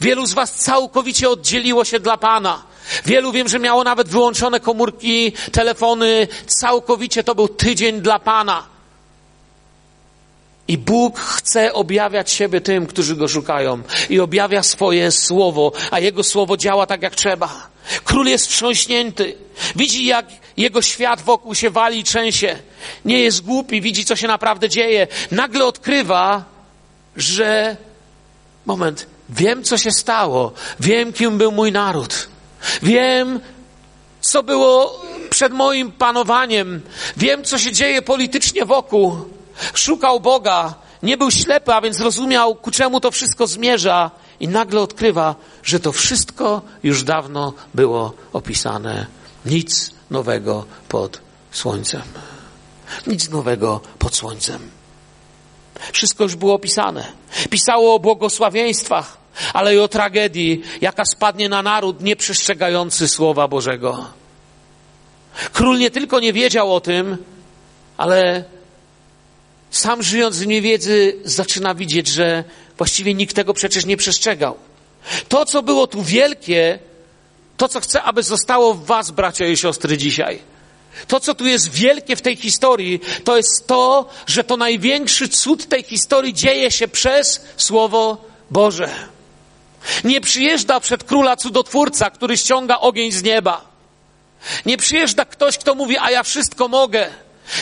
Wielu 0.01 0.25
z 0.25 0.33
Was 0.33 0.55
całkowicie 0.55 1.29
oddzieliło 1.29 1.85
się 1.85 1.99
dla 1.99 2.17
Pana. 2.17 2.63
Wielu 3.05 3.31
wiem, 3.31 3.47
że 3.47 3.59
miało 3.59 3.83
nawet 3.83 4.07
wyłączone 4.07 4.59
komórki, 4.59 5.31
telefony. 5.51 6.27
Całkowicie 6.47 7.23
to 7.23 7.35
był 7.35 7.47
tydzień 7.47 8.01
dla 8.01 8.19
Pana. 8.19 8.71
I 10.67 10.77
Bóg 10.77 11.19
chce 11.19 11.73
objawiać 11.73 12.31
siebie 12.31 12.61
tym, 12.61 12.87
którzy 12.87 13.15
go 13.15 13.27
szukają. 13.27 13.81
I 14.09 14.19
objawia 14.19 14.63
swoje 14.63 15.11
słowo, 15.11 15.71
a 15.91 15.99
jego 15.99 16.23
słowo 16.23 16.57
działa 16.57 16.85
tak 16.85 17.01
jak 17.01 17.15
trzeba. 17.15 17.69
Król 18.03 18.27
jest 18.27 18.47
wstrząśnięty. 18.47 19.35
Widzi, 19.75 20.05
jak 20.05 20.25
jego 20.57 20.81
świat 20.81 21.21
wokół 21.21 21.55
się 21.55 21.69
wali 21.69 21.99
i 21.99 22.03
trzęsie. 22.03 22.59
Nie 23.05 23.19
jest 23.19 23.41
głupi, 23.41 23.81
widzi, 23.81 24.05
co 24.05 24.15
się 24.15 24.27
naprawdę 24.27 24.69
dzieje. 24.69 25.07
Nagle 25.31 25.65
odkrywa, 25.65 26.43
że 27.17 27.77
moment, 28.65 29.07
Wiem, 29.31 29.63
co 29.63 29.77
się 29.77 29.91
stało. 29.91 30.51
Wiem, 30.79 31.13
kim 31.13 31.37
był 31.37 31.51
mój 31.51 31.71
naród. 31.71 32.27
Wiem, 32.83 33.39
co 34.21 34.43
było 34.43 35.01
przed 35.29 35.53
moim 35.53 35.91
panowaniem. 35.91 36.81
Wiem, 37.17 37.43
co 37.43 37.57
się 37.57 37.71
dzieje 37.71 38.01
politycznie 38.01 38.65
wokół. 38.65 39.15
Szukał 39.73 40.19
Boga. 40.19 40.73
Nie 41.03 41.17
był 41.17 41.31
ślepy, 41.31 41.73
a 41.73 41.81
więc 41.81 41.99
rozumiał, 41.99 42.55
ku 42.55 42.71
czemu 42.71 42.99
to 42.99 43.11
wszystko 43.11 43.47
zmierza. 43.47 44.11
I 44.39 44.47
nagle 44.47 44.81
odkrywa, 44.81 45.35
że 45.63 45.79
to 45.79 45.91
wszystko 45.91 46.61
już 46.83 47.03
dawno 47.03 47.53
było 47.73 48.13
opisane. 48.33 49.05
Nic 49.45 49.91
nowego 50.09 50.65
pod 50.89 51.21
słońcem. 51.51 52.01
Nic 53.07 53.29
nowego 53.29 53.81
pod 53.99 54.15
słońcem. 54.15 54.69
Wszystko 55.91 56.23
już 56.23 56.35
było 56.35 56.53
opisane. 56.53 57.11
Pisało 57.49 57.95
o 57.95 57.99
błogosławieństwach, 57.99 59.17
ale 59.53 59.75
i 59.75 59.79
o 59.79 59.87
tragedii, 59.87 60.61
jaka 60.81 61.05
spadnie 61.05 61.49
na 61.49 61.61
naród 61.61 62.01
nieprzestrzegający 62.01 63.07
Słowa 63.07 63.47
Bożego. 63.47 64.05
Król 65.53 65.77
nie 65.77 65.91
tylko 65.91 66.19
nie 66.19 66.33
wiedział 66.33 66.75
o 66.75 66.79
tym, 66.79 67.17
ale 67.97 68.43
sam 69.71 70.03
żyjąc 70.03 70.39
w 70.39 70.47
niewiedzy 70.47 71.17
zaczyna 71.23 71.75
widzieć, 71.75 72.07
że 72.07 72.43
właściwie 72.77 73.13
nikt 73.13 73.35
tego 73.35 73.53
przecież 73.53 73.85
nie 73.85 73.97
przestrzegał. 73.97 74.57
To, 75.27 75.45
co 75.45 75.63
było 75.63 75.87
tu 75.87 76.03
wielkie, 76.03 76.79
to, 77.57 77.67
co 77.67 77.79
chcę, 77.79 78.03
aby 78.03 78.23
zostało 78.23 78.73
w 78.73 78.85
Was, 78.85 79.11
bracia 79.11 79.47
i 79.47 79.57
siostry, 79.57 79.97
dzisiaj. 79.97 80.39
To, 81.07 81.19
co 81.19 81.35
tu 81.35 81.45
jest 81.45 81.71
wielkie 81.71 82.15
w 82.15 82.21
tej 82.21 82.35
historii, 82.35 82.99
to 83.23 83.37
jest 83.37 83.67
to, 83.67 84.09
że 84.27 84.43
to 84.43 84.57
największy 84.57 85.29
cud 85.29 85.69
tej 85.69 85.83
historii 85.83 86.33
dzieje 86.33 86.71
się 86.71 86.87
przez 86.87 87.45
Słowo 87.57 88.17
Boże. 88.51 88.89
Nie 90.03 90.21
przyjeżdża 90.21 90.79
przed 90.79 91.03
króla 91.03 91.35
cudotwórca, 91.35 92.09
który 92.09 92.37
ściąga 92.37 92.79
ogień 92.79 93.11
z 93.11 93.23
nieba. 93.23 93.61
Nie 94.65 94.77
przyjeżdża 94.77 95.25
ktoś, 95.25 95.57
kto 95.57 95.75
mówi, 95.75 95.97
a 95.97 96.11
ja 96.11 96.23
wszystko 96.23 96.67
mogę. 96.67 97.09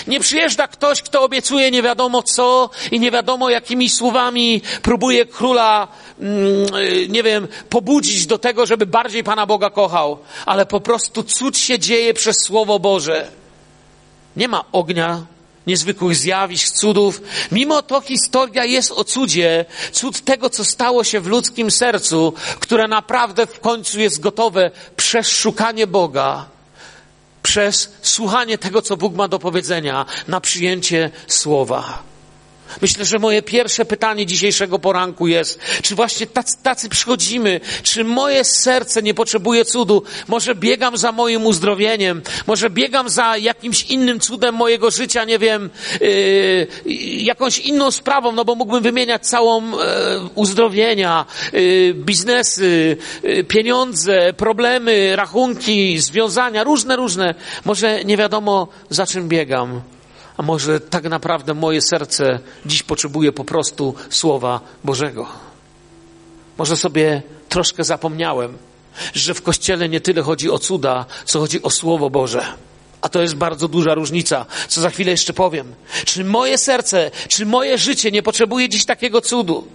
Nie 0.07 0.19
przyjeżdża 0.19 0.67
ktoś, 0.67 1.01
kto 1.01 1.23
obiecuje 1.23 1.71
nie 1.71 1.81
wiadomo 1.81 2.23
co 2.23 2.69
i 2.91 2.99
nie 2.99 3.11
wiadomo 3.11 3.49
jakimi 3.49 3.89
słowami 3.89 4.61
próbuje 4.81 5.25
króla, 5.25 5.87
mm, 6.19 6.67
nie 7.09 7.23
wiem, 7.23 7.47
pobudzić 7.69 8.25
do 8.25 8.37
tego, 8.37 8.65
żeby 8.65 8.85
bardziej 8.85 9.23
Pana 9.23 9.45
Boga 9.45 9.69
kochał, 9.69 10.19
ale 10.45 10.65
po 10.65 10.79
prostu 10.79 11.23
cud 11.23 11.57
się 11.57 11.79
dzieje 11.79 12.13
przez 12.13 12.35
Słowo 12.45 12.79
Boże. 12.79 13.27
Nie 14.35 14.47
ma 14.47 14.65
ognia, 14.71 15.21
niezwykłych 15.69 16.15
zjawisk, 16.15 16.75
cudów. 16.75 17.21
Mimo 17.51 17.81
to 17.81 18.01
historia 18.01 18.65
jest 18.65 18.91
o 18.91 19.03
cudzie, 19.03 19.65
cud 19.91 20.21
tego, 20.21 20.49
co 20.49 20.65
stało 20.65 21.03
się 21.03 21.19
w 21.19 21.27
ludzkim 21.27 21.71
sercu, 21.71 22.33
które 22.59 22.87
naprawdę 22.87 23.47
w 23.47 23.59
końcu 23.59 23.99
jest 23.99 24.19
gotowe 24.19 24.71
przez 24.95 25.27
szukanie 25.27 25.87
Boga 25.87 26.45
przez 27.43 27.91
słuchanie 28.01 28.57
tego, 28.57 28.81
co 28.81 28.97
Bóg 28.97 29.15
ma 29.15 29.27
do 29.27 29.39
powiedzenia, 29.39 30.05
na 30.27 30.41
przyjęcie 30.41 31.11
słowa. 31.27 32.08
Myślę, 32.81 33.05
że 33.05 33.19
moje 33.19 33.41
pierwsze 33.41 33.85
pytanie 33.85 34.25
dzisiejszego 34.25 34.79
poranku 34.79 35.27
jest, 35.27 35.59
czy 35.81 35.95
właśnie 35.95 36.27
tacy, 36.27 36.57
tacy 36.63 36.89
przychodzimy, 36.89 37.61
czy 37.83 38.03
moje 38.03 38.43
serce 38.43 39.01
nie 39.01 39.13
potrzebuje 39.13 39.65
cudu? 39.65 40.03
Może 40.27 40.55
biegam 40.55 40.97
za 40.97 41.11
moim 41.11 41.45
uzdrowieniem, 41.45 42.21
może 42.47 42.69
biegam 42.69 43.09
za 43.09 43.37
jakimś 43.37 43.83
innym 43.83 44.19
cudem 44.19 44.55
mojego 44.55 44.91
życia, 44.91 45.25
nie 45.25 45.39
wiem, 45.39 45.69
yy, 46.01 46.67
jakąś 47.17 47.59
inną 47.59 47.91
sprawą, 47.91 48.31
no 48.31 48.45
bo 48.45 48.55
mógłbym 48.55 48.83
wymieniać 48.83 49.27
całą 49.27 49.71
yy, 49.71 49.77
uzdrowienia, 50.35 51.25
yy, 51.53 51.93
biznesy, 51.93 52.97
yy, 53.23 53.43
pieniądze, 53.43 54.33
problemy, 54.33 55.15
rachunki, 55.15 55.99
związania, 55.99 56.63
różne, 56.63 56.95
różne. 56.95 57.35
Może 57.65 58.03
nie 58.03 58.17
wiadomo, 58.17 58.67
za 58.89 59.05
czym 59.07 59.27
biegam. 59.27 59.81
A 60.39 60.41
może 60.41 60.79
tak 60.79 61.03
naprawdę 61.03 61.53
moje 61.53 61.81
serce 61.81 62.39
dziś 62.65 62.83
potrzebuje 62.83 63.31
po 63.31 63.45
prostu 63.45 63.95
Słowa 64.09 64.59
Bożego? 64.83 65.27
Może 66.57 66.77
sobie 66.77 67.21
troszkę 67.49 67.83
zapomniałem, 67.83 68.57
że 69.13 69.33
w 69.33 69.41
Kościele 69.41 69.89
nie 69.89 70.01
tyle 70.01 70.21
chodzi 70.21 70.49
o 70.49 70.59
cuda, 70.59 71.05
co 71.25 71.39
chodzi 71.39 71.61
o 71.61 71.69
Słowo 71.69 72.09
Boże. 72.09 72.45
A 73.01 73.09
to 73.09 73.21
jest 73.21 73.35
bardzo 73.35 73.67
duża 73.67 73.93
różnica, 73.93 74.45
co 74.67 74.81
za 74.81 74.89
chwilę 74.89 75.11
jeszcze 75.11 75.33
powiem. 75.33 75.73
Czy 76.05 76.23
moje 76.23 76.57
serce, 76.57 77.11
czy 77.27 77.45
moje 77.45 77.77
życie 77.77 78.11
nie 78.11 78.23
potrzebuje 78.23 78.69
dziś 78.69 78.85
takiego 78.85 79.21
cudu? 79.21 79.67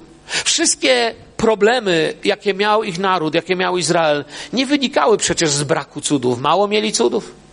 Wszystkie 0.44 1.14
problemy, 1.37 2.14
jakie 2.24 2.55
miał 2.55 2.85
ich 2.85 2.98
naród, 2.98 3.35
jakie 3.35 3.57
miał 3.57 3.79
Izrael, 3.79 4.24
nie 4.53 4.66
wynikały 4.66 5.16
przecież 5.18 5.50
z 5.50 5.64
braku 5.64 6.00
cudów. 6.00 6.40
Mało 6.40 6.68
mieli 6.68 6.92
cudów, 6.92 7.43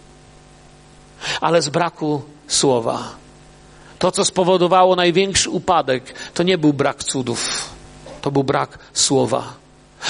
ale 1.41 1.61
z 1.61 1.69
braku 1.69 2.21
słowa. 2.47 3.15
To, 3.99 4.11
co 4.11 4.25
spowodowało 4.25 4.95
największy 4.95 5.49
upadek, 5.49 6.13
to 6.33 6.43
nie 6.43 6.57
był 6.57 6.73
brak 6.73 7.03
cudów, 7.03 7.69
to 8.21 8.31
był 8.31 8.43
brak 8.43 8.79
słowa. 8.93 9.53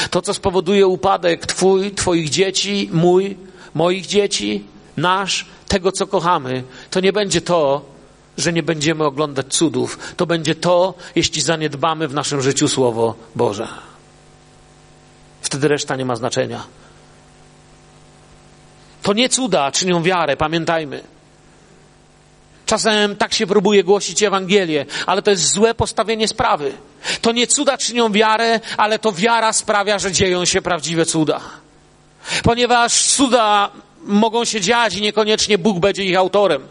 To, 0.10 0.22
co 0.22 0.34
spowoduje 0.34 0.88
upadek 0.88 1.46
Twój, 1.46 1.92
Twoich 1.92 2.30
dzieci, 2.30 2.90
mój, 2.94 3.38
moich 3.74 4.06
dzieci, 4.06 4.64
nasz, 4.98 5.46
tego, 5.68 5.92
co 5.92 6.08
kochamy, 6.08 6.64
to 6.90 7.00
nie 7.00 7.14
będzie 7.14 7.42
to, 7.42 7.82
że 8.38 8.54
nie 8.54 8.64
będziemy 8.64 9.04
oglądać 9.04 9.48
cudów. 9.48 10.00
To 10.18 10.26
będzie 10.26 10.56
to, 10.56 10.94
jeśli 11.16 11.42
zaniedbamy 11.42 12.08
w 12.08 12.14
naszym 12.14 12.42
życiu 12.42 12.68
Słowo 12.68 13.16
Boże. 13.36 13.68
Wtedy 15.42 15.68
reszta 15.68 15.96
nie 15.96 16.06
ma 16.06 16.16
znaczenia. 16.16 16.64
To 19.02 19.14
nie 19.14 19.30
cuda 19.30 19.72
czynią 19.72 20.04
wiarę, 20.04 20.38
pamiętajmy. 20.38 21.04
Czasem 22.66 23.16
tak 23.16 23.34
się 23.34 23.48
próbuje 23.48 23.84
głosić 23.84 24.24
Ewangelię, 24.24 24.86
ale 25.06 25.22
to 25.22 25.32
jest 25.32 25.54
złe 25.54 25.74
postawienie 25.74 26.28
sprawy. 26.28 26.74
To 27.22 27.32
nie 27.32 27.48
cuda 27.48 27.78
czynią 27.78 28.12
wiarę, 28.12 28.60
ale 28.78 29.00
to 29.00 29.12
wiara 29.12 29.54
sprawia, 29.54 30.00
że 30.00 30.12
dzieją 30.12 30.46
się 30.46 30.62
prawdziwe 30.62 31.06
cuda. 31.06 31.42
Ponieważ 32.44 33.04
cuda 33.04 33.72
mogą 34.04 34.46
się 34.46 34.62
dziać 34.62 34.96
i 34.96 35.02
niekoniecznie 35.02 35.58
Bóg 35.58 35.80
będzie 35.80 36.04
ich 36.04 36.18
autorem. 36.18 36.68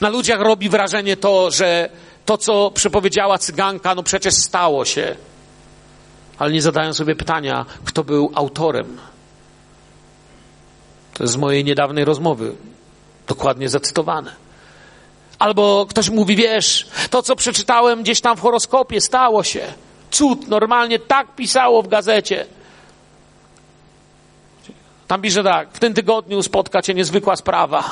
Na 0.00 0.08
ludziach 0.08 0.40
robi 0.40 0.68
wrażenie 0.68 1.16
to, 1.16 1.50
że 1.50 1.88
to, 2.24 2.38
co 2.38 2.70
przepowiedziała 2.70 3.38
cyganka, 3.38 3.94
no 3.94 4.02
przecież 4.02 4.34
stało 4.34 4.84
się. 4.84 5.16
Ale 6.38 6.52
nie 6.52 6.62
zadają 6.62 6.94
sobie 6.94 7.16
pytania, 7.16 7.66
kto 7.84 8.04
był 8.04 8.32
autorem. 8.34 8.98
To 11.16 11.24
jest 11.24 11.32
z 11.32 11.36
mojej 11.36 11.64
niedawnej 11.64 12.04
rozmowy. 12.04 12.52
Dokładnie 13.28 13.68
zacytowane. 13.68 14.32
Albo 15.38 15.86
ktoś 15.88 16.10
mówi, 16.10 16.36
wiesz, 16.36 16.86
to 17.10 17.22
co 17.22 17.36
przeczytałem 17.36 18.02
gdzieś 18.02 18.20
tam 18.20 18.36
w 18.36 18.40
horoskopie 18.40 19.00
stało 19.00 19.42
się. 19.42 19.60
Cud, 20.10 20.48
normalnie 20.48 20.98
tak 20.98 21.34
pisało 21.34 21.82
w 21.82 21.88
gazecie. 21.88 22.46
Tam 25.06 25.22
pisze 25.22 25.44
tak, 25.44 25.68
w 25.72 25.78
tym 25.78 25.94
tygodniu 25.94 26.42
spotka 26.42 26.82
cię 26.82 26.94
niezwykła 26.94 27.36
sprawa. 27.36 27.84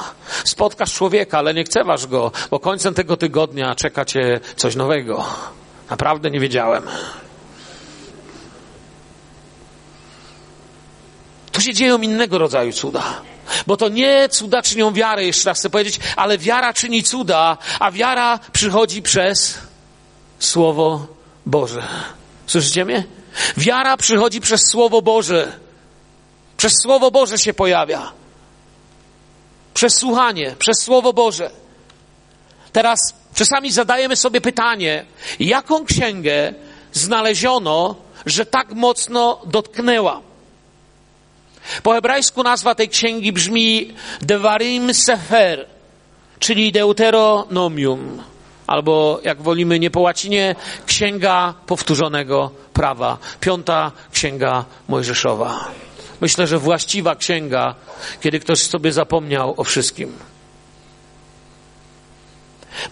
Spotkasz 0.44 0.94
człowieka, 0.94 1.38
ale 1.38 1.54
nie 1.54 1.64
chcewasz 1.64 2.06
go, 2.06 2.32
bo 2.50 2.60
końcem 2.60 2.94
tego 2.94 3.16
tygodnia 3.16 3.74
czeka 3.74 4.04
cię 4.04 4.40
coś 4.56 4.76
nowego. 4.76 5.24
Naprawdę 5.90 6.30
nie 6.30 6.40
wiedziałem. 6.40 6.82
Tu 11.54 11.60
się 11.60 11.74
dzieją 11.74 11.98
innego 11.98 12.38
rodzaju 12.38 12.72
cuda. 12.72 13.22
Bo 13.66 13.76
to 13.76 13.88
nie 13.88 14.28
cuda 14.28 14.62
czynią 14.62 14.92
wiarę, 14.92 15.24
jeszcze 15.24 15.48
raz 15.48 15.58
chcę 15.58 15.70
powiedzieć, 15.70 16.00
ale 16.16 16.38
wiara 16.38 16.72
czyni 16.72 17.02
cuda, 17.02 17.58
a 17.80 17.90
wiara 17.90 18.38
przychodzi 18.52 19.02
przez 19.02 19.58
Słowo 20.38 21.06
Boże. 21.46 21.82
Słyszycie 22.46 22.84
mnie? 22.84 23.04
Wiara 23.56 23.96
przychodzi 23.96 24.40
przez 24.40 24.60
Słowo 24.70 25.02
Boże. 25.02 25.52
Przez 26.56 26.72
Słowo 26.82 27.10
Boże 27.10 27.38
się 27.38 27.54
pojawia. 27.54 28.12
Przez 29.74 29.92
słuchanie, 29.98 30.54
przez 30.58 30.76
Słowo 30.84 31.12
Boże. 31.12 31.50
Teraz 32.72 32.98
czasami 33.34 33.72
zadajemy 33.72 34.16
sobie 34.16 34.40
pytanie, 34.40 35.04
jaką 35.40 35.84
księgę 35.84 36.54
znaleziono, 36.92 37.96
że 38.26 38.46
tak 38.46 38.72
mocno 38.72 39.40
dotknęła? 39.46 40.33
Po 41.82 41.92
hebrajsku 41.92 42.42
nazwa 42.42 42.74
tej 42.74 42.88
księgi 42.88 43.32
brzmi 43.32 43.94
Devarim 44.20 44.94
Sefer, 44.94 45.66
czyli 46.38 46.72
Deuteronomium, 46.72 48.22
albo 48.66 49.20
jak 49.24 49.42
wolimy 49.42 49.78
nie 49.78 49.90
po 49.90 50.00
łacinie, 50.00 50.54
Księga 50.86 51.54
Powtórzonego 51.66 52.50
Prawa, 52.72 53.18
piąta 53.40 53.92
Księga 54.12 54.64
Mojżeszowa. 54.88 55.70
Myślę, 56.20 56.46
że 56.46 56.58
właściwa 56.58 57.16
księga, 57.16 57.74
kiedy 58.20 58.40
ktoś 58.40 58.62
sobie 58.62 58.92
zapomniał 58.92 59.54
o 59.56 59.64
wszystkim. 59.64 60.12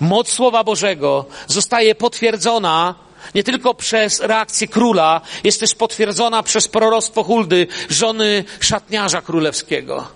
Moc 0.00 0.28
Słowa 0.28 0.64
Bożego 0.64 1.24
zostaje 1.46 1.94
potwierdzona 1.94 2.94
nie 3.34 3.44
tylko 3.44 3.74
przez 3.74 4.20
reakcję 4.20 4.68
króla, 4.68 5.20
jest 5.44 5.60
też 5.60 5.74
potwierdzona 5.74 6.42
przez 6.42 6.68
proroctwo 6.68 7.24
Huldy, 7.24 7.66
żony 7.88 8.44
szatniarza 8.60 9.22
królewskiego. 9.22 10.08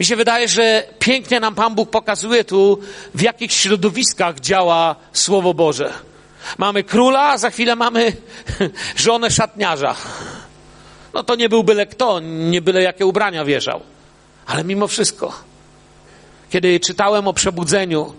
Mi 0.00 0.06
się 0.06 0.16
wydaje, 0.16 0.48
że 0.48 0.84
pięknie 0.98 1.40
nam 1.40 1.54
Pan 1.54 1.74
Bóg 1.74 1.90
pokazuje 1.90 2.44
tu, 2.44 2.78
w 3.14 3.22
jakich 3.22 3.52
środowiskach 3.52 4.40
działa 4.40 4.96
Słowo 5.12 5.54
Boże. 5.54 5.92
Mamy 6.58 6.84
króla, 6.84 7.22
a 7.22 7.38
za 7.38 7.50
chwilę 7.50 7.76
mamy 7.76 8.12
żonę 8.96 9.30
szatniarza. 9.30 9.96
No 11.14 11.24
to 11.24 11.34
nie 11.34 11.48
był 11.48 11.64
byle 11.64 11.86
kto, 11.86 12.20
nie 12.20 12.62
byle 12.62 12.82
jakie 12.82 13.06
ubrania 13.06 13.44
wierzał. 13.44 13.80
Ale 14.46 14.64
mimo 14.64 14.88
wszystko, 14.88 15.32
kiedy 16.50 16.80
czytałem 16.80 17.28
o 17.28 17.32
przebudzeniu 17.32 18.14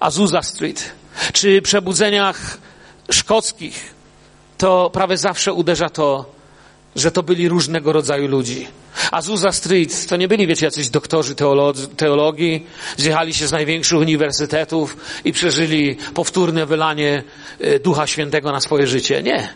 Azusa 0.00 0.42
Street, 0.42 0.92
czy 1.32 1.62
przebudzeniach 1.62 2.58
szkockich, 3.10 3.94
to 4.58 4.90
prawie 4.90 5.16
zawsze 5.16 5.52
uderza 5.52 5.90
to, 5.90 6.30
że 6.96 7.10
to 7.10 7.22
byli 7.22 7.48
różnego 7.48 7.92
rodzaju 7.92 8.28
ludzi. 8.28 8.68
Azusa 9.10 9.52
Street 9.52 10.06
to 10.06 10.16
nie 10.16 10.28
byli, 10.28 10.46
wiecie, 10.46 10.66
jacyś 10.66 10.88
doktorzy 10.88 11.34
teologii, 11.96 12.66
zjechali 12.96 13.34
się 13.34 13.46
z 13.46 13.52
największych 13.52 13.98
uniwersytetów 13.98 14.96
i 15.24 15.32
przeżyli 15.32 15.96
powtórne 16.14 16.66
wylanie 16.66 17.22
y, 17.60 17.80
Ducha 17.80 18.06
Świętego 18.06 18.52
na 18.52 18.60
swoje 18.60 18.86
życie. 18.86 19.22
Nie. 19.22 19.48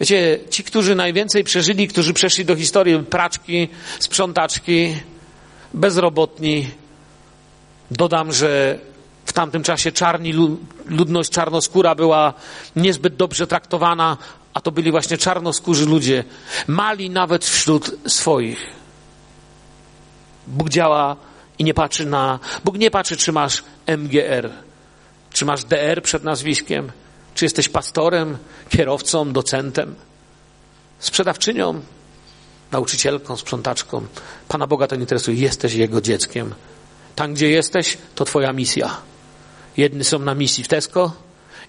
Wiecie, 0.00 0.38
ci, 0.50 0.64
którzy 0.64 0.94
najwięcej 0.94 1.44
przeżyli, 1.44 1.88
którzy 1.88 2.12
przeszli 2.12 2.44
do 2.44 2.56
historii, 2.56 2.98
praczki, 2.98 3.68
sprzątaczki, 3.98 4.96
bezrobotni. 5.74 6.70
Dodam, 7.90 8.32
że 8.32 8.78
w 9.24 9.32
tamtym 9.32 9.62
czasie 9.62 9.92
czarni, 9.92 10.34
ludność 10.86 11.30
czarnoskóra 11.30 11.94
była 11.94 12.34
niezbyt 12.76 13.16
dobrze 13.16 13.46
traktowana, 13.46 14.16
a 14.54 14.60
to 14.60 14.70
byli 14.72 14.90
właśnie 14.90 15.18
czarnoskórzy 15.18 15.86
ludzie. 15.86 16.24
Mali 16.66 17.10
nawet 17.10 17.44
wśród 17.44 17.96
swoich. 18.06 18.66
Bóg 20.46 20.68
działa 20.68 21.16
i 21.58 21.64
nie 21.64 21.74
patrzy 21.74 22.06
na. 22.06 22.38
Bóg 22.64 22.78
nie 22.78 22.90
patrzy, 22.90 23.16
czy 23.16 23.32
masz 23.32 23.64
MGR, 23.86 24.50
czy 25.32 25.44
masz 25.44 25.64
DR 25.64 26.02
przed 26.02 26.24
nazwiskiem, 26.24 26.92
czy 27.34 27.44
jesteś 27.44 27.68
pastorem, 27.68 28.38
kierowcą, 28.68 29.32
docentem, 29.32 29.94
sprzedawczynią, 30.98 31.80
nauczycielką, 32.72 33.36
sprzątaczką. 33.36 34.06
Pana 34.48 34.66
Boga 34.66 34.86
to 34.86 34.96
nie 34.96 35.00
interesuje. 35.00 35.38
Jesteś 35.38 35.74
Jego 35.74 36.00
dzieckiem. 36.00 36.54
Tam, 37.16 37.34
gdzie 37.34 37.50
jesteś, 37.50 37.98
to 38.14 38.24
Twoja 38.24 38.52
misja. 38.52 39.11
Jedni 39.76 40.04
są 40.04 40.18
na 40.18 40.34
misji 40.34 40.64
w 40.64 40.68
Tesco, 40.68 41.12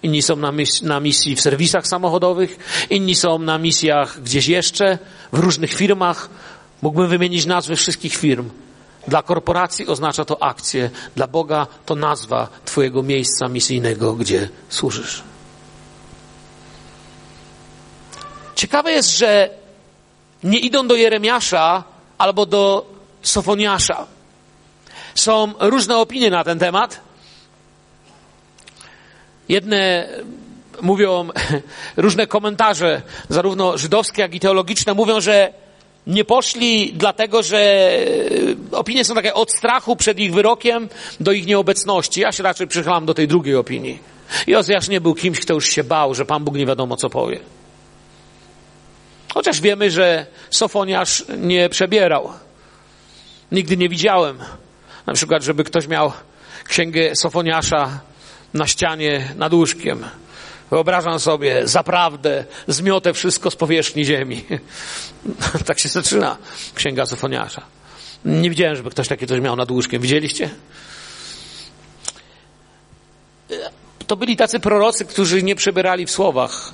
inni 0.03 0.21
są 0.21 0.35
na, 0.35 0.51
na 0.81 0.99
misji 0.99 1.35
w 1.35 1.41
serwisach 1.41 1.87
samochodowych, 1.87 2.57
inni 2.89 3.15
są 3.15 3.39
na 3.39 3.57
misjach 3.57 4.21
gdzieś 4.21 4.47
jeszcze, 4.47 4.97
w 5.31 5.39
różnych 5.39 5.73
firmach. 5.73 6.29
Mógłbym 6.81 7.07
wymienić 7.07 7.45
nazwy 7.45 7.75
wszystkich 7.75 8.15
firm. 8.15 8.49
Dla 9.07 9.23
korporacji 9.23 9.87
oznacza 9.87 10.25
to 10.25 10.43
akcję, 10.43 10.89
dla 11.15 11.27
Boga 11.27 11.67
to 11.85 11.95
nazwa 11.95 12.47
Twojego 12.65 13.03
miejsca 13.03 13.47
misyjnego, 13.47 14.13
gdzie 14.13 14.49
służysz. 14.69 15.23
Ciekawe 18.55 18.91
jest, 18.91 19.17
że 19.17 19.49
nie 20.43 20.59
idą 20.59 20.87
do 20.87 20.95
Jeremiasza 20.95 21.83
albo 22.17 22.45
do 22.45 22.85
Sofoniasza. 23.21 24.05
Są 25.15 25.53
różne 25.59 25.97
opinie 25.97 26.29
na 26.29 26.43
ten 26.43 26.59
temat. 26.59 26.99
Jedne 29.49 30.09
mówią, 30.81 31.27
różne 31.97 32.27
komentarze, 32.27 33.01
zarówno 33.29 33.77
żydowskie, 33.77 34.21
jak 34.21 34.35
i 34.35 34.39
teologiczne, 34.39 34.93
mówią, 34.93 35.21
że 35.21 35.53
nie 36.07 36.25
poszli 36.25 36.93
dlatego, 36.93 37.43
że 37.43 37.59
e, 38.71 38.77
opinie 38.77 39.05
są 39.05 39.15
takie 39.15 39.33
od 39.33 39.51
strachu 39.51 39.95
przed 39.95 40.19
ich 40.19 40.33
wyrokiem 40.33 40.89
do 41.19 41.31
ich 41.31 41.45
nieobecności. 41.45 42.21
Ja 42.21 42.31
się 42.31 42.43
raczej 42.43 42.67
przychylam 42.67 43.05
do 43.05 43.13
tej 43.13 43.27
drugiej 43.27 43.55
opinii. 43.55 43.99
Jozjasz 44.47 44.89
nie 44.89 45.01
był 45.01 45.15
kimś, 45.15 45.39
kto 45.39 45.53
już 45.53 45.69
się 45.69 45.83
bał, 45.83 46.15
że 46.15 46.25
Pan 46.25 46.43
Bóg 46.43 46.55
nie 46.55 46.65
wiadomo 46.65 46.97
co 46.97 47.09
powie. 47.09 47.39
Chociaż 49.33 49.61
wiemy, 49.61 49.91
że 49.91 50.25
Sofoniasz 50.49 51.25
nie 51.37 51.69
przebierał. 51.69 52.29
Nigdy 53.51 53.77
nie 53.77 53.89
widziałem, 53.89 54.37
na 55.05 55.13
przykład, 55.13 55.43
żeby 55.43 55.63
ktoś 55.63 55.87
miał 55.87 56.11
księgę 56.67 57.15
Sofoniasza 57.15 57.99
na 58.53 58.67
ścianie 58.67 59.33
nad 59.37 59.53
łóżkiem. 59.53 60.05
Wyobrażam 60.71 61.19
sobie, 61.19 61.67
zaprawdę 61.67 62.45
zmiotę 62.67 63.13
wszystko 63.13 63.51
z 63.51 63.55
powierzchni 63.55 64.05
ziemi. 64.05 64.43
tak 65.67 65.79
się 65.79 65.89
zaczyna 65.89 66.37
księga 66.75 67.05
Sofoniasza. 67.05 67.61
Nie 68.25 68.49
widziałem, 68.49 68.75
żeby 68.75 68.89
ktoś 68.89 69.07
takie 69.07 69.27
coś 69.27 69.39
miał 69.39 69.55
nad 69.55 69.71
łóżkiem. 69.71 70.01
Widzieliście? 70.01 70.49
To 74.07 74.15
byli 74.15 74.37
tacy 74.37 74.59
prorocy, 74.59 75.05
którzy 75.05 75.43
nie 75.43 75.55
przebierali 75.55 76.05
w 76.05 76.11
słowach, 76.11 76.73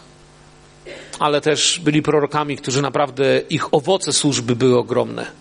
ale 1.20 1.42
też 1.42 1.80
byli 1.84 2.02
prorokami, 2.02 2.58
którzy 2.58 2.82
naprawdę, 2.82 3.42
ich 3.50 3.74
owoce 3.74 4.14
służby 4.14 4.56
były 4.56 4.78
ogromne. 4.78 5.32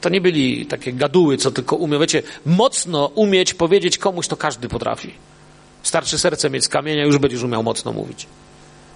To 0.00 0.08
nie 0.08 0.20
byli 0.20 0.66
takie 0.66 0.92
gaduły, 0.92 1.36
co 1.36 1.50
tylko 1.50 1.76
umią. 1.76 1.98
Wiecie, 2.00 2.22
mocno 2.46 3.06
umieć 3.06 3.54
powiedzieć 3.54 3.98
komuś, 3.98 4.28
to 4.28 4.36
każdy 4.36 4.68
potrafi. 4.68 5.14
Starczy 5.86 6.18
serce 6.18 6.50
mieć 6.50 6.64
z 6.64 6.68
kamienia, 6.68 7.04
już 7.04 7.18
będziesz 7.18 7.42
umiał 7.42 7.62
mocno 7.62 7.92
mówić. 7.92 8.26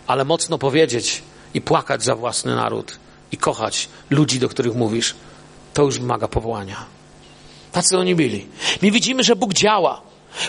Ale 0.06 0.24
mocno 0.24 0.58
powiedzieć 0.58 1.22
i 1.54 1.60
płakać 1.60 2.02
za 2.02 2.14
własny 2.14 2.56
naród 2.56 2.98
i 3.32 3.36
kochać 3.36 3.88
ludzi, 4.10 4.38
do 4.38 4.48
których 4.48 4.74
mówisz, 4.74 5.14
to 5.74 5.82
już 5.82 5.98
wymaga 5.98 6.28
powołania. 6.28 6.76
Tacy 7.72 7.98
oni 7.98 8.14
byli. 8.14 8.46
My 8.82 8.90
widzimy, 8.90 9.24
że 9.24 9.36
Bóg 9.36 9.54
działa. 9.54 10.00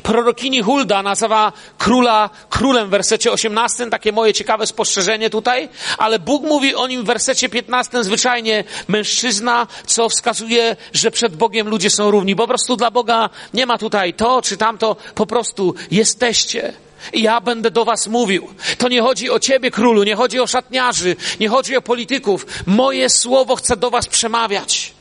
Prorokini 0.04 0.62
Hulda 0.62 1.04
nazywa 1.04 1.54
króla 1.78 2.30
królem 2.50 2.88
w 2.88 2.90
wersecie 2.90 3.32
18, 3.32 3.90
takie 3.90 4.12
moje 4.12 4.34
ciekawe 4.34 4.68
spostrzeżenie 4.68 5.30
tutaj, 5.30 5.70
ale 5.98 6.20
Bóg 6.20 6.44
mówi 6.44 6.76
o 6.76 6.88
nim 6.88 7.04
w 7.04 7.06
wersecie 7.06 7.50
15 7.50 8.04
zwyczajnie 8.04 8.64
mężczyzna, 8.88 9.68
co 9.86 10.10
wskazuje, 10.10 10.76
że 10.94 11.12
przed 11.12 11.36
Bogiem 11.36 11.70
ludzie 11.70 11.90
są 11.90 12.12
równi. 12.12 12.36
Po 12.36 12.48
prostu 12.48 12.76
dla 12.76 12.92
Boga 12.92 13.30
nie 13.54 13.66
ma 13.66 13.78
tutaj 13.78 14.14
to 14.14 14.42
czy 14.42 14.58
tamto, 14.58 14.96
po 15.16 15.26
prostu 15.26 15.76
jesteście. 15.92 16.74
I 17.14 17.22
ja 17.22 17.42
będę 17.42 17.72
do 17.72 17.86
was 17.86 18.08
mówił. 18.08 18.48
To 18.78 18.90
nie 18.90 19.02
chodzi 19.02 19.30
o 19.30 19.40
ciebie, 19.40 19.72
królu, 19.72 20.04
nie 20.04 20.16
chodzi 20.16 20.40
o 20.40 20.48
szatniarzy, 20.48 21.16
nie 21.40 21.50
chodzi 21.50 21.78
o 21.78 21.82
polityków. 21.82 22.46
Moje 22.66 23.10
słowo 23.10 23.56
chce 23.56 23.78
do 23.78 23.90
was 23.90 24.08
przemawiać. 24.08 24.94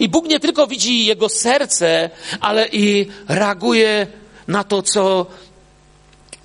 I 0.00 0.08
Bóg 0.08 0.26
nie 0.26 0.40
tylko 0.40 0.66
widzi 0.66 1.06
jego 1.06 1.28
serce, 1.28 2.10
ale 2.40 2.68
i 2.68 3.06
reaguje 3.28 4.06
na 4.48 4.64
to, 4.64 4.82
co, 4.82 5.26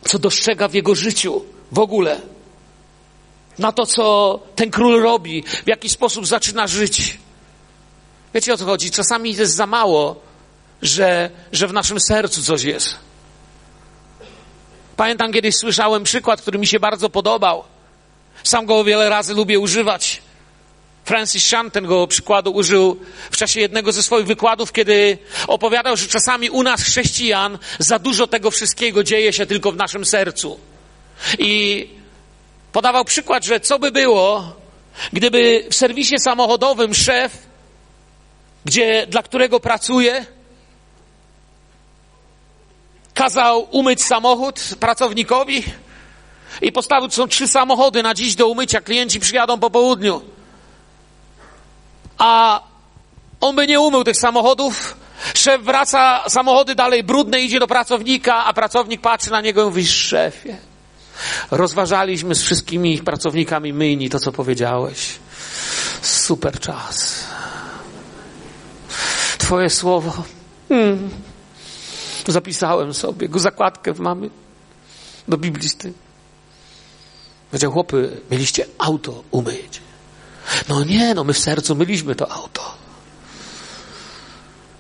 co 0.08 0.19
dostrzega 0.19 0.67
w 0.67 0.74
jego 0.74 0.95
życiu 0.95 1.45
w 1.71 1.80
ogóle. 1.80 2.21
Na 3.60 3.71
to, 3.71 3.86
co 3.86 4.39
ten 4.56 4.71
król 4.71 5.02
robi, 5.02 5.43
w 5.65 5.67
jaki 5.67 5.89
sposób 5.89 6.28
zaczyna 6.28 6.67
żyć. 6.67 7.17
Wiecie 8.34 8.54
o 8.54 8.58
co 8.58 8.65
chodzi? 8.65 8.91
Czasami 8.91 9.36
jest 9.36 9.56
za 9.56 9.67
mało, 9.67 10.21
że, 10.82 11.30
że 11.52 11.67
w 11.67 11.74
naszym 11.74 12.00
sercu 12.00 12.43
coś 12.43 12.63
jest. 12.63 12.95
Pamiętam 14.95 15.32
kiedyś 15.32 15.56
słyszałem 15.56 16.04
przykład, 16.04 16.41
który 16.41 16.60
mi 16.60 16.67
się 16.67 16.80
bardzo 16.80 17.10
podobał. 17.10 17.63
Sam 18.43 18.65
go 18.65 18.84
wiele 18.84 19.10
razy 19.10 19.34
lubię 19.34 19.60
używać. 19.60 20.21
Francis 21.05 21.49
Chan 21.49 21.71
tego 21.71 22.07
przykładu 22.07 22.51
użył 22.51 22.99
w 23.31 23.37
czasie 23.37 23.59
jednego 23.59 23.91
ze 23.91 24.03
swoich 24.03 24.25
wykładów, 24.25 24.71
kiedy 24.71 25.17
opowiadał, 25.47 25.97
że 25.97 26.07
czasami 26.07 26.49
u 26.49 26.63
nas 26.63 26.83
chrześcijan 26.83 27.57
za 27.79 27.99
dużo 27.99 28.27
tego 28.27 28.51
wszystkiego 28.51 29.03
dzieje 29.03 29.33
się 29.33 29.45
tylko 29.45 29.71
w 29.71 29.75
naszym 29.75 30.05
sercu. 30.05 30.59
I 31.39 31.87
podawał 32.71 33.05
przykład, 33.05 33.45
że 33.45 33.59
co 33.59 33.79
by 33.79 33.91
było, 33.91 34.55
gdyby 35.13 35.65
w 35.69 35.75
serwisie 35.75 36.19
samochodowym 36.19 36.93
szef, 36.93 37.37
gdzie, 38.65 39.07
dla 39.07 39.23
którego 39.23 39.59
pracuje, 39.59 40.25
kazał 43.13 43.67
umyć 43.71 44.03
samochód 44.03 44.59
pracownikowi 44.79 45.63
i 46.61 46.71
postawił, 46.71 47.11
są 47.11 47.27
trzy 47.27 47.47
samochody 47.47 48.03
na 48.03 48.13
dziś 48.13 48.35
do 48.35 48.47
umycia, 48.47 48.81
klienci 48.81 49.19
przyjadą 49.19 49.60
po 49.60 49.69
południu 49.69 50.35
a 52.17 52.61
on 53.41 53.55
by 53.55 53.67
nie 53.67 53.79
umył 53.79 54.03
tych 54.03 54.17
samochodów. 54.17 54.97
Szef 55.33 55.61
wraca, 55.61 56.23
samochody 56.29 56.75
dalej 56.75 57.03
brudne, 57.03 57.39
idzie 57.41 57.59
do 57.59 57.67
pracownika, 57.67 58.45
a 58.45 58.53
pracownik 58.53 59.01
patrzy 59.01 59.31
na 59.31 59.41
niego 59.41 59.61
i 59.63 59.65
mówi, 59.65 59.87
szefie, 59.87 60.57
rozważaliśmy 61.51 62.35
z 62.35 62.41
wszystkimi 62.41 62.97
pracownikami 62.97 63.73
myjni 63.73 64.09
to, 64.09 64.19
co 64.19 64.31
powiedziałeś. 64.31 65.19
Super 66.01 66.59
czas. 66.59 67.23
Twoje 69.37 69.69
słowo. 69.69 70.23
Hmm. 70.69 71.09
Zapisałem 72.27 72.93
sobie 72.93 73.27
zakładkę 73.35 73.93
w 73.93 73.99
mamy 73.99 74.29
do 75.27 75.37
biblisty. 75.37 75.93
Powiedział, 77.51 77.71
chłopy, 77.71 78.21
mieliście 78.31 78.65
auto 78.77 79.23
umyć. 79.31 79.81
No 80.69 80.83
nie, 80.83 81.13
no 81.13 81.23
my 81.23 81.33
w 81.33 81.39
sercu 81.39 81.75
myliśmy 81.75 82.15
to 82.15 82.31
auto. 82.31 82.75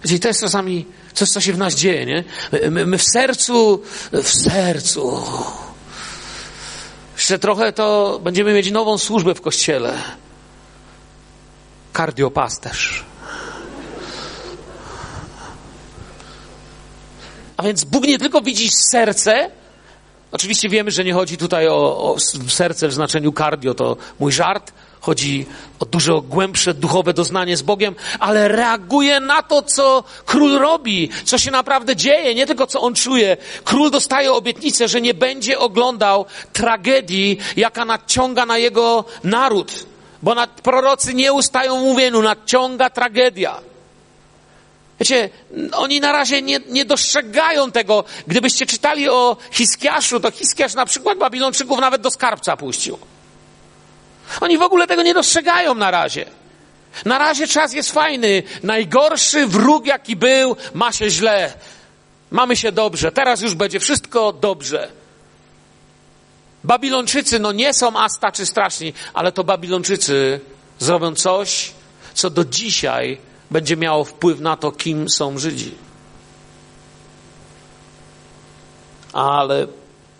Wiecie, 0.03 0.19
to 0.19 0.27
jest 0.27 0.41
czasami 0.41 0.85
coś, 1.13 1.29
co 1.29 1.41
się 1.41 1.53
w 1.53 1.57
nas 1.57 1.75
dzieje, 1.75 2.05
nie? 2.05 2.23
My, 2.69 2.85
my 2.85 2.97
w 2.97 3.03
sercu, 3.03 3.81
w 4.11 4.29
sercu. 4.29 5.23
Jeszcze 7.15 7.39
trochę 7.39 7.73
to 7.73 8.19
będziemy 8.23 8.53
mieć 8.53 8.71
nową 8.71 8.97
służbę 8.97 9.35
w 9.35 9.41
kościele. 9.41 9.93
Kardiopasterz. 11.93 13.05
A 17.57 17.63
więc 17.63 17.83
Bóg 17.83 18.07
nie 18.07 18.19
tylko 18.19 18.41
widzi 18.41 18.69
serce, 18.91 19.51
oczywiście 20.31 20.69
wiemy, 20.69 20.91
że 20.91 21.03
nie 21.03 21.13
chodzi 21.13 21.37
tutaj 21.37 21.67
o, 21.67 22.13
o 22.13 22.15
serce 22.47 22.87
w 22.87 22.93
znaczeniu 22.93 23.31
cardio, 23.31 23.73
to 23.73 23.97
mój 24.19 24.31
żart, 24.31 24.73
chodzi 25.05 25.45
o 25.79 25.85
dużo 25.85 26.21
głębsze 26.21 26.73
duchowe 26.73 27.13
doznanie 27.13 27.57
z 27.57 27.61
Bogiem, 27.61 27.95
ale 28.19 28.47
reaguje 28.47 29.19
na 29.19 29.43
to, 29.43 29.61
co 29.61 30.03
król 30.25 30.59
robi, 30.59 31.09
co 31.25 31.37
się 31.37 31.51
naprawdę 31.51 31.95
dzieje, 31.95 32.35
nie 32.35 32.45
tylko 32.45 32.67
co 32.67 32.81
on 32.81 32.95
czuje. 32.95 33.37
Król 33.63 33.91
dostaje 33.91 34.33
obietnicę, 34.33 34.87
że 34.87 35.01
nie 35.01 35.13
będzie 35.13 35.59
oglądał 35.59 36.25
tragedii, 36.53 37.37
jaka 37.57 37.85
nadciąga 37.85 38.45
na 38.45 38.57
jego 38.57 39.05
naród, 39.23 39.85
bo 40.23 40.35
nad, 40.35 40.49
prorocy 40.61 41.13
nie 41.13 41.33
ustają 41.33 41.79
w 41.79 41.83
mówieniu, 41.83 42.21
nadciąga 42.21 42.89
tragedia. 42.89 43.61
Wiecie, 44.99 45.29
oni 45.73 45.99
na 45.99 46.11
razie 46.11 46.41
nie, 46.41 46.59
nie 46.69 46.85
dostrzegają 46.85 47.71
tego. 47.71 48.03
Gdybyście 48.27 48.65
czytali 48.65 49.09
o 49.09 49.37
Hiskiaszu, 49.51 50.19
to 50.19 50.31
Hiskiasz 50.31 50.73
na 50.73 50.85
przykład 50.85 51.17
Babilonczyków 51.17 51.79
nawet 51.79 52.01
do 52.01 52.11
skarbca 52.11 52.57
puścił. 52.57 52.97
Oni 54.41 54.57
w 54.57 54.61
ogóle 54.61 54.87
tego 54.87 55.03
nie 55.03 55.13
dostrzegają 55.13 55.75
na 55.75 55.91
razie. 55.91 56.25
Na 57.05 57.17
razie 57.17 57.47
czas 57.47 57.73
jest 57.73 57.91
fajny. 57.91 58.43
Najgorszy 58.63 59.47
wróg, 59.47 59.85
jaki 59.85 60.15
był, 60.15 60.55
ma 60.73 60.91
się 60.91 61.09
źle. 61.09 61.53
Mamy 62.31 62.55
się 62.55 62.71
dobrze. 62.71 63.11
Teraz 63.11 63.41
już 63.41 63.55
będzie 63.55 63.79
wszystko 63.79 64.33
dobrze. 64.33 64.91
Babilończycy, 66.63 67.39
no 67.39 67.51
nie 67.51 67.73
są 67.73 67.99
asta 67.99 68.31
czy 68.31 68.45
straszni, 68.45 68.93
ale 69.13 69.31
to 69.31 69.43
Babilończycy 69.43 70.39
zrobią 70.79 71.15
coś, 71.15 71.71
co 72.13 72.29
do 72.29 72.45
dzisiaj 72.45 73.17
będzie 73.51 73.77
miało 73.77 74.03
wpływ 74.03 74.39
na 74.39 74.57
to, 74.57 74.71
kim 74.71 75.09
są 75.09 75.37
Żydzi. 75.37 75.75
Ale 79.13 79.67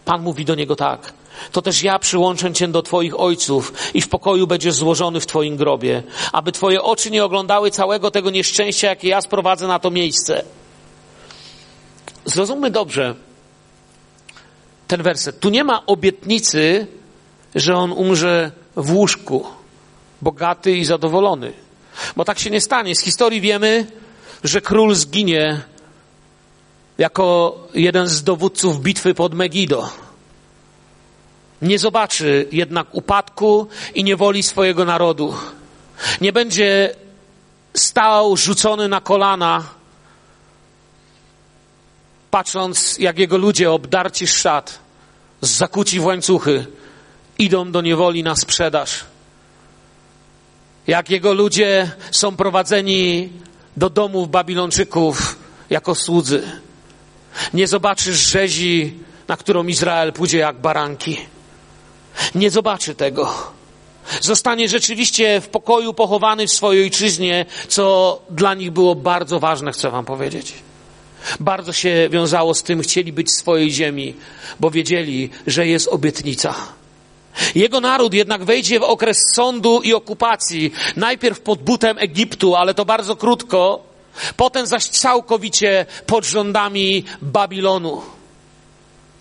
Pan 0.05 0.21
mówi 0.21 0.45
do 0.45 0.55
niego 0.55 0.75
tak. 0.75 1.13
To 1.51 1.61
też 1.61 1.83
ja 1.83 1.99
przyłączę 1.99 2.53
cię 2.53 2.67
do 2.67 2.81
Twoich 2.81 3.19
ojców 3.19 3.73
i 3.93 4.01
w 4.01 4.09
pokoju 4.09 4.47
będziesz 4.47 4.73
złożony 4.73 5.19
w 5.19 5.25
Twoim 5.25 5.57
grobie, 5.57 6.03
aby 6.31 6.51
Twoje 6.51 6.81
oczy 6.81 7.11
nie 7.11 7.25
oglądały 7.25 7.71
całego 7.71 8.11
tego 8.11 8.29
nieszczęścia, 8.29 8.87
jakie 8.87 9.07
ja 9.07 9.21
sprowadzę 9.21 9.67
na 9.67 9.79
to 9.79 9.91
miejsce. 9.91 10.43
Zrozummy 12.25 12.71
dobrze 12.71 13.15
ten 14.87 15.03
werset. 15.03 15.39
Tu 15.39 15.49
nie 15.49 15.63
ma 15.63 15.85
obietnicy, 15.85 16.87
że 17.55 17.75
on 17.75 17.91
umrze 17.91 18.51
w 18.75 18.93
łóżku, 18.93 19.45
bogaty 20.21 20.71
i 20.71 20.85
zadowolony. 20.85 21.53
Bo 22.15 22.25
tak 22.25 22.39
się 22.39 22.49
nie 22.49 22.61
stanie. 22.61 22.95
Z 22.95 23.01
historii 23.01 23.41
wiemy, 23.41 23.87
że 24.43 24.61
król 24.61 24.95
zginie 24.95 25.61
jako 26.97 27.57
jeden 27.73 28.07
z 28.07 28.23
dowódców 28.23 28.81
bitwy 28.81 29.13
pod 29.13 29.33
Megido. 29.33 29.89
Nie 31.61 31.79
zobaczy 31.79 32.47
jednak 32.51 32.87
upadku 32.91 33.67
i 33.95 34.03
niewoli 34.03 34.43
swojego 34.43 34.85
narodu. 34.85 35.33
Nie 36.21 36.33
będzie 36.33 36.95
stał 37.73 38.37
rzucony 38.37 38.87
na 38.87 39.01
kolana, 39.01 39.63
patrząc, 42.31 42.97
jak 42.99 43.19
jego 43.19 43.37
ludzie 43.37 43.71
obdarci 43.71 44.27
szat, 44.27 44.79
zakuci 45.41 45.99
w 45.99 46.05
łańcuchy, 46.05 46.65
idą 47.37 47.71
do 47.71 47.81
niewoli 47.81 48.23
na 48.23 48.35
sprzedaż 48.35 49.05
jak 50.87 51.09
jego 51.09 51.33
ludzie 51.33 51.91
są 52.11 52.35
prowadzeni 52.35 53.29
do 53.77 53.89
domów 53.89 54.31
Babilonczyków 54.31 55.39
jako 55.69 55.95
słudzy. 55.95 56.43
Nie 57.53 57.67
zobaczysz 57.67 58.31
rzezi, 58.31 58.93
na 59.27 59.37
którą 59.37 59.67
Izrael 59.67 60.13
pójdzie 60.13 60.37
jak 60.37 60.59
baranki. 60.59 61.17
Nie 62.35 62.49
zobaczy 62.49 62.95
tego. 62.95 63.33
Zostanie 64.21 64.69
rzeczywiście 64.69 65.41
w 65.41 65.47
pokoju 65.47 65.93
pochowany 65.93 66.47
w 66.47 66.51
swojej 66.51 66.83
ojczyźnie, 66.83 67.45
co 67.67 68.19
dla 68.29 68.53
nich 68.53 68.71
było 68.71 68.95
bardzo 68.95 69.39
ważne, 69.39 69.71
chcę 69.71 69.91
wam 69.91 70.05
powiedzieć. 70.05 70.53
Bardzo 71.39 71.73
się 71.73 72.09
wiązało 72.11 72.53
z 72.53 72.63
tym, 72.63 72.81
chcieli 72.81 73.13
być 73.13 73.27
w 73.27 73.31
swojej 73.31 73.71
ziemi, 73.71 74.13
bo 74.59 74.71
wiedzieli, 74.71 75.29
że 75.47 75.67
jest 75.67 75.87
obietnica. 75.87 76.55
Jego 77.55 77.81
naród 77.81 78.13
jednak 78.13 78.43
wejdzie 78.43 78.79
w 78.79 78.83
okres 78.83 79.31
sądu 79.33 79.81
i 79.83 79.93
okupacji, 79.93 80.73
najpierw 80.95 81.39
pod 81.39 81.59
butem 81.61 81.97
Egiptu, 81.97 82.55
ale 82.55 82.73
to 82.73 82.85
bardzo 82.85 83.15
krótko, 83.15 83.83
potem 84.37 84.67
zaś 84.67 84.85
całkowicie 84.85 85.85
pod 86.05 86.25
rządami 86.25 87.03
Babilonu, 87.21 88.01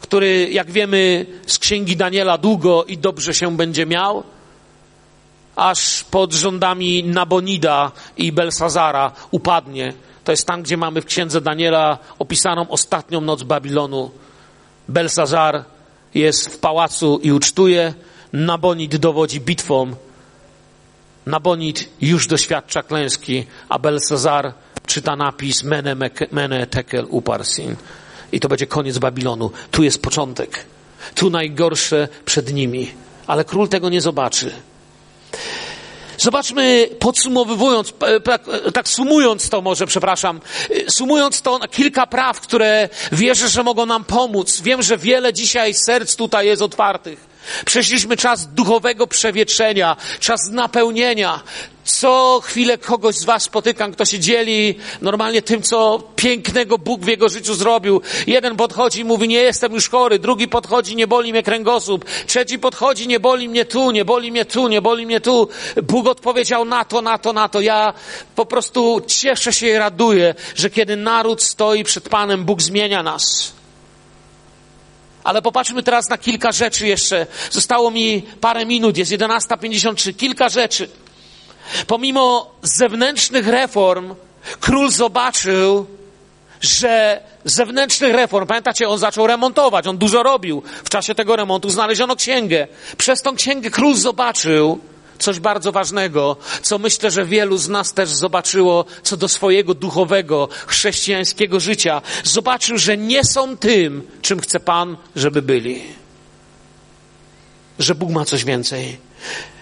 który, 0.05 0.49
jak 0.51 0.71
wiemy 0.71 1.27
z 1.47 1.59
księgi 1.59 1.97
Daniela, 1.97 2.39
długo 2.39 2.85
i 2.85 2.99
dobrze 2.99 3.35
się 3.35 3.57
będzie 3.57 3.87
miał, 3.87 4.23
aż 5.57 6.05
pod 6.05 6.33
rządami 6.33 7.05
Nabonida 7.05 7.93
i 8.17 8.33
Belsazara 8.33 9.13
upadnie. 9.31 9.93
To 10.25 10.33
jest 10.33 10.47
tam, 10.47 10.63
gdzie 10.63 10.77
mamy 10.77 11.03
w 11.03 11.05
księdze 11.05 11.41
Daniela 11.41 11.99
opisaną 12.19 12.69
ostatnią 12.69 13.21
noc 13.21 13.43
Babilonu. 13.43 14.11
Belsazar 14.89 15.65
jest 16.15 16.49
w 16.49 16.59
pałacu 16.59 17.21
i 17.23 17.33
ucztuje. 17.33 17.95
Nabonid 18.33 18.97
dowodzi 18.97 19.41
bitwą. 19.41 19.97
Nabonid 21.27 21.89
już 22.01 22.27
doświadcza 22.27 22.83
klęski, 22.83 23.47
a 23.69 23.79
Belsazar 23.79 24.53
czyta 24.87 25.17
napis 25.17 25.65
Mene, 25.65 25.97
mene 26.33 26.67
Tekel 26.67 27.07
Uparsin. 27.11 27.77
I 28.35 28.41
to 28.41 28.49
będzie 28.49 28.67
koniec 28.67 28.99
Babilonu. 28.99 29.51
Tu 29.71 29.83
jest 29.83 30.03
początek. 30.03 30.65
Tu 31.15 31.31
najgorsze 31.31 32.09
przed 32.25 32.53
nimi. 32.53 32.91
Ale 33.27 33.45
król 33.45 33.69
tego 33.69 33.89
nie 33.89 34.01
zobaczy. 34.01 34.53
Zobaczmy, 36.19 36.89
podsumowując, 36.99 37.93
tak 38.75 38.89
sumując 38.89 39.49
to 39.49 39.63
może, 39.63 39.87
przepraszam, 39.87 40.41
sumując 40.89 41.43
to 41.43 41.59
na 41.59 41.69
kilka 41.69 42.07
praw, 42.07 42.41
które 42.41 42.89
wierzę, 43.13 43.49
że 43.49 43.63
mogą 43.63 43.87
nam 43.87 44.05
pomóc. 44.05 44.61
Wiem, 44.61 44.83
że 44.83 44.99
wiele 44.99 45.33
dzisiaj 45.33 45.75
serc 45.75 46.17
tutaj 46.17 46.47
jest 46.47 46.63
otwartych. 46.63 47.27
Przeszliśmy 47.65 48.17
czas 48.17 48.47
duchowego 48.47 49.07
przewietrzenia, 49.07 49.97
czas 50.21 50.41
napełnienia. 50.51 51.43
Co 51.85 52.41
chwilę 52.45 52.79
kogoś 52.79 53.15
z 53.15 53.25
Was 53.25 53.43
spotykam, 53.43 53.93
kto 53.93 54.05
się 54.05 54.19
dzieli 54.19 54.75
normalnie 55.01 55.43
tym, 55.43 55.63
co 55.63 56.03
pięknego 56.17 56.79
Bóg 56.79 57.01
w 57.01 57.07
jego 57.07 57.29
życiu 57.29 57.55
zrobił. 57.55 58.01
Jeden 58.27 58.57
podchodzi 58.57 59.01
i 59.01 59.05
mówi, 59.05 59.29
nie 59.29 59.39
jestem 59.39 59.73
już 59.73 59.89
chory. 59.89 60.19
Drugi 60.19 60.49
podchodzi, 60.49 60.97
nie 60.97 61.07
boli 61.07 61.33
mnie 61.33 61.43
kręgosłup. 61.43 62.05
Trzeci 62.27 62.59
podchodzi, 62.59 63.09
nie 63.09 63.21
boli 63.21 63.49
mnie 63.49 63.65
tu, 63.65 63.91
nie 63.91 64.05
boli 64.05 64.33
mnie 64.33 64.45
tu, 64.45 64.69
nie 64.69 64.83
boli 64.83 65.07
mnie 65.07 65.21
tu. 65.21 65.49
Bóg 65.83 66.07
odpowiedział 66.07 66.65
na 66.65 66.85
to, 66.85 67.03
na 67.03 67.19
to, 67.19 67.33
na 67.33 67.49
to. 67.49 67.61
Ja 67.61 67.93
po 68.35 68.47
prostu 68.47 69.03
cieszę 69.07 69.53
się 69.53 69.67
i 69.67 69.73
raduję, 69.73 70.35
że 70.55 70.71
kiedy 70.71 70.97
naród 70.97 71.43
stoi 71.43 71.85
przed 71.85 72.09
Panem, 72.09 72.45
Bóg 72.45 72.63
zmienia 72.63 73.03
nas. 73.03 73.53
Ale 75.25 75.43
popatrzmy 75.43 75.83
teraz 75.83 76.09
na 76.09 76.19
kilka 76.19 76.53
rzeczy 76.53 76.87
jeszcze. 76.87 77.27
Zostało 77.51 77.91
mi 77.91 78.23
parę 78.41 78.67
minut, 78.67 78.97
jest 78.97 79.13
11.53. 79.13 80.17
Kilka 80.17 80.49
rzeczy. 80.49 80.89
Pomimo 81.87 82.51
zewnętrznych 82.63 83.49
reform, 83.49 84.15
król 84.61 84.91
zobaczył, 84.91 85.87
że 86.61 87.21
zewnętrznych 87.45 88.15
reform, 88.15 88.47
pamiętacie, 88.47 88.89
on 88.89 88.99
zaczął 88.99 89.27
remontować, 89.27 89.87
on 89.87 89.99
dużo 89.99 90.23
robił. 90.23 90.63
W 90.85 90.89
czasie 90.89 91.15
tego 91.15 91.37
remontu 91.37 91.71
znaleziono 91.71 92.17
księgę. 92.17 92.67
Przez 92.97 93.23
tą 93.23 93.37
księgę 93.37 93.71
król 93.71 93.95
zobaczył, 93.95 94.81
coś 95.19 95.41
bardzo 95.41 95.73
ważnego, 95.73 96.37
co 96.63 96.79
myślę, 96.79 97.11
że 97.11 97.25
wielu 97.25 97.57
z 97.57 97.69
nas 97.69 97.93
też 97.93 98.09
zobaczyło 98.09 98.85
co 99.03 99.17
do 99.17 99.29
swojego 99.29 99.75
duchowego, 99.75 100.49
chrześcijańskiego 100.67 101.61
życia. 101.61 102.03
Zobaczył, 102.25 102.79
że 102.79 102.97
nie 102.97 103.25
są 103.25 103.57
tym, 103.57 104.03
czym 104.23 104.41
chce 104.41 104.61
Pan, 104.61 104.97
żeby 105.17 105.43
byli. 105.43 105.83
Że 107.79 107.95
Bóg 107.95 108.11
ma 108.11 108.25
coś 108.25 108.45
więcej. 108.45 108.97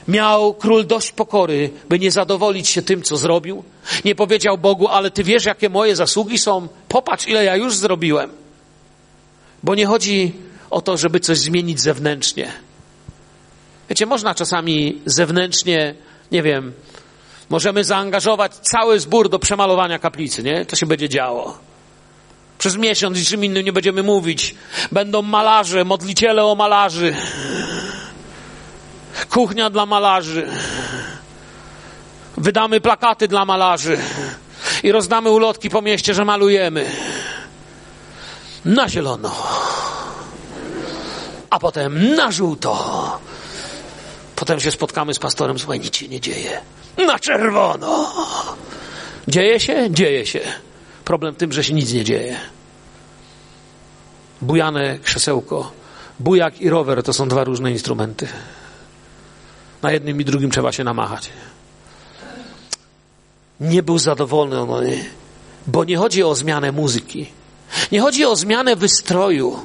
Miał 0.09 0.55
król 0.55 0.87
dość 0.87 1.13
pokory, 1.13 1.71
by 1.89 1.99
nie 1.99 2.11
zadowolić 2.11 2.69
się 2.69 2.83
tym, 2.83 3.03
co 3.03 3.17
zrobił. 3.17 3.65
Nie 4.05 4.15
powiedział 4.15 4.59
Bogu, 4.59 4.89
ale 4.89 5.11
ty 5.11 5.25
wiesz, 5.25 5.45
jakie 5.45 5.69
moje 5.69 5.97
zasługi 5.97 6.39
są. 6.39 6.69
Popatrz, 6.89 7.29
ile 7.29 7.45
ja 7.45 7.57
już 7.57 7.77
zrobiłem. 7.77 8.31
Bo 9.63 9.75
nie 9.75 9.87
chodzi 9.87 10.33
o 10.71 10.83
to, 10.83 10.97
żeby 10.97 11.21
coś 11.21 11.39
zmienić 11.39 11.81
zewnętrznie 11.81 12.53
Wiecie, 13.93 14.07
można 14.07 14.35
czasami 14.35 15.03
zewnętrznie, 15.07 15.95
nie 16.31 16.43
wiem, 16.43 16.73
możemy 17.51 17.85
zaangażować 17.85 18.55
cały 18.55 19.01
zbór 19.01 19.29
do 19.29 19.39
przemalowania 19.39 19.99
kaplicy, 19.99 20.43
nie? 20.43 20.67
To 20.67 20.77
się 20.77 20.87
będzie 20.87 21.09
działo. 21.09 21.59
Przez 22.59 22.77
miesiąc 22.77 23.19
niczym 23.19 23.45
innym 23.45 23.65
nie 23.65 23.73
będziemy 23.73 24.03
mówić. 24.03 24.55
Będą 24.93 25.23
malarze, 25.23 25.85
modliciele 25.85 26.45
o 26.45 26.55
malarzy. 26.55 27.17
Kuchnia 29.31 29.71
dla 29.71 29.87
malarzy. 29.87 30.49
Wydamy 32.37 32.81
plakaty 32.81 33.29
dla 33.29 33.45
malarzy. 33.45 33.99
I 34.83 34.93
rozdamy 34.93 35.31
ulotki 35.31 35.71
po 35.71 35.83
mieście, 35.83 36.15
że 36.15 36.25
malujemy. 36.25 36.91
Na 38.65 38.89
zielono. 38.89 39.33
A 41.51 41.59
potem 41.59 42.15
na 42.15 42.33
żółto. 42.33 43.21
Potem 44.37 44.61
się 44.61 44.71
spotkamy 44.71 45.15
z 45.15 45.19
pastorem, 45.19 45.59
słuchaj, 45.59 45.81
nic 45.81 45.97
się 45.97 46.09
nie 46.09 46.21
dzieje. 46.21 46.61
Na 47.07 47.19
czerwono. 47.19 48.13
Dzieje 49.29 49.61
się? 49.61 49.91
Dzieje 49.91 50.27
się. 50.27 50.41
Problem 51.05 51.35
w 51.35 51.37
tym, 51.37 51.53
że 51.53 51.65
się 51.65 51.75
nic 51.75 51.93
nie 51.93 52.05
dzieje. 52.05 52.37
Bujane 54.43 54.99
krzesełko. 54.99 55.73
Bujak 56.21 56.61
i 56.61 56.71
rower 56.71 57.03
to 57.03 57.13
są 57.13 57.29
dwa 57.29 57.45
różne 57.45 57.73
instrumenty. 57.73 58.29
Na 59.83 59.93
jednym 59.93 60.21
i 60.21 60.25
drugim 60.25 60.51
trzeba 60.51 60.73
się 60.73 60.85
namachać. 60.85 61.31
Nie 63.61 63.83
był 63.83 63.99
zadowolony, 63.99 65.05
bo 65.67 65.85
nie 65.85 65.97
chodzi 65.97 66.23
o 66.23 66.35
zmianę 66.35 66.73
muzyki. 66.73 67.27
Nie 67.93 68.01
chodzi 68.01 68.25
o 68.25 68.37
zmianę 68.37 68.77
wystroju. 68.77 69.61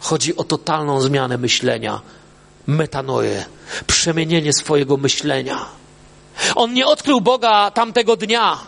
Chodzi 0.00 0.36
o 0.36 0.44
totalną 0.44 1.00
zmianę 1.00 1.38
myślenia. 1.38 2.00
Metanoję. 2.66 3.44
Przemienienie 3.86 4.52
swojego 4.52 4.96
myślenia. 4.96 5.66
On 6.54 6.74
nie 6.74 6.86
odkrył 6.86 7.20
Boga 7.20 7.70
tamtego 7.70 8.16
dnia. 8.16 8.58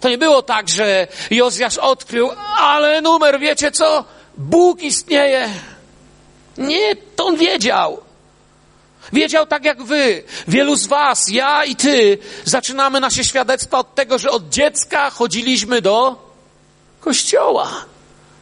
To 0.00 0.08
nie 0.08 0.18
było 0.18 0.42
tak, 0.42 0.68
że 0.68 1.06
Jozjasz 1.30 1.78
odkrył, 1.78 2.30
ale 2.58 3.00
numer, 3.00 3.40
wiecie 3.40 3.70
co? 3.70 4.04
Bóg 4.36 4.82
istnieje. 4.82 5.48
Nie, 6.58 6.96
to 6.96 7.26
on 7.26 7.36
wiedział. 7.36 8.07
Wiedział 9.12 9.46
tak 9.46 9.64
jak 9.64 9.82
wy. 9.82 10.22
Wielu 10.48 10.76
z 10.76 10.86
was, 10.86 11.28
ja 11.28 11.64
i 11.64 11.76
ty, 11.76 12.18
zaczynamy 12.44 13.00
nasze 13.00 13.24
świadectwa 13.24 13.78
od 13.78 13.94
tego, 13.94 14.18
że 14.18 14.30
od 14.30 14.48
dziecka 14.48 15.10
chodziliśmy 15.10 15.82
do 15.82 16.28
kościoła. 17.00 17.84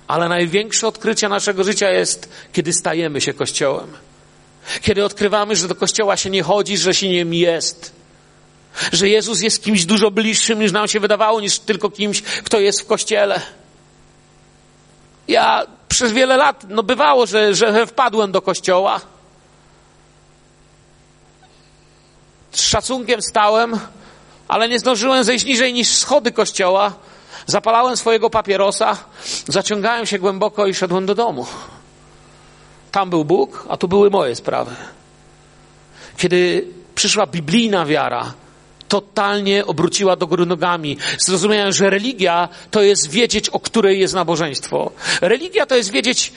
Ale 0.07 0.29
największe 0.29 0.89
odkrycie 0.89 1.29
naszego 1.29 1.64
życia 1.64 1.91
jest, 1.91 2.29
kiedy 2.53 2.73
stajemy 2.73 3.21
się 3.21 3.33
kościołem. 3.33 3.93
Kiedy 4.83 5.05
odkrywamy, 5.05 5.57
że 5.57 5.69
do 5.69 5.75
kościoła 5.75 6.17
się 6.17 6.31
nie 6.31 6.43
chodzi, 6.43 6.77
że 6.77 6.95
się 6.95 7.09
nim 7.09 7.35
jest. 7.35 7.93
Że 8.93 9.09
Jezus 9.09 9.41
jest 9.41 9.64
kimś 9.64 9.85
dużo 9.85 10.11
bliższym 10.11 10.61
niż 10.61 10.73
nam 10.73 10.89
się 10.89 11.01
wydawało, 11.01 11.41
niż 11.41 11.59
tylko 11.59 11.91
kimś, 11.91 12.23
kto 12.23 12.61
jest 12.61 12.81
w 12.81 12.87
kościele. 12.87 13.41
Ja 15.29 15.67
przez 15.89 16.12
wiele 16.12 16.37
lat, 16.37 16.64
no 16.69 16.83
bywało, 16.83 17.27
że, 17.27 17.55
że 17.55 17.87
wpadłem 17.87 18.33
do 18.33 18.43
kościoła. 18.43 19.01
Z 22.57 22.63
szacunkiem 22.63 23.23
stałem, 23.23 23.79
ale 24.49 24.69
nie 24.69 24.79
zdążyłem 24.79 25.25
zejść 25.25 25.45
niżej 25.45 25.73
niż 25.73 25.89
schody 25.89 26.33
kościoła. 26.33 26.93
Zapalałem 27.47 27.97
swojego 27.97 28.31
papierosa, 28.31 28.97
zaciągałem 29.49 30.07
się 30.07 30.19
głęboko 30.19 30.67
i 30.67 30.75
szedłem 30.75 31.07
do 31.07 31.15
domu. 31.15 31.47
Tam 32.93 33.11
był 33.11 33.25
Bóg, 33.25 33.67
a 33.69 33.77
tu 33.77 33.89
były 33.89 34.11
moje 34.11 34.35
sprawy. 34.37 34.75
Kiedy 36.17 36.69
przyszła 36.95 37.27
biblijna 37.27 37.87
wiara, 37.87 38.33
totalnie 38.89 39.67
obróciła 39.67 40.17
do 40.17 40.27
góry 40.27 40.47
nogami. 40.47 40.99
Zrozumiałem, 41.19 41.73
że 41.73 41.91
religia 41.91 42.49
to 42.71 42.83
jest 42.83 43.11
wiedzieć, 43.11 43.49
o 43.49 43.61
której 43.61 44.01
jest 44.01 44.15
nabożeństwo. 44.15 44.91
Religia 45.21 45.67
to 45.67 45.77
jest 45.77 45.91
wiedzieć, 45.91 46.33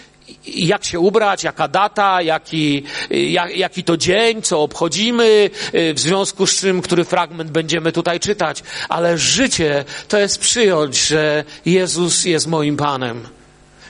jak 0.45 0.85
się 0.85 0.99
ubrać, 0.99 1.43
jaka 1.43 1.67
data, 1.67 2.21
jaki, 2.21 2.83
jak, 3.09 3.57
jaki 3.57 3.83
to 3.83 3.97
dzień, 3.97 4.41
co 4.41 4.61
obchodzimy, 4.61 5.49
w 5.73 5.99
związku 5.99 6.47
z 6.47 6.59
czym, 6.59 6.81
który 6.81 7.05
fragment 7.05 7.51
będziemy 7.51 7.91
tutaj 7.91 8.19
czytać. 8.19 8.63
Ale 8.89 9.17
życie 9.17 9.85
to 10.07 10.17
jest 10.17 10.37
przyjąć, 10.37 11.07
że 11.07 11.43
Jezus 11.65 12.25
jest 12.25 12.47
moim 12.47 12.77
Panem 12.77 13.27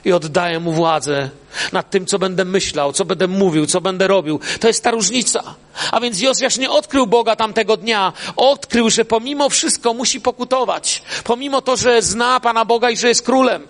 i 0.06 0.12
oddaję 0.12 0.60
mu 0.60 0.72
władzę 0.72 1.30
nad 1.72 1.90
tym, 1.90 2.06
co 2.06 2.20
będę 2.20 2.46
myślał, 2.46 2.94
co 2.94 3.06
będę 3.06 3.28
mówił, 3.28 3.66
co 3.66 3.82
będę 3.82 4.08
robił. 4.08 4.40
To 4.60 4.68
jest 4.68 4.84
ta 4.84 4.92
różnica. 4.92 5.56
A 5.92 6.00
więc 6.00 6.22
Jozjasz 6.22 6.58
nie 6.58 6.70
odkrył 6.70 7.08
Boga 7.08 7.36
tamtego 7.36 7.78
dnia. 7.78 8.14
Odkrył, 8.36 8.90
że 8.90 9.06
pomimo 9.06 9.50
wszystko 9.50 9.94
musi 9.94 10.22
pokutować. 10.22 11.02
Pomimo 11.24 11.62
to, 11.62 11.78
że 11.78 12.02
zna 12.02 12.40
Pana 12.40 12.66
Boga 12.66 12.90
i 12.90 12.98
że 12.98 13.08
jest 13.08 13.26
królem. 13.26 13.68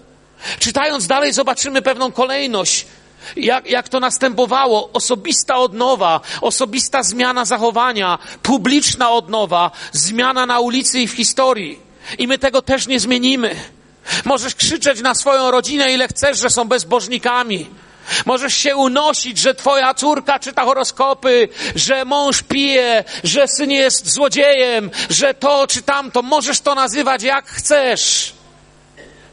Czytając 0.60 1.08
dalej 1.08 1.34
zobaczymy 1.34 1.82
pewną 1.82 2.12
kolejność. 2.12 2.86
Jak, 3.36 3.70
jak 3.70 3.90
to 3.90 4.00
następowało? 4.00 4.90
Osobista 4.94 5.58
odnowa, 5.58 6.22
osobista 6.42 7.04
zmiana 7.04 7.46
zachowania, 7.46 8.20
publiczna 8.44 9.12
odnowa, 9.12 9.72
zmiana 9.92 10.46
na 10.46 10.60
ulicy 10.60 11.00
i 11.00 11.08
w 11.08 11.12
historii. 11.12 11.80
I 12.18 12.28
my 12.28 12.38
tego 12.38 12.62
też 12.62 12.88
nie 12.88 13.00
zmienimy. 13.00 13.56
Możesz 14.26 14.56
krzyczeć 14.56 15.02
na 15.02 15.16
swoją 15.16 15.52
rodzinę, 15.52 15.94
ile 15.94 16.08
chcesz, 16.08 16.40
że 16.40 16.50
są 16.50 16.66
bezbożnikami. 16.66 17.68
Możesz 18.26 18.54
się 18.54 18.76
unosić, 18.76 19.38
że 19.38 19.56
twoja 19.56 19.94
córka 19.94 20.40
czyta 20.40 20.66
horoskopy, 20.66 21.50
że 21.76 22.06
mąż 22.06 22.44
pije, 22.44 23.04
że 23.24 23.48
syn 23.48 23.72
jest 23.72 24.10
złodziejem, 24.10 24.92
że 25.10 25.34
to 25.34 25.68
czy 25.68 25.82
tamto. 25.82 26.22
Możesz 26.22 26.60
to 26.60 26.76
nazywać 26.76 27.24
jak 27.24 27.46
chcesz. 27.46 28.34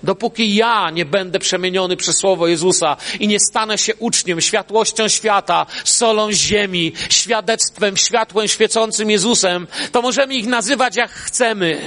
Dopóki 0.07 0.54
ja 0.54 0.90
nie 0.90 1.04
będę 1.04 1.38
przemieniony 1.38 1.96
przez 1.96 2.16
słowo 2.16 2.46
Jezusa 2.46 2.96
i 3.20 3.28
nie 3.28 3.40
stanę 3.40 3.78
się 3.78 3.94
uczniem, 3.94 4.40
światłością 4.40 5.09
świata, 5.09 5.66
solą 5.84 6.32
ziemi, 6.32 6.92
świadectwem, 7.11 7.96
światłem 7.96 8.48
świecącym 8.48 9.11
Jezusem, 9.11 9.66
to 9.92 10.02
możemy 10.02 10.34
ich 10.34 10.46
nazywać 10.46 10.96
jak 10.96 11.11
chcemy. 11.11 11.80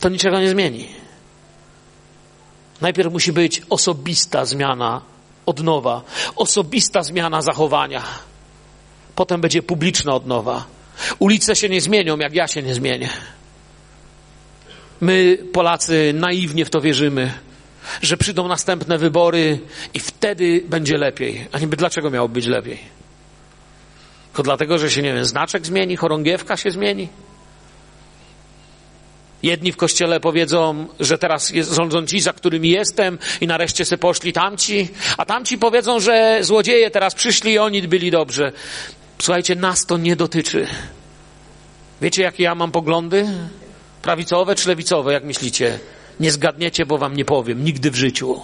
to 0.00 0.10
niczego 0.10 0.40
nie 0.40 0.50
zmieni. 0.50 0.88
Najpierw 2.80 3.12
musi 3.12 3.32
być 3.32 3.62
osobista 3.70 4.44
zmiana 4.44 5.00
odnowa, 5.46 6.02
osobista 6.36 7.02
zmiana 7.02 7.42
zachowania. 7.42 8.02
Potem 9.14 9.40
będzie 9.40 9.62
publiczna 9.62 10.14
odnowa. 10.14 10.64
Ulice 11.18 11.56
się 11.56 11.68
nie 11.68 11.80
zmienią, 11.80 12.18
jak 12.18 12.34
ja 12.34 12.48
się 12.48 12.62
nie 12.62 12.74
zmienię. 12.74 13.10
My, 15.00 15.38
Polacy, 15.52 16.12
naiwnie 16.14 16.64
w 16.64 16.70
to 16.70 16.80
wierzymy, 16.80 17.32
że 18.02 18.16
przyjdą 18.16 18.48
następne 18.48 18.98
wybory 18.98 19.58
i 19.94 20.00
wtedy 20.00 20.62
będzie 20.68 20.98
lepiej. 20.98 21.46
A 21.52 21.58
niby 21.58 21.76
dlaczego 21.76 22.10
miałoby 22.10 22.34
być 22.34 22.46
lepiej? 22.46 22.78
Tylko 24.26 24.42
dlatego, 24.42 24.78
że 24.78 24.90
się, 24.90 25.02
nie 25.02 25.14
wiem, 25.14 25.24
znaczek 25.24 25.66
zmieni, 25.66 25.96
chorągiewka 25.96 26.56
się 26.56 26.70
zmieni? 26.70 27.08
Jedni 29.42 29.72
w 29.72 29.76
kościele 29.76 30.20
powiedzą, 30.20 30.86
że 31.00 31.18
teraz 31.18 31.52
rządzą 31.52 32.06
ci, 32.06 32.20
za 32.20 32.32
którymi 32.32 32.70
jestem 32.70 33.18
i 33.40 33.46
nareszcie 33.46 33.84
se 33.84 33.98
poszli 33.98 34.32
tamci, 34.32 34.88
a 35.16 35.24
tamci 35.24 35.58
powiedzą, 35.58 36.00
że 36.00 36.38
złodzieje 36.40 36.90
teraz 36.90 37.14
przyszli 37.14 37.52
i 37.52 37.58
oni 37.58 37.88
byli 37.88 38.10
dobrze. 38.10 38.52
Słuchajcie, 39.18 39.54
nas 39.54 39.86
to 39.86 39.98
nie 39.98 40.16
dotyczy. 40.16 40.66
Wiecie, 42.02 42.22
jakie 42.22 42.42
ja 42.42 42.54
mam 42.54 42.72
poglądy? 42.72 43.26
Prawicowe 44.02 44.54
czy 44.54 44.68
lewicowe, 44.68 45.12
jak 45.12 45.24
myślicie? 45.24 45.78
Nie 46.20 46.30
zgadniecie, 46.30 46.86
bo 46.86 46.98
wam 46.98 47.16
nie 47.16 47.24
powiem. 47.24 47.64
Nigdy 47.64 47.90
w 47.90 47.96
życiu. 47.96 48.40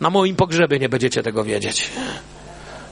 Na 0.00 0.10
moim 0.10 0.36
pogrzebie 0.36 0.78
nie 0.78 0.88
będziecie 0.88 1.22
tego 1.22 1.44
wiedzieć. 1.44 1.90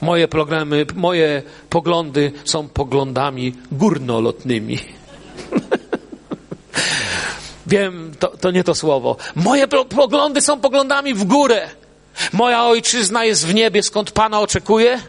Moje, 0.00 0.28
programy, 0.28 0.86
moje 0.94 1.42
poglądy 1.70 2.32
są 2.44 2.68
poglądami 2.68 3.54
górnolotnymi. 3.72 4.78
Wiem, 7.66 8.12
to, 8.18 8.28
to 8.28 8.50
nie 8.50 8.64
to 8.64 8.74
słowo. 8.74 9.16
Moje 9.34 9.68
poglądy 9.68 10.40
są 10.40 10.60
poglądami 10.60 11.14
w 11.14 11.24
górę. 11.24 11.68
Moja 12.32 12.64
ojczyzna 12.64 13.24
jest 13.24 13.46
w 13.46 13.54
niebie, 13.54 13.82
skąd 13.82 14.10
Pana 14.10 14.40
oczekuję. 14.40 15.00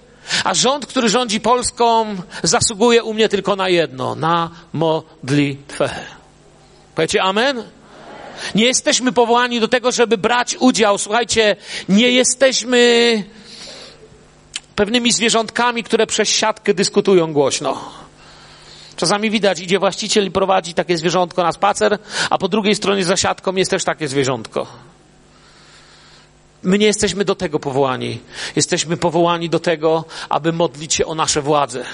A 0.44 0.54
rząd, 0.54 0.86
który 0.86 1.10
rządzi 1.10 1.40
Polską, 1.40 2.16
zasługuje 2.44 3.04
u 3.04 3.14
mnie 3.14 3.30
tylko 3.30 3.56
na 3.56 3.70
jedno, 3.70 4.16
na 4.16 4.50
modlitwę. 4.74 5.90
Powiecie 6.96 7.24
amen? 7.24 7.64
Nie 8.56 8.66
jesteśmy 8.66 9.12
powołani 9.12 9.60
do 9.60 9.68
tego, 9.68 9.92
żeby 9.92 10.18
brać 10.18 10.56
udział. 10.60 10.98
Słuchajcie, 10.98 11.56
nie 11.90 12.12
jesteśmy 12.12 13.24
pewnymi 14.76 15.12
zwierzątkami, 15.12 15.84
które 15.84 16.08
przez 16.08 16.30
siatkę 16.30 16.74
dyskutują 16.74 17.34
głośno. 17.34 17.92
Czasami 18.96 19.30
widać, 19.30 19.60
idzie 19.60 19.80
właściciel 19.80 20.26
i 20.26 20.32
prowadzi 20.32 20.74
takie 20.74 20.98
zwierzątko 20.98 21.44
na 21.44 21.52
spacer, 21.52 21.98
a 22.30 22.38
po 22.38 22.48
drugiej 22.48 22.76
stronie 22.76 23.04
za 23.04 23.18
siatką 23.18 23.56
jest 23.56 23.72
też 23.72 23.84
takie 23.84 24.08
zwierzątko. 24.08 24.91
My 26.64 26.78
nie 26.78 26.86
jesteśmy 26.86 27.26
do 27.26 27.36
tego 27.36 27.60
powołani. 27.60 28.20
Jesteśmy 28.56 28.98
powołani 28.98 29.50
do 29.50 29.60
tego, 29.60 30.06
aby 30.30 30.54
modlić 30.54 30.94
się 30.94 31.06
o 31.06 31.16
nasze 31.16 31.42
władze. 31.42 31.86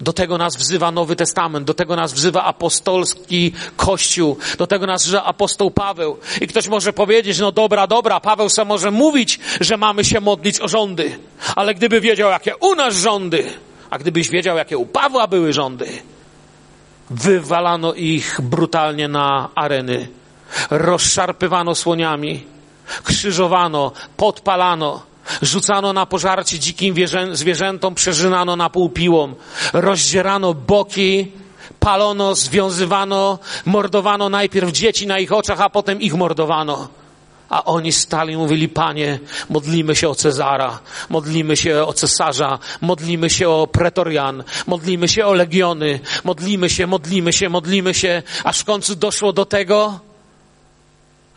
Do 0.00 0.12
tego 0.12 0.38
nas 0.38 0.56
wzywa 0.56 0.90
Nowy 0.90 1.16
Testament, 1.16 1.66
do 1.66 1.74
tego 1.74 1.96
nas 1.96 2.12
wzywa 2.12 2.44
apostolski 2.44 3.52
Kościół, 3.76 4.36
do 4.58 4.66
tego 4.66 4.86
nas 4.86 5.04
wzywa 5.04 5.24
apostoł 5.24 5.70
Paweł. 5.70 6.16
I 6.40 6.46
ktoś 6.46 6.68
może 6.68 6.92
powiedzieć, 6.92 7.38
no 7.38 7.52
dobra, 7.52 7.86
dobra, 7.86 8.20
Paweł 8.20 8.48
sam 8.48 8.68
może 8.68 8.90
mówić, 8.90 9.40
że 9.60 9.76
mamy 9.76 10.04
się 10.04 10.20
modlić 10.20 10.60
o 10.60 10.68
rządy. 10.68 11.18
Ale 11.56 11.74
gdyby 11.74 12.00
wiedział, 12.00 12.30
jakie 12.30 12.56
u 12.56 12.74
nas 12.74 12.94
rządy, 12.94 13.52
a 13.90 13.98
gdybyś 13.98 14.28
wiedział, 14.28 14.56
jakie 14.56 14.78
u 14.78 14.86
Pawła 14.86 15.26
były 15.26 15.52
rządy, 15.52 15.86
wywalano 17.10 17.94
ich 17.94 18.40
brutalnie 18.42 19.08
na 19.08 19.48
areny, 19.54 20.08
rozszarpywano 20.70 21.74
słoniami, 21.74 22.46
krzyżowano, 23.04 23.92
podpalano, 24.16 25.02
rzucano 25.42 25.92
na 25.92 26.06
pożarcie 26.06 26.58
dzikim 26.58 26.94
zwierzętom, 27.32 27.94
przeżynano 27.94 28.56
na 28.56 28.70
pół 28.70 28.90
piłą, 28.90 29.34
rozdzierano 29.72 30.54
boki, 30.54 31.32
palono, 31.80 32.34
związywano, 32.34 33.38
mordowano 33.66 34.28
najpierw 34.28 34.72
dzieci 34.72 35.06
na 35.06 35.18
ich 35.18 35.32
oczach, 35.32 35.60
a 35.60 35.70
potem 35.70 36.00
ich 36.00 36.14
mordowano. 36.14 36.88
A 37.48 37.64
oni 37.64 37.92
stali 37.92 38.32
i 38.32 38.36
mówili, 38.36 38.68
Panie, 38.68 39.18
modlimy 39.48 39.96
się 39.96 40.08
o 40.08 40.14
Cezara, 40.14 40.78
modlimy 41.08 41.56
się 41.56 41.84
o 41.84 41.92
cesarza, 41.92 42.58
modlimy 42.80 43.30
się 43.30 43.48
o 43.48 43.66
pretorian, 43.66 44.44
modlimy 44.66 45.08
się 45.08 45.26
o 45.26 45.32
legiony, 45.32 46.00
modlimy 46.24 46.70
się, 46.70 46.86
modlimy 46.86 47.32
się, 47.32 47.48
modlimy 47.48 47.94
się, 47.94 48.22
aż 48.44 48.58
w 48.58 48.64
końcu 48.64 48.96
doszło 48.96 49.32
do 49.32 49.44
tego, 49.44 50.00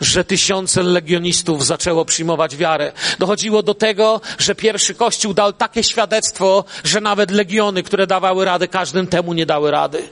że 0.03 0.23
tysiące 0.23 0.83
legionistów 0.83 1.65
zaczęło 1.65 2.05
przyjmować 2.05 2.55
wiarę. 2.57 2.91
Dochodziło 3.19 3.63
do 3.63 3.73
tego, 3.73 4.21
że 4.37 4.55
pierwszy 4.55 4.93
kościół 4.93 5.33
dał 5.33 5.53
takie 5.53 5.83
świadectwo, 5.83 6.63
że 6.83 7.01
nawet 7.01 7.31
legiony, 7.31 7.83
które 7.83 8.07
dawały 8.07 8.45
radę, 8.45 8.67
każdym 8.67 9.07
temu 9.07 9.33
nie 9.33 9.45
dały 9.45 9.71
rady. 9.71 10.09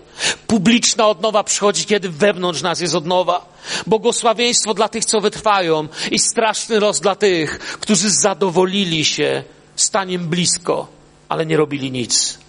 Publiczna 0.48 1.08
odnowa 1.08 1.44
przychodzi, 1.44 1.86
kiedy 1.86 2.10
wewnątrz 2.10 2.62
nas 2.62 2.82
jest 2.82 2.96
odnowa. 2.96 3.46
Błogosławieństwo 3.88 4.74
dla 4.74 4.89
tych, 4.89 5.06
co 5.06 5.22
wytrwają 5.22 5.88
i 6.12 6.20
straszny 6.20 6.80
los 6.80 7.00
dla 7.00 7.16
tych, 7.16 7.60
którzy 7.60 8.10
zadowolili 8.10 9.06
się 9.06 9.44
staniem 9.76 10.28
blisko, 10.28 10.88
ale 11.30 11.46
nie 11.46 11.58
robili 11.58 11.92
nic. 11.92 12.39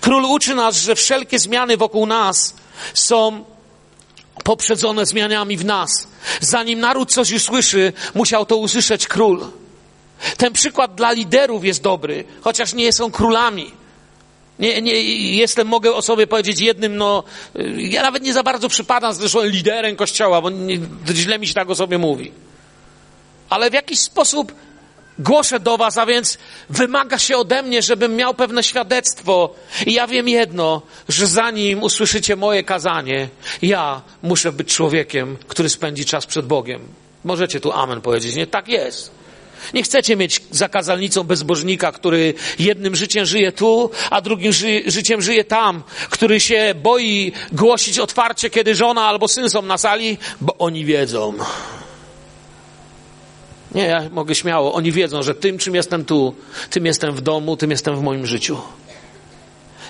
Król 0.00 0.24
uczy 0.24 0.54
nas, 0.54 0.76
że 0.76 0.94
wszelkie 0.94 1.38
zmiany 1.38 1.76
wokół 1.76 2.06
nas 2.06 2.54
są 2.94 3.44
poprzedzone 4.44 5.06
zmianami 5.06 5.56
w 5.56 5.64
nas. 5.64 6.08
Zanim 6.40 6.80
naród 6.80 7.12
coś 7.12 7.32
usłyszy, 7.32 7.92
musiał 8.14 8.46
to 8.46 8.56
usłyszeć 8.56 9.06
król. 9.06 9.46
Ten 10.36 10.52
przykład 10.52 10.94
dla 10.94 11.12
liderów 11.12 11.64
jest 11.64 11.82
dobry, 11.82 12.24
chociaż 12.40 12.74
nie 12.74 12.92
są 12.92 13.10
królami. 13.10 13.72
Nie, 14.58 14.82
nie, 14.82 15.02
jestem, 15.36 15.66
mogę 15.66 15.94
o 15.94 16.02
sobie 16.02 16.26
powiedzieć 16.26 16.60
jednym, 16.60 16.96
no, 16.96 17.24
ja 17.76 18.02
nawet 18.02 18.22
nie 18.22 18.32
za 18.32 18.42
bardzo 18.42 18.68
przypadam 18.68 19.14
zresztą 19.14 19.44
liderem 19.44 19.96
kościoła, 19.96 20.42
bo 20.42 20.50
nie, 20.50 20.78
źle 21.14 21.38
mi 21.38 21.46
się 21.46 21.54
tak 21.54 21.70
o 21.70 21.74
sobie 21.74 21.98
mówi. 21.98 22.32
Ale 23.50 23.70
w 23.70 23.74
jakiś 23.74 23.98
sposób 23.98 24.52
Głoszę 25.20 25.60
do 25.60 25.78
Was, 25.78 25.98
a 25.98 26.06
więc 26.06 26.38
wymaga 26.70 27.18
się 27.18 27.36
ode 27.36 27.62
mnie, 27.62 27.82
żebym 27.82 28.16
miał 28.16 28.34
pewne 28.34 28.62
świadectwo. 28.62 29.54
I 29.86 29.92
ja 29.92 30.06
wiem 30.06 30.28
jedno, 30.28 30.82
że 31.08 31.26
zanim 31.26 31.82
usłyszycie 31.82 32.36
moje 32.36 32.62
kazanie, 32.62 33.28
ja 33.62 34.02
muszę 34.22 34.52
być 34.52 34.74
człowiekiem, 34.74 35.36
który 35.48 35.68
spędzi 35.68 36.04
czas 36.04 36.26
przed 36.26 36.46
Bogiem. 36.46 36.80
Możecie 37.24 37.60
tu 37.60 37.72
amen 37.72 38.00
powiedzieć, 38.00 38.34
nie? 38.34 38.46
Tak 38.46 38.68
jest. 38.68 39.10
Nie 39.74 39.82
chcecie 39.82 40.16
mieć 40.16 40.40
zakazalnicą 40.50 41.24
bezbożnika, 41.24 41.92
który 41.92 42.34
jednym 42.58 42.96
życiem 42.96 43.26
żyje 43.26 43.52
tu, 43.52 43.90
a 44.10 44.20
drugim 44.20 44.52
ży 44.52 44.82
życiem 44.86 45.22
żyje 45.22 45.44
tam, 45.44 45.82
który 46.10 46.40
się 46.40 46.74
boi 46.82 47.32
głosić 47.52 47.98
otwarcie, 47.98 48.50
kiedy 48.50 48.74
żona 48.74 49.02
albo 49.06 49.28
syn 49.28 49.50
są 49.50 49.62
na 49.62 49.78
sali, 49.78 50.18
bo 50.40 50.56
oni 50.58 50.84
wiedzą. 50.84 51.34
Nie, 53.74 53.84
ja 53.84 54.08
mogę 54.12 54.34
śmiało. 54.34 54.74
Oni 54.74 54.92
wiedzą, 54.92 55.22
że 55.22 55.34
tym, 55.34 55.58
czym 55.58 55.74
jestem 55.74 56.04
tu, 56.04 56.34
tym 56.70 56.86
jestem 56.86 57.14
w 57.14 57.20
domu, 57.20 57.56
tym 57.56 57.70
jestem 57.70 57.96
w 57.96 58.02
moim 58.02 58.26
życiu. 58.26 58.58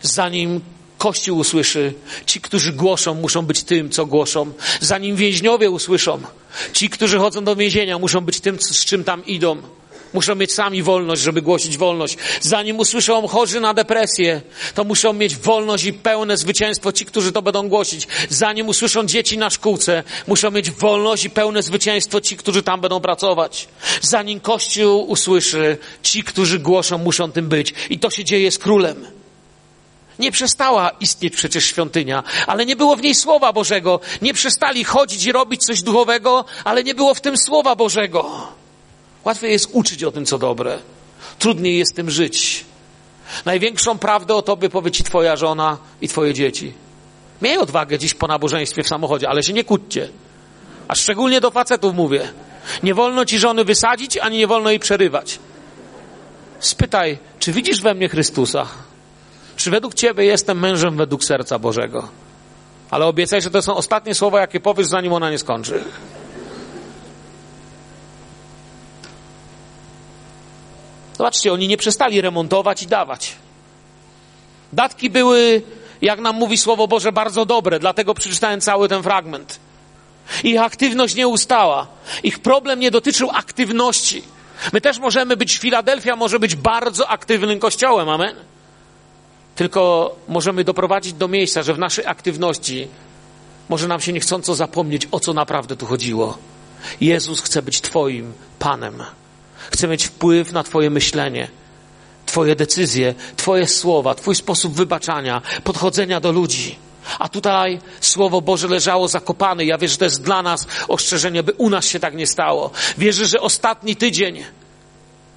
Zanim 0.02 0.60
Kościół 0.98 1.38
usłyszy, 1.38 1.94
ci, 2.26 2.40
którzy 2.40 2.72
głoszą, 2.72 3.14
muszą 3.14 3.42
być 3.42 3.62
tym, 3.62 3.90
co 3.90 4.06
głoszą. 4.06 4.52
Zanim 4.80 5.16
więźniowie 5.16 5.70
usłyszą, 5.70 6.20
ci, 6.72 6.90
którzy 6.90 7.18
chodzą 7.18 7.44
do 7.44 7.56
więzienia, 7.56 7.98
muszą 7.98 8.20
być 8.20 8.40
tym, 8.40 8.58
z 8.60 8.84
czym 8.84 9.04
tam 9.04 9.26
idą. 9.26 9.56
Muszą 10.12 10.34
mieć 10.34 10.52
sami 10.52 10.82
wolność, 10.82 11.22
żeby 11.22 11.42
głosić 11.42 11.78
wolność. 11.78 12.16
Zanim 12.40 12.78
usłyszą 12.78 13.28
chorzy 13.28 13.60
na 13.60 13.74
depresję, 13.74 14.42
to 14.74 14.84
muszą 14.84 15.12
mieć 15.12 15.36
wolność 15.36 15.84
i 15.84 15.92
pełne 15.92 16.36
zwycięstwo 16.36 16.92
ci, 16.92 17.06
którzy 17.06 17.32
to 17.32 17.42
będą 17.42 17.68
głosić. 17.68 18.08
Zanim 18.28 18.68
usłyszą 18.68 19.06
dzieci 19.06 19.38
na 19.38 19.50
szkółce, 19.50 20.02
muszą 20.26 20.50
mieć 20.50 20.70
wolność 20.70 21.24
i 21.24 21.30
pełne 21.30 21.62
zwycięstwo 21.62 22.20
ci, 22.20 22.36
którzy 22.36 22.62
tam 22.62 22.80
będą 22.80 23.00
pracować. 23.00 23.68
Zanim 24.00 24.40
Kościół 24.40 25.10
usłyszy, 25.10 25.78
ci, 26.02 26.24
którzy 26.24 26.58
głoszą, 26.58 26.98
muszą 26.98 27.32
tym 27.32 27.48
być. 27.48 27.74
I 27.90 27.98
to 27.98 28.10
się 28.10 28.24
dzieje 28.24 28.50
z 28.50 28.58
królem. 28.58 29.06
Nie 30.18 30.32
przestała 30.32 30.90
istnieć 30.90 31.36
przecież 31.36 31.64
świątynia, 31.64 32.22
ale 32.46 32.66
nie 32.66 32.76
było 32.76 32.96
w 32.96 33.02
niej 33.02 33.14
Słowa 33.14 33.52
Bożego. 33.52 34.00
Nie 34.22 34.34
przestali 34.34 34.84
chodzić 34.84 35.24
i 35.24 35.32
robić 35.32 35.64
coś 35.64 35.82
duchowego, 35.82 36.44
ale 36.64 36.84
nie 36.84 36.94
było 36.94 37.14
w 37.14 37.20
tym 37.20 37.38
Słowa 37.38 37.76
Bożego. 37.76 38.52
Łatwiej 39.24 39.52
jest 39.52 39.68
uczyć 39.72 40.04
o 40.04 40.12
tym, 40.12 40.26
co 40.26 40.38
dobre. 40.38 40.78
Trudniej 41.38 41.78
jest 41.78 41.96
tym 41.96 42.10
żyć. 42.10 42.64
Największą 43.44 43.98
prawdę 43.98 44.34
o 44.34 44.42
tobie 44.42 44.68
powie 44.68 44.90
ci 44.90 45.04
twoja 45.04 45.36
żona 45.36 45.78
i 46.00 46.08
twoje 46.08 46.34
dzieci. 46.34 46.72
Miej 47.42 47.58
odwagę 47.58 47.98
dziś 47.98 48.14
po 48.14 48.26
nabożeństwie 48.26 48.82
w 48.82 48.88
samochodzie, 48.88 49.28
ale 49.28 49.42
się 49.42 49.52
nie 49.52 49.64
kłóćcie. 49.64 50.08
A 50.88 50.94
szczególnie 50.94 51.40
do 51.40 51.50
facetów 51.50 51.94
mówię. 51.94 52.28
Nie 52.82 52.94
wolno 52.94 53.24
ci 53.24 53.38
żony 53.38 53.64
wysadzić, 53.64 54.16
ani 54.16 54.38
nie 54.38 54.46
wolno 54.46 54.70
jej 54.70 54.78
przerywać. 54.78 55.38
Spytaj, 56.58 57.18
czy 57.38 57.52
widzisz 57.52 57.80
we 57.80 57.94
mnie 57.94 58.08
Chrystusa? 58.08 58.66
Czy 59.56 59.70
według 59.70 59.94
ciebie 59.94 60.24
jestem 60.24 60.60
mężem 60.60 60.96
według 60.96 61.24
serca 61.24 61.58
Bożego? 61.58 62.08
Ale 62.90 63.06
obiecaj, 63.06 63.42
że 63.42 63.50
to 63.50 63.62
są 63.62 63.76
ostatnie 63.76 64.14
słowa, 64.14 64.40
jakie 64.40 64.60
powiesz, 64.60 64.86
zanim 64.86 65.12
ona 65.12 65.30
nie 65.30 65.38
skończy. 65.38 65.84
Zobaczcie, 71.20 71.52
oni 71.52 71.68
nie 71.68 71.76
przestali 71.76 72.20
remontować 72.20 72.82
i 72.82 72.86
dawać. 72.86 73.32
Datki 74.72 75.10
były, 75.10 75.62
jak 76.02 76.20
nam 76.20 76.36
mówi 76.36 76.58
Słowo 76.58 76.88
Boże, 76.88 77.12
bardzo 77.12 77.46
dobre, 77.46 77.78
dlatego 77.78 78.14
przeczytałem 78.14 78.60
cały 78.60 78.88
ten 78.88 79.02
fragment. 79.02 79.60
Ich 80.44 80.60
aktywność 80.60 81.14
nie 81.14 81.28
ustała. 81.28 81.86
Ich 82.22 82.38
problem 82.38 82.80
nie 82.80 82.90
dotyczył 82.90 83.30
aktywności. 83.30 84.22
My 84.72 84.80
też 84.80 84.98
możemy 84.98 85.36
być, 85.36 85.58
Filadelfia 85.58 86.16
może 86.16 86.38
być 86.38 86.54
bardzo 86.54 87.08
aktywnym 87.08 87.58
kościołem, 87.58 88.08
amen? 88.08 88.36
Tylko 89.54 90.14
możemy 90.28 90.64
doprowadzić 90.64 91.12
do 91.12 91.28
miejsca, 91.28 91.62
że 91.62 91.74
w 91.74 91.78
naszej 91.78 92.06
aktywności 92.06 92.88
może 93.68 93.88
nam 93.88 94.00
się 94.00 94.12
niechcąco 94.12 94.54
zapomnieć, 94.54 95.08
o 95.10 95.20
co 95.20 95.32
naprawdę 95.32 95.76
tu 95.76 95.86
chodziło. 95.86 96.38
Jezus 97.00 97.40
chce 97.40 97.62
być 97.62 97.80
Twoim 97.80 98.32
Panem. 98.58 99.02
Chcę 99.70 99.88
mieć 99.88 100.04
wpływ 100.04 100.52
na 100.52 100.62
Twoje 100.62 100.90
myślenie, 100.90 101.48
Twoje 102.26 102.56
decyzje, 102.56 103.14
Twoje 103.36 103.66
słowa, 103.66 104.14
Twój 104.14 104.34
sposób 104.34 104.74
wybaczania, 104.74 105.42
podchodzenia 105.64 106.20
do 106.20 106.32
ludzi. 106.32 106.76
A 107.18 107.28
tutaj 107.28 107.80
Słowo 108.00 108.40
Boże 108.40 108.68
leżało 108.68 109.08
zakopane. 109.08 109.64
Ja 109.64 109.78
wierzę, 109.78 109.92
że 109.92 109.98
to 109.98 110.04
jest 110.04 110.22
dla 110.22 110.42
nas 110.42 110.66
ostrzeżenie, 110.88 111.42
by 111.42 111.52
u 111.52 111.70
nas 111.70 111.86
się 111.86 112.00
tak 112.00 112.14
nie 112.14 112.26
stało. 112.26 112.70
Wierzę, 112.98 113.26
że 113.26 113.40
ostatni 113.40 113.96
tydzień 113.96 114.44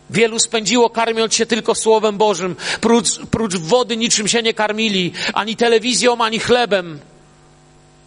wielu 0.10 0.40
spędziło 0.40 0.90
karmiąc 0.90 1.36
się 1.36 1.46
tylko 1.46 1.76
Słowem 1.76 2.18
Bożym. 2.18 2.56
Prócz, 2.82 3.20
prócz 3.32 3.56
wody 3.56 3.98
niczym 3.98 4.28
się 4.28 4.42
nie 4.42 4.54
karmili, 4.54 5.14
ani 5.34 5.56
telewizją, 5.56 6.24
ani 6.24 6.40
chlebem. 6.40 7.00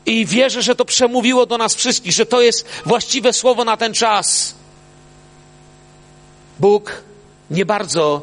I 0.07 0.27
wierzę, 0.27 0.63
że 0.63 0.75
to 0.75 0.85
przemówiło 0.85 1.47
do 1.47 1.59
nas 1.59 1.75
wszystkich, 1.75 2.13
że 2.13 2.27
to 2.27 2.43
jest 2.43 2.69
właściwe 2.87 3.33
słowo 3.33 3.65
na 3.65 3.77
ten 3.77 3.95
czas. 3.95 4.55
Bóg 6.61 7.03
nie 7.51 7.67
bardzo 7.67 8.23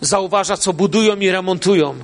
zauważa, 0.00 0.56
co 0.56 0.72
budują 0.72 1.16
i 1.16 1.30
remontują. 1.30 1.94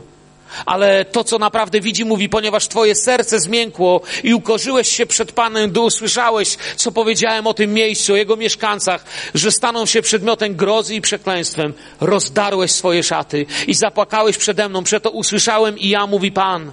Ale 0.66 1.04
to, 1.04 1.24
co 1.24 1.38
naprawdę 1.38 1.80
widzi, 1.80 2.04
mówi, 2.04 2.28
ponieważ 2.28 2.68
Twoje 2.68 2.94
serce 2.94 3.40
zmiękło 3.40 4.00
i 4.22 4.34
ukorzyłeś 4.34 4.88
się 4.88 5.06
przed 5.06 5.32
Panem, 5.32 5.70
gdy 5.70 5.80
usłyszałeś, 5.80 6.56
co 6.76 6.92
powiedziałem 6.92 7.46
o 7.46 7.54
tym 7.54 7.74
miejscu, 7.74 8.12
o 8.12 8.16
Jego 8.16 8.36
mieszkańcach, 8.36 9.04
że 9.34 9.52
staną 9.52 9.86
się 9.86 10.02
przedmiotem 10.02 10.56
grozy 10.56 10.94
i 10.94 11.00
przekleństwem, 11.00 11.72
rozdarłeś 12.00 12.72
swoje 12.72 13.02
szaty 13.02 13.46
i 13.66 13.74
zapłakałeś 13.74 14.38
przede 14.38 14.68
mną, 14.68 14.84
przeto 14.84 15.10
usłyszałem 15.10 15.78
i 15.78 15.88
ja, 15.88 16.06
mówi 16.06 16.32
Pan, 16.32 16.72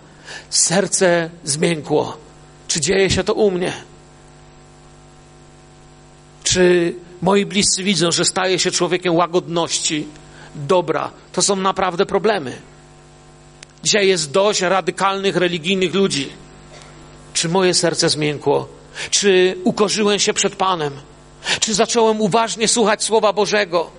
serce 0.50 1.30
zmiękło. 1.44 2.18
Czy 2.68 2.80
dzieje 2.80 3.10
się 3.10 3.24
to 3.24 3.34
u 3.34 3.52
mnie? 3.52 3.74
Czy 6.44 6.96
moi 7.22 7.45
bliscy 7.45 7.84
widzą, 7.84 8.11
że 8.11 8.26
staje 8.26 8.59
się 8.59 8.72
człowiekiem 8.72 9.15
łagodności, 9.15 10.07
dobra, 10.55 11.11
to 11.34 11.41
są 11.41 11.55
naprawdę 11.55 12.05
problemy. 12.05 12.61
Dzisiaj 13.84 14.07
jest 14.07 14.32
dość 14.32 14.61
radykalnych, 14.61 15.36
religijnych 15.36 15.93
ludzi. 15.93 16.30
Czy 17.34 17.49
moje 17.49 17.74
serce 17.74 18.09
zmiękło? 18.09 18.67
Czy 19.09 19.57
ukorzyłem 19.63 20.19
się 20.19 20.34
przed 20.34 20.55
Panem? 20.55 20.93
Czy 21.59 21.74
zacząłem 21.74 22.22
uważnie 22.22 22.67
słuchać 22.67 23.03
Słowa 23.03 23.34
Bożego? 23.34 23.91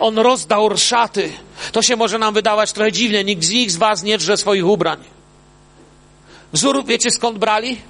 On 0.00 0.18
rozdał 0.18 0.76
szaty. 0.76 1.32
To 1.72 1.82
się 1.82 1.96
może 1.96 2.18
nam 2.18 2.34
wydawać 2.34 2.72
trochę 2.72 2.92
dziwnie. 2.92 3.24
Nikt 3.24 3.44
z 3.44 3.50
nich 3.50 3.70
z 3.72 3.76
was 3.76 4.02
nie 4.02 4.18
drze 4.18 4.36
swoich 4.36 4.66
ubrań. 4.66 4.98
Wzór, 6.52 6.84
wiecie 6.84 7.10
skąd 7.10 7.38
brali? 7.38 7.80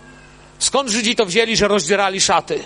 Skąd 0.58 0.90
Żydzi 0.90 1.16
to 1.16 1.26
wzięli, 1.26 1.56
że 1.56 1.68
rozdzierali 1.68 2.20
szaty? 2.20 2.64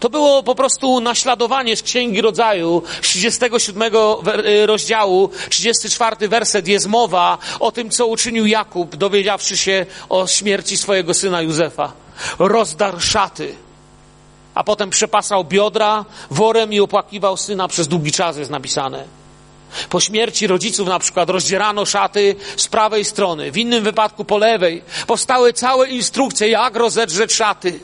To 0.00 0.10
było 0.10 0.42
po 0.42 0.54
prostu 0.54 1.00
naśladowanie 1.00 1.76
z 1.76 1.82
Księgi 1.82 2.20
Rodzaju, 2.20 2.82
37 3.02 3.82
y, 3.82 4.66
rozdziału, 4.66 5.30
34 5.50 6.28
werset 6.28 6.68
jest 6.68 6.86
mowa 6.86 7.38
o 7.60 7.72
tym, 7.72 7.90
co 7.90 8.06
uczynił 8.06 8.46
Jakub, 8.46 8.96
dowiedziawszy 8.96 9.56
się 9.56 9.86
o 10.08 10.26
śmierci 10.26 10.76
swojego 10.76 11.14
syna 11.14 11.42
Józefa. 11.42 11.92
Rozdarł 12.38 13.00
szaty, 13.00 13.54
a 14.54 14.64
potem 14.64 14.90
przepasał 14.90 15.44
biodra 15.44 16.04
worem 16.30 16.72
i 16.72 16.80
opłakiwał 16.80 17.36
syna 17.36 17.68
przez 17.68 17.88
długi 17.88 18.12
czas, 18.12 18.36
jest 18.36 18.50
napisane. 18.50 19.04
Po 19.88 20.00
śmierci 20.00 20.46
rodziców 20.46 20.88
na 20.88 20.98
przykład 20.98 21.30
rozdzierano 21.30 21.86
szaty 21.86 22.36
z 22.56 22.68
prawej 22.68 23.04
strony, 23.04 23.52
w 23.52 23.56
innym 23.56 23.84
wypadku 23.84 24.24
po 24.24 24.38
lewej. 24.38 24.82
Powstały 25.06 25.52
całe 25.52 25.88
instrukcje, 25.88 26.48
jak 26.48 26.76
rozedrzeć 26.76 27.34
szaty. 27.34 27.80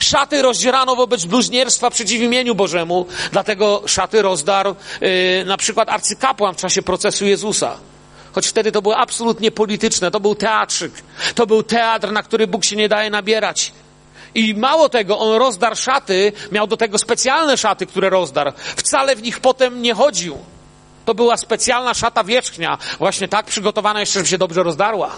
Szaty 0.00 0.42
rozdzierano 0.42 0.96
wobec 0.96 1.24
bluźnierstwa 1.24 1.90
przeciw 1.90 2.20
imieniu 2.20 2.54
Bożemu, 2.54 3.06
dlatego 3.32 3.82
szaty 3.86 4.22
rozdarł 4.22 4.74
yy, 5.00 5.44
na 5.46 5.56
przykład 5.56 5.88
arcykapłan 5.88 6.54
w 6.54 6.56
czasie 6.56 6.82
procesu 6.82 7.26
Jezusa. 7.26 7.76
Choć 8.32 8.46
wtedy 8.46 8.72
to 8.72 8.82
było 8.82 8.96
absolutnie 8.96 9.50
polityczne, 9.50 10.10
to 10.10 10.20
był 10.20 10.34
teatrzyk, 10.34 10.92
to 11.34 11.46
był 11.46 11.62
teatr, 11.62 12.12
na 12.12 12.22
który 12.22 12.46
Bóg 12.46 12.64
się 12.64 12.76
nie 12.76 12.88
daje 12.88 13.10
nabierać. 13.10 13.72
I 14.34 14.54
mało 14.54 14.88
tego, 14.88 15.18
on 15.18 15.38
rozdarł 15.38 15.76
szaty, 15.76 16.32
miał 16.52 16.66
do 16.66 16.76
tego 16.76 16.98
specjalne 16.98 17.56
szaty, 17.56 17.86
które 17.86 18.10
rozdarł. 18.10 18.52
Wcale 18.76 19.16
w 19.16 19.22
nich 19.22 19.40
potem 19.40 19.82
nie 19.82 19.94
chodził. 19.94 20.38
To 21.04 21.14
była 21.14 21.36
specjalna 21.36 21.94
szata 21.94 22.24
wierzchnia, 22.24 22.78
właśnie 22.98 23.28
tak 23.28 23.46
przygotowana 23.46 24.00
jeszcze, 24.00 24.18
żeby 24.18 24.28
się 24.28 24.38
dobrze 24.38 24.62
rozdarła. 24.62 25.10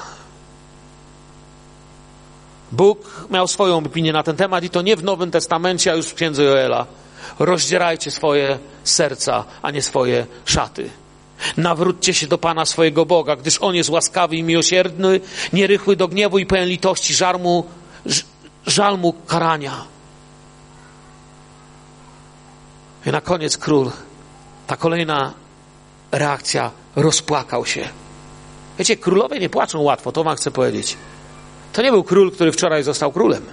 Bóg 2.73 3.27
miał 3.31 3.49
swoją 3.49 3.79
opinię 3.79 4.13
na 4.13 4.23
ten 4.23 4.37
temat 4.37 4.65
i 4.65 4.71
to 4.71 4.83
nie 4.83 4.97
w 4.97 5.05
Nowym 5.05 5.31
Testamencie, 5.31 5.93
a 5.93 5.95
już 5.95 6.07
w 6.07 6.15
Księdze 6.15 6.43
Joela. 6.43 6.87
Rozdzierajcie 7.39 8.11
swoje 8.11 8.59
serca, 8.85 9.45
a 9.63 9.71
nie 9.71 9.83
swoje 9.83 10.27
szaty. 10.45 10.91
Nawróćcie 11.57 12.15
się 12.15 12.27
do 12.27 12.39
Pana 12.39 12.67
swojego 12.67 13.07
Boga, 13.07 13.37
gdyż 13.37 13.59
On 13.63 13.75
jest 13.75 13.91
łaskawy 13.91 14.37
i 14.37 14.43
miłosierny, 14.43 15.21
nierychły 15.53 15.97
do 15.97 16.09
gniewu 16.09 16.39
i 16.39 16.47
pełen 16.47 16.69
litości, 16.69 17.15
żarmu, 17.15 17.65
żal 18.67 18.99
mu 18.99 19.13
karania. 19.13 19.85
I 23.07 23.11
na 23.11 23.21
koniec 23.21 23.59
król, 23.59 23.91
ta 24.67 24.77
kolejna 24.77 25.33
reakcja, 26.13 26.71
rozpłakał 26.97 27.67
się. 27.67 27.89
Wiecie, 28.79 28.97
królowie 28.97 29.41
nie 29.41 29.51
płaczą 29.51 29.81
łatwo, 29.81 30.13
to 30.13 30.25
wam 30.25 30.37
chcę 30.37 30.51
powiedzieć. 30.51 30.97
To 31.73 31.83
nie 31.83 31.91
był 31.91 32.05
król, 32.05 32.33
który 32.33 32.53
wczoraj 32.53 32.83
został 32.83 33.13
królem. 33.13 33.47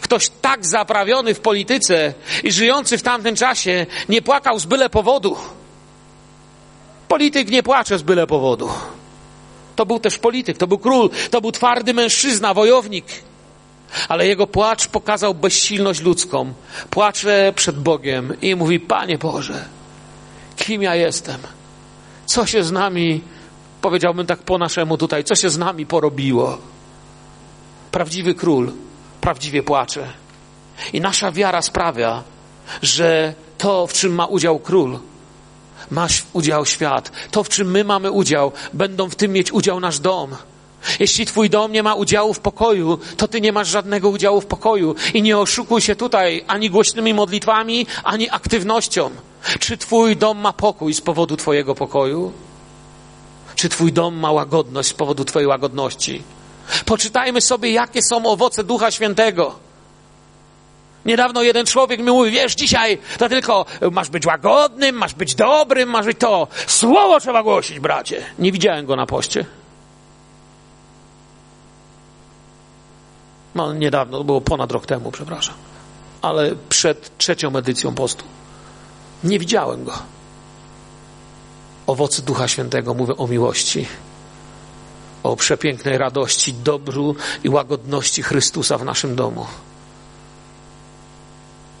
Ktoś 0.00 0.30
tak 0.42 0.66
zaprawiony 0.66 1.34
w 1.34 1.40
polityce 1.40 2.14
i 2.44 2.52
żyjący 2.52 2.98
w 2.98 3.02
tamtym 3.02 3.36
czasie 3.36 3.86
nie 4.08 4.22
płakał 4.22 4.58
z 4.58 4.66
byle 4.66 4.90
powodu. 4.90 5.36
Polityk 7.08 7.50
nie 7.50 7.62
płacze 7.62 7.98
z 7.98 8.02
byle 8.02 8.26
powodu. 8.26 8.70
To 9.76 9.86
był 9.86 9.98
też 9.98 10.18
polityk, 10.18 10.58
to 10.58 10.66
był 10.66 10.78
król, 10.78 11.10
to 11.30 11.40
był 11.40 11.52
twardy 11.52 11.94
mężczyzna, 11.94 12.54
wojownik. 12.54 13.04
Ale 14.08 14.26
jego 14.26 14.46
płacz 14.46 14.88
pokazał 14.88 15.34
bezsilność 15.34 16.00
ludzką. 16.00 16.52
Płacze 16.90 17.52
przed 17.56 17.78
Bogiem 17.78 18.40
i 18.42 18.56
mówi: 18.56 18.80
Panie 18.80 19.18
Boże, 19.18 19.64
kim 20.56 20.82
ja 20.82 20.94
jestem? 20.94 21.40
Co 22.26 22.46
się 22.46 22.64
z 22.64 22.72
nami, 22.72 23.20
powiedziałbym 23.80 24.26
tak 24.26 24.38
po 24.38 24.58
naszemu 24.58 24.98
tutaj, 24.98 25.24
co 25.24 25.34
się 25.34 25.50
z 25.50 25.58
nami 25.58 25.86
porobiło? 25.86 26.58
Prawdziwy 27.90 28.34
król 28.34 28.72
prawdziwie 29.20 29.62
płacze. 29.62 30.12
I 30.92 31.00
nasza 31.00 31.32
wiara 31.32 31.62
sprawia, 31.62 32.22
że 32.82 33.34
to, 33.58 33.86
w 33.86 33.92
czym 33.92 34.14
ma 34.14 34.26
udział 34.26 34.58
król, 34.58 34.98
ma 35.90 36.06
udział 36.32 36.66
świat. 36.66 37.12
To, 37.30 37.44
w 37.44 37.48
czym 37.48 37.70
my 37.70 37.84
mamy 37.84 38.10
udział, 38.10 38.52
będą 38.72 39.08
w 39.08 39.14
tym 39.14 39.32
mieć 39.32 39.52
udział 39.52 39.80
nasz 39.80 40.00
dom. 40.00 40.36
Jeśli 41.00 41.26
twój 41.26 41.50
dom 41.50 41.72
nie 41.72 41.82
ma 41.82 41.94
udziału 41.94 42.34
w 42.34 42.40
pokoju, 42.40 42.98
to 43.16 43.28
ty 43.28 43.40
nie 43.40 43.52
masz 43.52 43.68
żadnego 43.68 44.08
udziału 44.08 44.40
w 44.40 44.46
pokoju. 44.46 44.94
I 45.14 45.22
nie 45.22 45.38
oszukuj 45.38 45.80
się 45.80 45.96
tutaj 45.96 46.44
ani 46.46 46.70
głośnymi 46.70 47.14
modlitwami, 47.14 47.86
ani 48.04 48.30
aktywnością. 48.30 49.10
Czy 49.58 49.76
twój 49.76 50.16
dom 50.16 50.38
ma 50.38 50.52
pokój 50.52 50.94
z 50.94 51.00
powodu 51.00 51.36
twojego 51.36 51.74
pokoju? 51.74 52.32
Czy 53.54 53.68
twój 53.68 53.92
dom 53.92 54.16
ma 54.16 54.32
łagodność 54.32 54.88
z 54.88 54.94
powodu 54.94 55.24
twojej 55.24 55.48
łagodności? 55.48 56.22
Poczytajmy 56.84 57.40
sobie, 57.40 57.70
jakie 57.70 58.02
są 58.02 58.26
owoce 58.26 58.64
Ducha 58.64 58.90
Świętego. 58.90 59.54
Niedawno 61.04 61.42
jeden 61.42 61.66
człowiek 61.66 62.00
mi 62.00 62.06
mówi, 62.06 62.30
wiesz, 62.30 62.54
dzisiaj 62.54 62.98
to 63.18 63.28
tylko 63.28 63.66
masz 63.90 64.08
być 64.08 64.26
łagodnym, 64.26 64.96
masz 64.96 65.14
być 65.14 65.34
dobrym, 65.34 65.88
masz 65.88 66.06
być 66.06 66.18
to. 66.18 66.48
Słowo 66.66 67.20
trzeba 67.20 67.42
głosić, 67.42 67.80
bracie. 67.80 68.24
Nie 68.38 68.52
widziałem 68.52 68.86
go 68.86 68.96
na 68.96 69.06
poście. 69.06 69.44
No, 73.54 73.72
niedawno, 73.72 74.18
to 74.18 74.24
było 74.24 74.40
ponad 74.40 74.72
rok 74.72 74.86
temu, 74.86 75.10
przepraszam. 75.10 75.54
Ale 76.22 76.54
przed 76.68 77.18
trzecią 77.18 77.56
edycją 77.56 77.94
postu. 77.94 78.24
Nie 79.24 79.38
widziałem 79.38 79.84
go. 79.84 79.92
Owoce 81.86 82.22
Ducha 82.22 82.48
Świętego 82.48 82.94
mówią 82.94 83.16
o 83.16 83.26
miłości, 83.26 83.86
o 85.28 85.36
przepięknej 85.36 85.98
radości, 85.98 86.52
dobru 86.52 87.16
i 87.44 87.48
łagodności 87.48 88.22
Chrystusa 88.22 88.78
w 88.78 88.84
naszym 88.84 89.16
domu. 89.16 89.46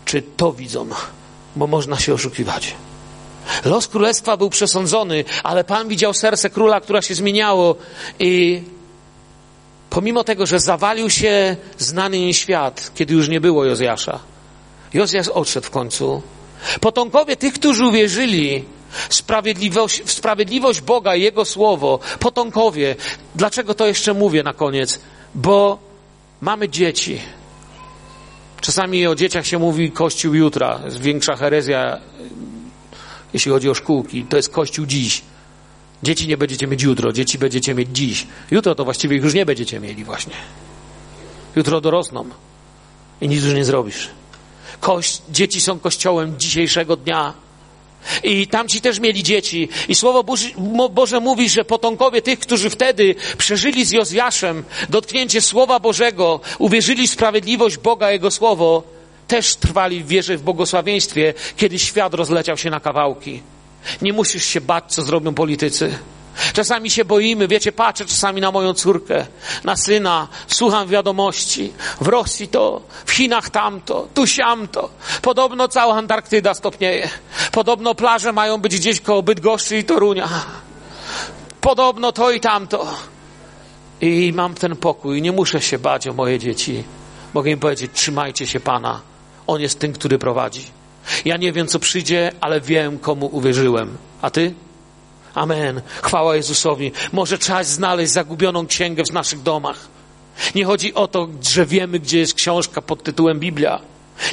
Czy 0.04 0.22
to 0.22 0.52
widzą? 0.52 0.88
Bo 1.56 1.66
można 1.66 1.98
się 1.98 2.14
oszukiwać. 2.14 2.74
Los 3.64 3.88
królestwa 3.88 4.36
był 4.36 4.50
przesądzony, 4.50 5.24
ale 5.42 5.64
Pan 5.64 5.88
widział 5.88 6.14
serce 6.14 6.50
króla, 6.50 6.80
które 6.80 7.02
się 7.02 7.14
zmieniało 7.14 7.76
i 8.18 8.62
pomimo 9.90 10.24
tego, 10.24 10.46
że 10.46 10.60
zawalił 10.60 11.10
się 11.10 11.56
znany 11.78 12.34
świat, 12.34 12.90
kiedy 12.94 13.14
już 13.14 13.28
nie 13.28 13.40
było 13.40 13.64
Jozjasza, 13.64 14.18
Jozjasz 14.94 15.28
odszedł 15.28 15.66
w 15.66 15.70
końcu. 15.70 16.22
Potomkowie 16.80 17.36
tych, 17.36 17.54
którzy 17.54 17.86
uwierzyli, 17.86 18.64
Sprawiedliwość, 19.08 20.02
sprawiedliwość 20.10 20.80
Boga 20.80 21.14
i 21.16 21.22
Jego 21.22 21.44
Słowo, 21.44 21.98
potomkowie. 22.20 22.96
Dlaczego 23.34 23.74
to 23.74 23.86
jeszcze 23.86 24.14
mówię 24.14 24.42
na 24.42 24.52
koniec? 24.52 25.00
Bo 25.34 25.78
mamy 26.40 26.68
dzieci. 26.68 27.20
Czasami 28.60 29.06
o 29.06 29.14
dzieciach 29.14 29.46
się 29.46 29.58
mówi 29.58 29.90
Kościół 29.90 30.34
jutra. 30.34 30.80
Większa 31.00 31.36
herezja, 31.36 31.98
jeśli 33.32 33.52
chodzi 33.52 33.70
o 33.70 33.74
szkółki. 33.74 34.24
To 34.24 34.36
jest 34.36 34.50
Kościół 34.50 34.86
dziś. 34.86 35.22
Dzieci 36.02 36.28
nie 36.28 36.36
będziecie 36.36 36.66
mieć 36.66 36.82
jutro, 36.82 37.12
dzieci 37.12 37.38
będziecie 37.38 37.74
mieć 37.74 37.88
dziś. 37.92 38.26
Jutro 38.50 38.74
to 38.74 38.84
właściwie 38.84 39.16
już 39.16 39.34
nie 39.34 39.46
będziecie 39.46 39.80
mieli 39.80 40.04
właśnie. 40.04 40.34
Jutro 41.56 41.80
dorosną 41.80 42.24
i 43.20 43.28
nic 43.28 43.44
już 43.44 43.54
nie 43.54 43.64
zrobisz. 43.64 44.08
Dzieci 45.30 45.60
są 45.60 45.78
kościołem 45.78 46.38
dzisiejszego 46.38 46.96
dnia. 46.96 47.34
I 48.22 48.46
tamci 48.46 48.80
też 48.80 49.00
mieli 49.00 49.22
dzieci. 49.22 49.68
I 49.88 49.94
Słowo 49.94 50.24
Boże 50.90 51.20
mówi, 51.20 51.48
że 51.48 51.64
potomkowie 51.64 52.22
tych, 52.22 52.38
którzy 52.38 52.70
wtedy 52.70 53.14
przeżyli 53.38 53.84
z 53.84 53.90
Jozjaszem 53.90 54.64
dotknięcie 54.88 55.40
Słowa 55.40 55.80
Bożego, 55.80 56.40
uwierzyli 56.58 57.06
w 57.06 57.10
sprawiedliwość 57.10 57.78
Boga, 57.78 58.10
Jego 58.10 58.30
Słowo, 58.30 58.82
też 59.28 59.56
trwali 59.56 60.04
w 60.04 60.08
wierze 60.08 60.36
w 60.36 60.42
błogosławieństwie, 60.42 61.34
kiedy 61.56 61.78
świat 61.78 62.14
rozleciał 62.14 62.56
się 62.56 62.70
na 62.70 62.80
kawałki. 62.80 63.42
Nie 64.02 64.12
musisz 64.12 64.44
się 64.44 64.60
bać, 64.60 64.84
co 64.88 65.02
zrobią 65.02 65.34
politycy. 65.34 65.98
Czasami 66.52 66.90
się 66.90 67.04
boimy, 67.04 67.48
wiecie, 67.48 67.72
patrzę 67.72 68.04
czasami 68.04 68.40
na 68.40 68.50
moją 68.50 68.74
córkę, 68.74 69.26
na 69.64 69.76
syna, 69.76 70.28
słucham 70.46 70.88
wiadomości. 70.88 71.72
W 72.00 72.06
Rosji 72.06 72.48
to, 72.48 72.82
w 73.06 73.10
Chinach 73.12 73.50
tamto, 73.50 74.08
tu 74.14 74.26
siamto. 74.26 74.90
Podobno 75.22 75.68
cała 75.68 75.94
Antarktyda 75.94 76.54
stopnieje. 76.54 77.08
Podobno 77.52 77.94
plaże 77.94 78.32
mają 78.32 78.58
być 78.58 78.76
gdzieś 78.76 79.00
koło 79.00 79.22
Bydgoszczy 79.22 79.78
i 79.78 79.84
Torunia. 79.84 80.28
Podobno 81.60 82.12
to 82.12 82.30
i 82.30 82.40
tamto. 82.40 82.86
I 84.00 84.32
mam 84.34 84.54
ten 84.54 84.76
pokój, 84.76 85.22
nie 85.22 85.32
muszę 85.32 85.60
się 85.60 85.78
bać 85.78 86.08
o 86.08 86.12
moje 86.12 86.38
dzieci. 86.38 86.84
Mogę 87.34 87.50
im 87.50 87.58
powiedzieć, 87.58 87.90
trzymajcie 87.94 88.46
się 88.46 88.60
Pana. 88.60 89.00
On 89.46 89.60
jest 89.60 89.78
tym, 89.78 89.92
który 89.92 90.18
prowadzi. 90.18 90.64
Ja 91.24 91.36
nie 91.36 91.52
wiem, 91.52 91.66
co 91.66 91.78
przyjdzie, 91.78 92.32
ale 92.40 92.60
wiem, 92.60 92.98
komu 92.98 93.26
uwierzyłem. 93.32 93.96
A 94.22 94.30
ty? 94.30 94.54
Amen. 95.38 95.80
Chwała 96.02 96.36
Jezusowi. 96.36 96.92
Może 97.12 97.38
czas 97.38 97.68
znaleźć 97.68 98.12
zagubioną 98.12 98.66
księgę 98.66 99.04
w 99.04 99.12
naszych 99.12 99.42
domach. 99.42 99.88
Nie 100.54 100.64
chodzi 100.64 100.94
o 100.94 101.08
to, 101.08 101.28
że 101.42 101.66
wiemy, 101.66 101.98
gdzie 101.98 102.18
jest 102.18 102.34
książka 102.34 102.82
pod 102.82 103.02
tytułem 103.02 103.40
Biblia. 103.40 103.80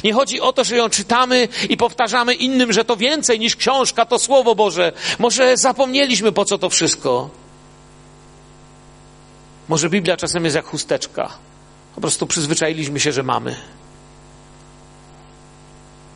Nie 0.04 0.12
chodzi 0.12 0.40
o 0.40 0.52
to, 0.52 0.64
że 0.64 0.76
ją 0.76 0.88
czytamy 0.88 1.48
i 1.68 1.76
powtarzamy 1.76 2.34
innym, 2.34 2.72
że 2.72 2.84
to 2.84 2.96
więcej 2.96 3.38
niż 3.38 3.56
książka, 3.56 4.06
to 4.06 4.18
Słowo 4.18 4.54
Boże. 4.54 4.92
Może 5.18 5.56
zapomnieliśmy, 5.56 6.32
po 6.32 6.44
co 6.44 6.58
to 6.58 6.70
wszystko. 6.70 7.30
Może 9.68 9.90
Biblia 9.90 10.16
czasem 10.16 10.44
jest 10.44 10.56
jak 10.56 10.66
chusteczka. 10.66 11.32
Po 11.94 12.00
prostu 12.00 12.26
przyzwyczailiśmy 12.26 13.00
się, 13.00 13.12
że 13.12 13.22
mamy. 13.22 13.56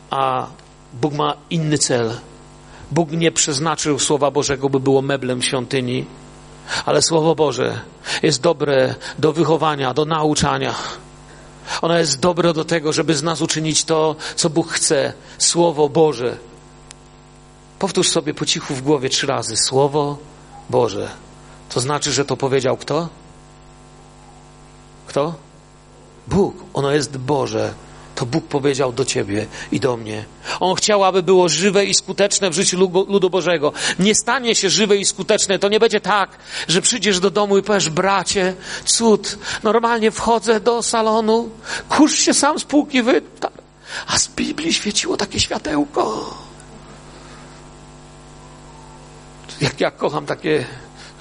A 0.09 0.47
Bóg 0.93 1.13
ma 1.13 1.33
inny 1.49 1.77
cel. 1.77 2.11
Bóg 2.91 3.11
nie 3.11 3.31
przeznaczył 3.31 3.99
Słowa 3.99 4.31
Bożego, 4.31 4.69
by 4.69 4.79
było 4.79 5.01
meblem 5.01 5.41
świątyni, 5.41 6.05
ale 6.85 7.01
Słowo 7.01 7.35
Boże 7.35 7.81
jest 8.23 8.41
dobre 8.41 8.95
do 9.19 9.33
wychowania, 9.33 9.93
do 9.93 10.05
nauczania. 10.05 10.75
Ono 11.81 11.97
jest 11.97 12.19
dobre 12.19 12.53
do 12.53 12.65
tego, 12.65 12.93
żeby 12.93 13.15
z 13.15 13.23
nas 13.23 13.41
uczynić 13.41 13.83
to, 13.83 14.15
co 14.35 14.49
Bóg 14.49 14.71
chce. 14.71 15.13
Słowo 15.37 15.89
Boże. 15.89 16.37
Powtórz 17.79 18.09
sobie 18.09 18.33
po 18.33 18.45
cichu 18.45 18.75
w 18.75 18.81
głowie 18.81 19.09
trzy 19.09 19.27
razy. 19.27 19.57
Słowo 19.57 20.17
Boże. 20.69 21.09
To 21.69 21.79
znaczy, 21.79 22.11
że 22.11 22.25
to 22.25 22.37
powiedział 22.37 22.77
kto? 22.77 23.09
Kto? 25.07 25.33
Bóg. 26.27 26.55
Ono 26.73 26.91
jest 26.91 27.17
Boże 27.17 27.73
to 28.21 28.25
Bóg 28.25 28.45
powiedział 28.45 28.93
do 28.93 29.05
ciebie 29.05 29.45
i 29.71 29.79
do 29.79 29.97
mnie. 29.97 30.25
On 30.59 30.75
chciał, 30.75 31.03
aby 31.03 31.23
było 31.23 31.49
żywe 31.49 31.85
i 31.85 31.93
skuteczne 31.93 32.49
w 32.49 32.53
życiu 32.53 32.77
ludu 33.07 33.29
Bożego. 33.29 33.73
Nie 33.99 34.15
stanie 34.15 34.55
się 34.55 34.69
żywe 34.69 34.97
i 34.97 35.05
skuteczne. 35.05 35.59
To 35.59 35.69
nie 35.69 35.79
będzie 35.79 36.01
tak, 36.01 36.37
że 36.67 36.81
przyjdziesz 36.81 37.19
do 37.19 37.31
domu 37.31 37.57
i 37.57 37.63
powiesz, 37.63 37.89
bracie, 37.89 38.55
cud, 38.85 39.37
normalnie 39.63 40.11
wchodzę 40.11 40.59
do 40.59 40.83
salonu, 40.83 41.49
kurz 41.89 42.15
się 42.15 42.33
sam 42.33 42.59
z 42.59 42.63
półki 42.63 43.01
wytarł, 43.01 43.53
a 44.07 44.19
z 44.19 44.27
Biblii 44.27 44.73
świeciło 44.73 45.17
takie 45.17 45.39
światełko. 45.39 46.35
Jak 49.61 49.79
ja 49.81 49.91
kocham 49.91 50.25
takie 50.25 50.65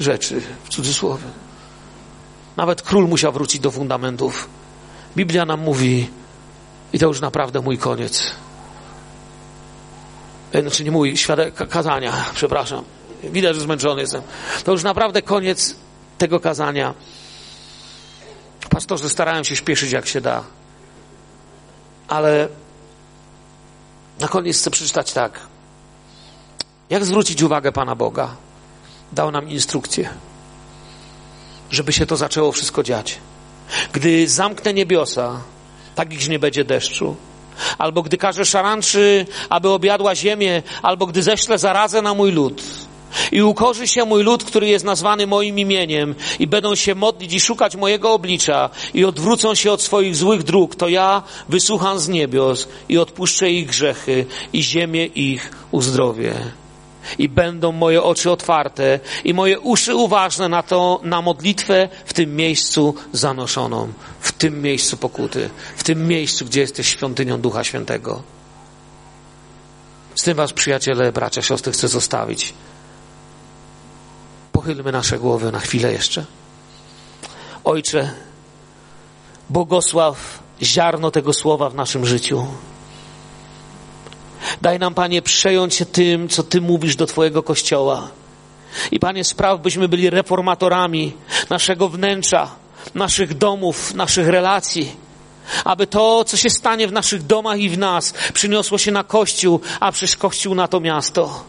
rzeczy, 0.01 0.41
w 0.65 0.69
cudzysłowie. 0.69 1.27
Nawet 2.57 2.83
król 2.83 3.09
musiał 3.09 3.33
wrócić 3.33 3.61
do 3.61 3.71
fundamentów. 3.71 4.49
Biblia 5.17 5.45
nam 5.45 5.61
mówi, 5.61 6.20
i 6.93 6.99
to 6.99 7.07
już 7.07 7.21
naprawdę 7.21 7.61
mój 7.61 7.79
koniec. 7.79 8.31
E, 10.53 10.63
znaczy 10.63 10.85
nie 10.85 10.91
mój, 10.91 11.17
świadek 11.17 11.69
kazania, 11.69 12.13
przepraszam. 12.35 12.85
Widać, 13.23 13.55
że 13.55 13.61
zmęczony 13.63 14.01
jestem. 14.01 14.23
To 14.65 14.73
już 14.73 14.83
naprawdę 14.83 15.23
koniec 15.23 15.77
tego 16.19 16.41
kazania. 16.41 16.95
Pastorzy 18.71 19.09
starają 19.09 19.45
się 19.45 19.57
śpieszyć 19.57 19.93
jak 19.93 20.07
się 20.07 20.21
da. 20.21 20.45
Ale 22.09 22.49
na 24.21 24.29
koniec 24.29 24.59
chcę 24.59 24.71
przeczytać 24.71 25.13
tak. 25.13 25.41
Jak 26.91 27.05
zwrócić 27.05 27.43
uwagę 27.43 27.73
Pana 27.73 27.95
Boga? 27.95 28.37
Dał 29.13 29.31
nam 29.31 29.49
instrukcję, 29.49 30.09
żeby 31.71 31.93
się 31.93 32.07
to 32.07 32.17
zaczęło 32.17 32.53
wszystko 32.53 32.83
dziać. 32.83 33.19
Gdy 33.93 34.29
zamknę 34.29 34.75
niebiosa, 34.75 35.41
tak 35.95 36.13
iż 36.13 36.29
nie 36.29 36.39
będzie 36.39 36.65
deszczu. 36.65 37.17
Albo 37.79 38.03
gdy 38.03 38.17
każe 38.17 38.45
szaranczy, 38.45 39.27
aby 39.49 39.69
objadła 39.69 40.15
ziemię, 40.15 40.63
albo 40.83 41.07
gdy 41.07 41.23
ześlę 41.23 41.59
zarazę 41.59 42.03
na 42.03 42.15
mój 42.15 42.33
lud. 42.33 42.63
I 43.33 43.43
ukorzy 43.43 43.89
się 43.89 44.05
mój 44.05 44.23
lud, 44.23 44.45
który 44.45 44.69
jest 44.69 44.85
nazwany 44.85 45.27
moim 45.27 45.59
imieniem, 45.59 46.15
i 46.39 46.47
będą 46.47 46.75
się 46.75 46.95
modlić 46.95 47.33
i 47.33 47.41
szukać 47.41 47.77
mojego 47.77 48.13
oblicza, 48.13 48.71
i 48.95 49.05
odwrócą 49.05 49.55
się 49.55 49.73
od 49.73 49.83
swoich 49.83 50.17
złych 50.17 50.43
dróg, 50.43 50.75
to 50.75 50.89
ja 50.89 51.23
wysłucham 51.49 51.99
z 51.99 52.09
niebios 52.09 52.69
i 52.89 52.99
odpuszczę 52.99 53.51
ich 53.51 53.67
grzechy, 53.67 54.27
i 54.53 54.63
ziemię 54.63 55.07
ich 55.07 55.53
uzdrowię 55.71 56.60
i 57.19 57.29
będą 57.29 57.73
moje 57.73 58.03
oczy 58.03 58.31
otwarte 58.31 59.01
i 59.25 59.35
moje 59.35 59.61
uszy 59.61 59.95
uważne 59.95 60.49
na 60.49 60.63
to, 60.63 61.01
na 61.03 61.23
modlitwę 61.23 61.89
w 62.05 62.13
tym 62.13 62.37
miejscu 62.37 62.95
zanoszoną, 63.13 63.93
w 64.21 64.33
tym 64.33 64.63
miejscu 64.63 64.97
pokuty, 64.97 65.51
w 65.77 65.85
tym 65.85 66.09
miejscu, 66.09 66.45
gdzie 66.45 66.61
jesteś 66.61 66.89
świątynią 66.89 67.41
Ducha 67.41 67.65
Świętego. 67.65 68.23
Z 70.15 70.23
tym 70.23 70.37
was, 70.37 70.53
przyjaciele, 70.53 71.13
bracia, 71.13 71.43
siostry, 71.43 71.73
chcę 71.73 71.89
zostawić. 71.89 72.55
Pochylmy 74.53 74.93
nasze 74.93 75.19
głowy 75.19 75.53
na 75.53 75.61
chwilę 75.61 75.93
jeszcze. 75.93 76.25
Ojcze, 77.65 78.11
błogosław 79.51 80.39
ziarno 80.63 81.11
tego 81.11 81.33
słowa 81.33 81.71
w 81.71 81.75
naszym 81.75 82.07
życiu. 82.07 82.47
Daj 84.63 84.79
nam, 84.79 84.95
Panie, 84.95 85.23
przejąć 85.23 85.75
się 85.75 85.87
tym, 85.87 86.29
co 86.29 86.43
Ty 86.43 86.61
mówisz 86.61 86.97
do 86.97 87.07
Twojego 87.07 87.43
Kościoła. 87.43 88.09
I 88.91 89.01
Panie, 89.01 89.25
spraw, 89.25 89.61
byśmy 89.61 89.89
byli 89.89 90.11
reformatorami 90.11 91.13
naszego 91.51 91.89
wnętrza, 91.89 92.51
naszych 92.95 93.39
domów, 93.39 93.95
naszych 93.95 94.29
relacji. 94.29 94.97
Aby 95.65 95.87
to, 95.87 96.25
co 96.25 96.37
się 96.37 96.51
stanie 96.51 96.89
w 96.89 96.93
naszych 96.93 97.27
domach 97.27 97.59
i 97.59 97.71
w 97.71 97.79
nas, 97.79 98.15
przyniosło 98.33 98.79
się 98.79 98.93
na 98.93 99.05
Kościół, 99.05 99.61
a 99.81 99.93
przez 99.93 100.17
Kościół 100.17 100.55
na 100.55 100.69
to 100.69 100.81
miasto. 100.81 101.45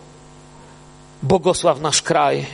Błogosław 1.24 1.82
nasz 1.82 2.02
kraj, 2.02 2.46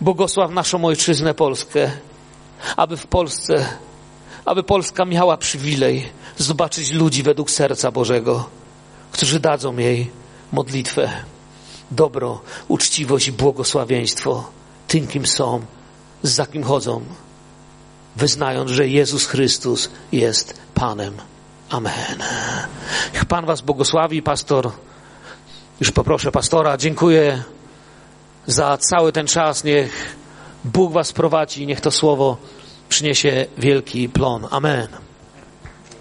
błogosław 0.00 0.50
naszą 0.50 0.84
ojczyznę 0.84 1.34
Polskę, 1.34 1.90
aby 2.76 2.96
w 2.96 3.06
Polsce, 3.06 3.66
aby 4.44 4.62
Polska 4.62 5.04
miała 5.04 5.36
przywilej 5.36 6.08
zobaczyć 6.36 6.90
ludzi 6.90 7.22
według 7.22 7.50
serca 7.50 7.90
Bożego 7.90 8.44
którzy 9.14 9.40
dadzą 9.40 9.76
jej 9.76 10.10
modlitwę, 10.52 11.10
dobro, 11.90 12.40
uczciwość 12.68 13.28
i 13.28 13.32
błogosławieństwo 13.32 14.50
tym, 14.88 15.06
kim 15.06 15.26
są, 15.26 15.60
za 16.22 16.46
kim 16.46 16.62
chodzą, 16.62 17.00
wyznając, 18.16 18.70
że 18.70 18.88
Jezus 18.88 19.26
Chrystus 19.26 19.90
jest 20.12 20.60
Panem. 20.74 21.14
Amen. 21.70 22.22
Niech 23.14 23.24
Pan 23.24 23.46
Was 23.46 23.60
błogosławi, 23.60 24.22
pastor. 24.22 24.70
Już 25.80 25.90
poproszę 25.90 26.32
pastora, 26.32 26.76
dziękuję 26.76 27.42
za 28.46 28.78
cały 28.78 29.12
ten 29.12 29.26
czas. 29.26 29.64
Niech 29.64 30.16
Bóg 30.64 30.92
Was 30.92 31.12
prowadzi, 31.12 31.66
niech 31.66 31.80
to 31.80 31.90
słowo 31.90 32.36
przyniesie 32.88 33.46
wielki 33.58 34.08
plon. 34.08 34.46
Amen. 34.50 35.03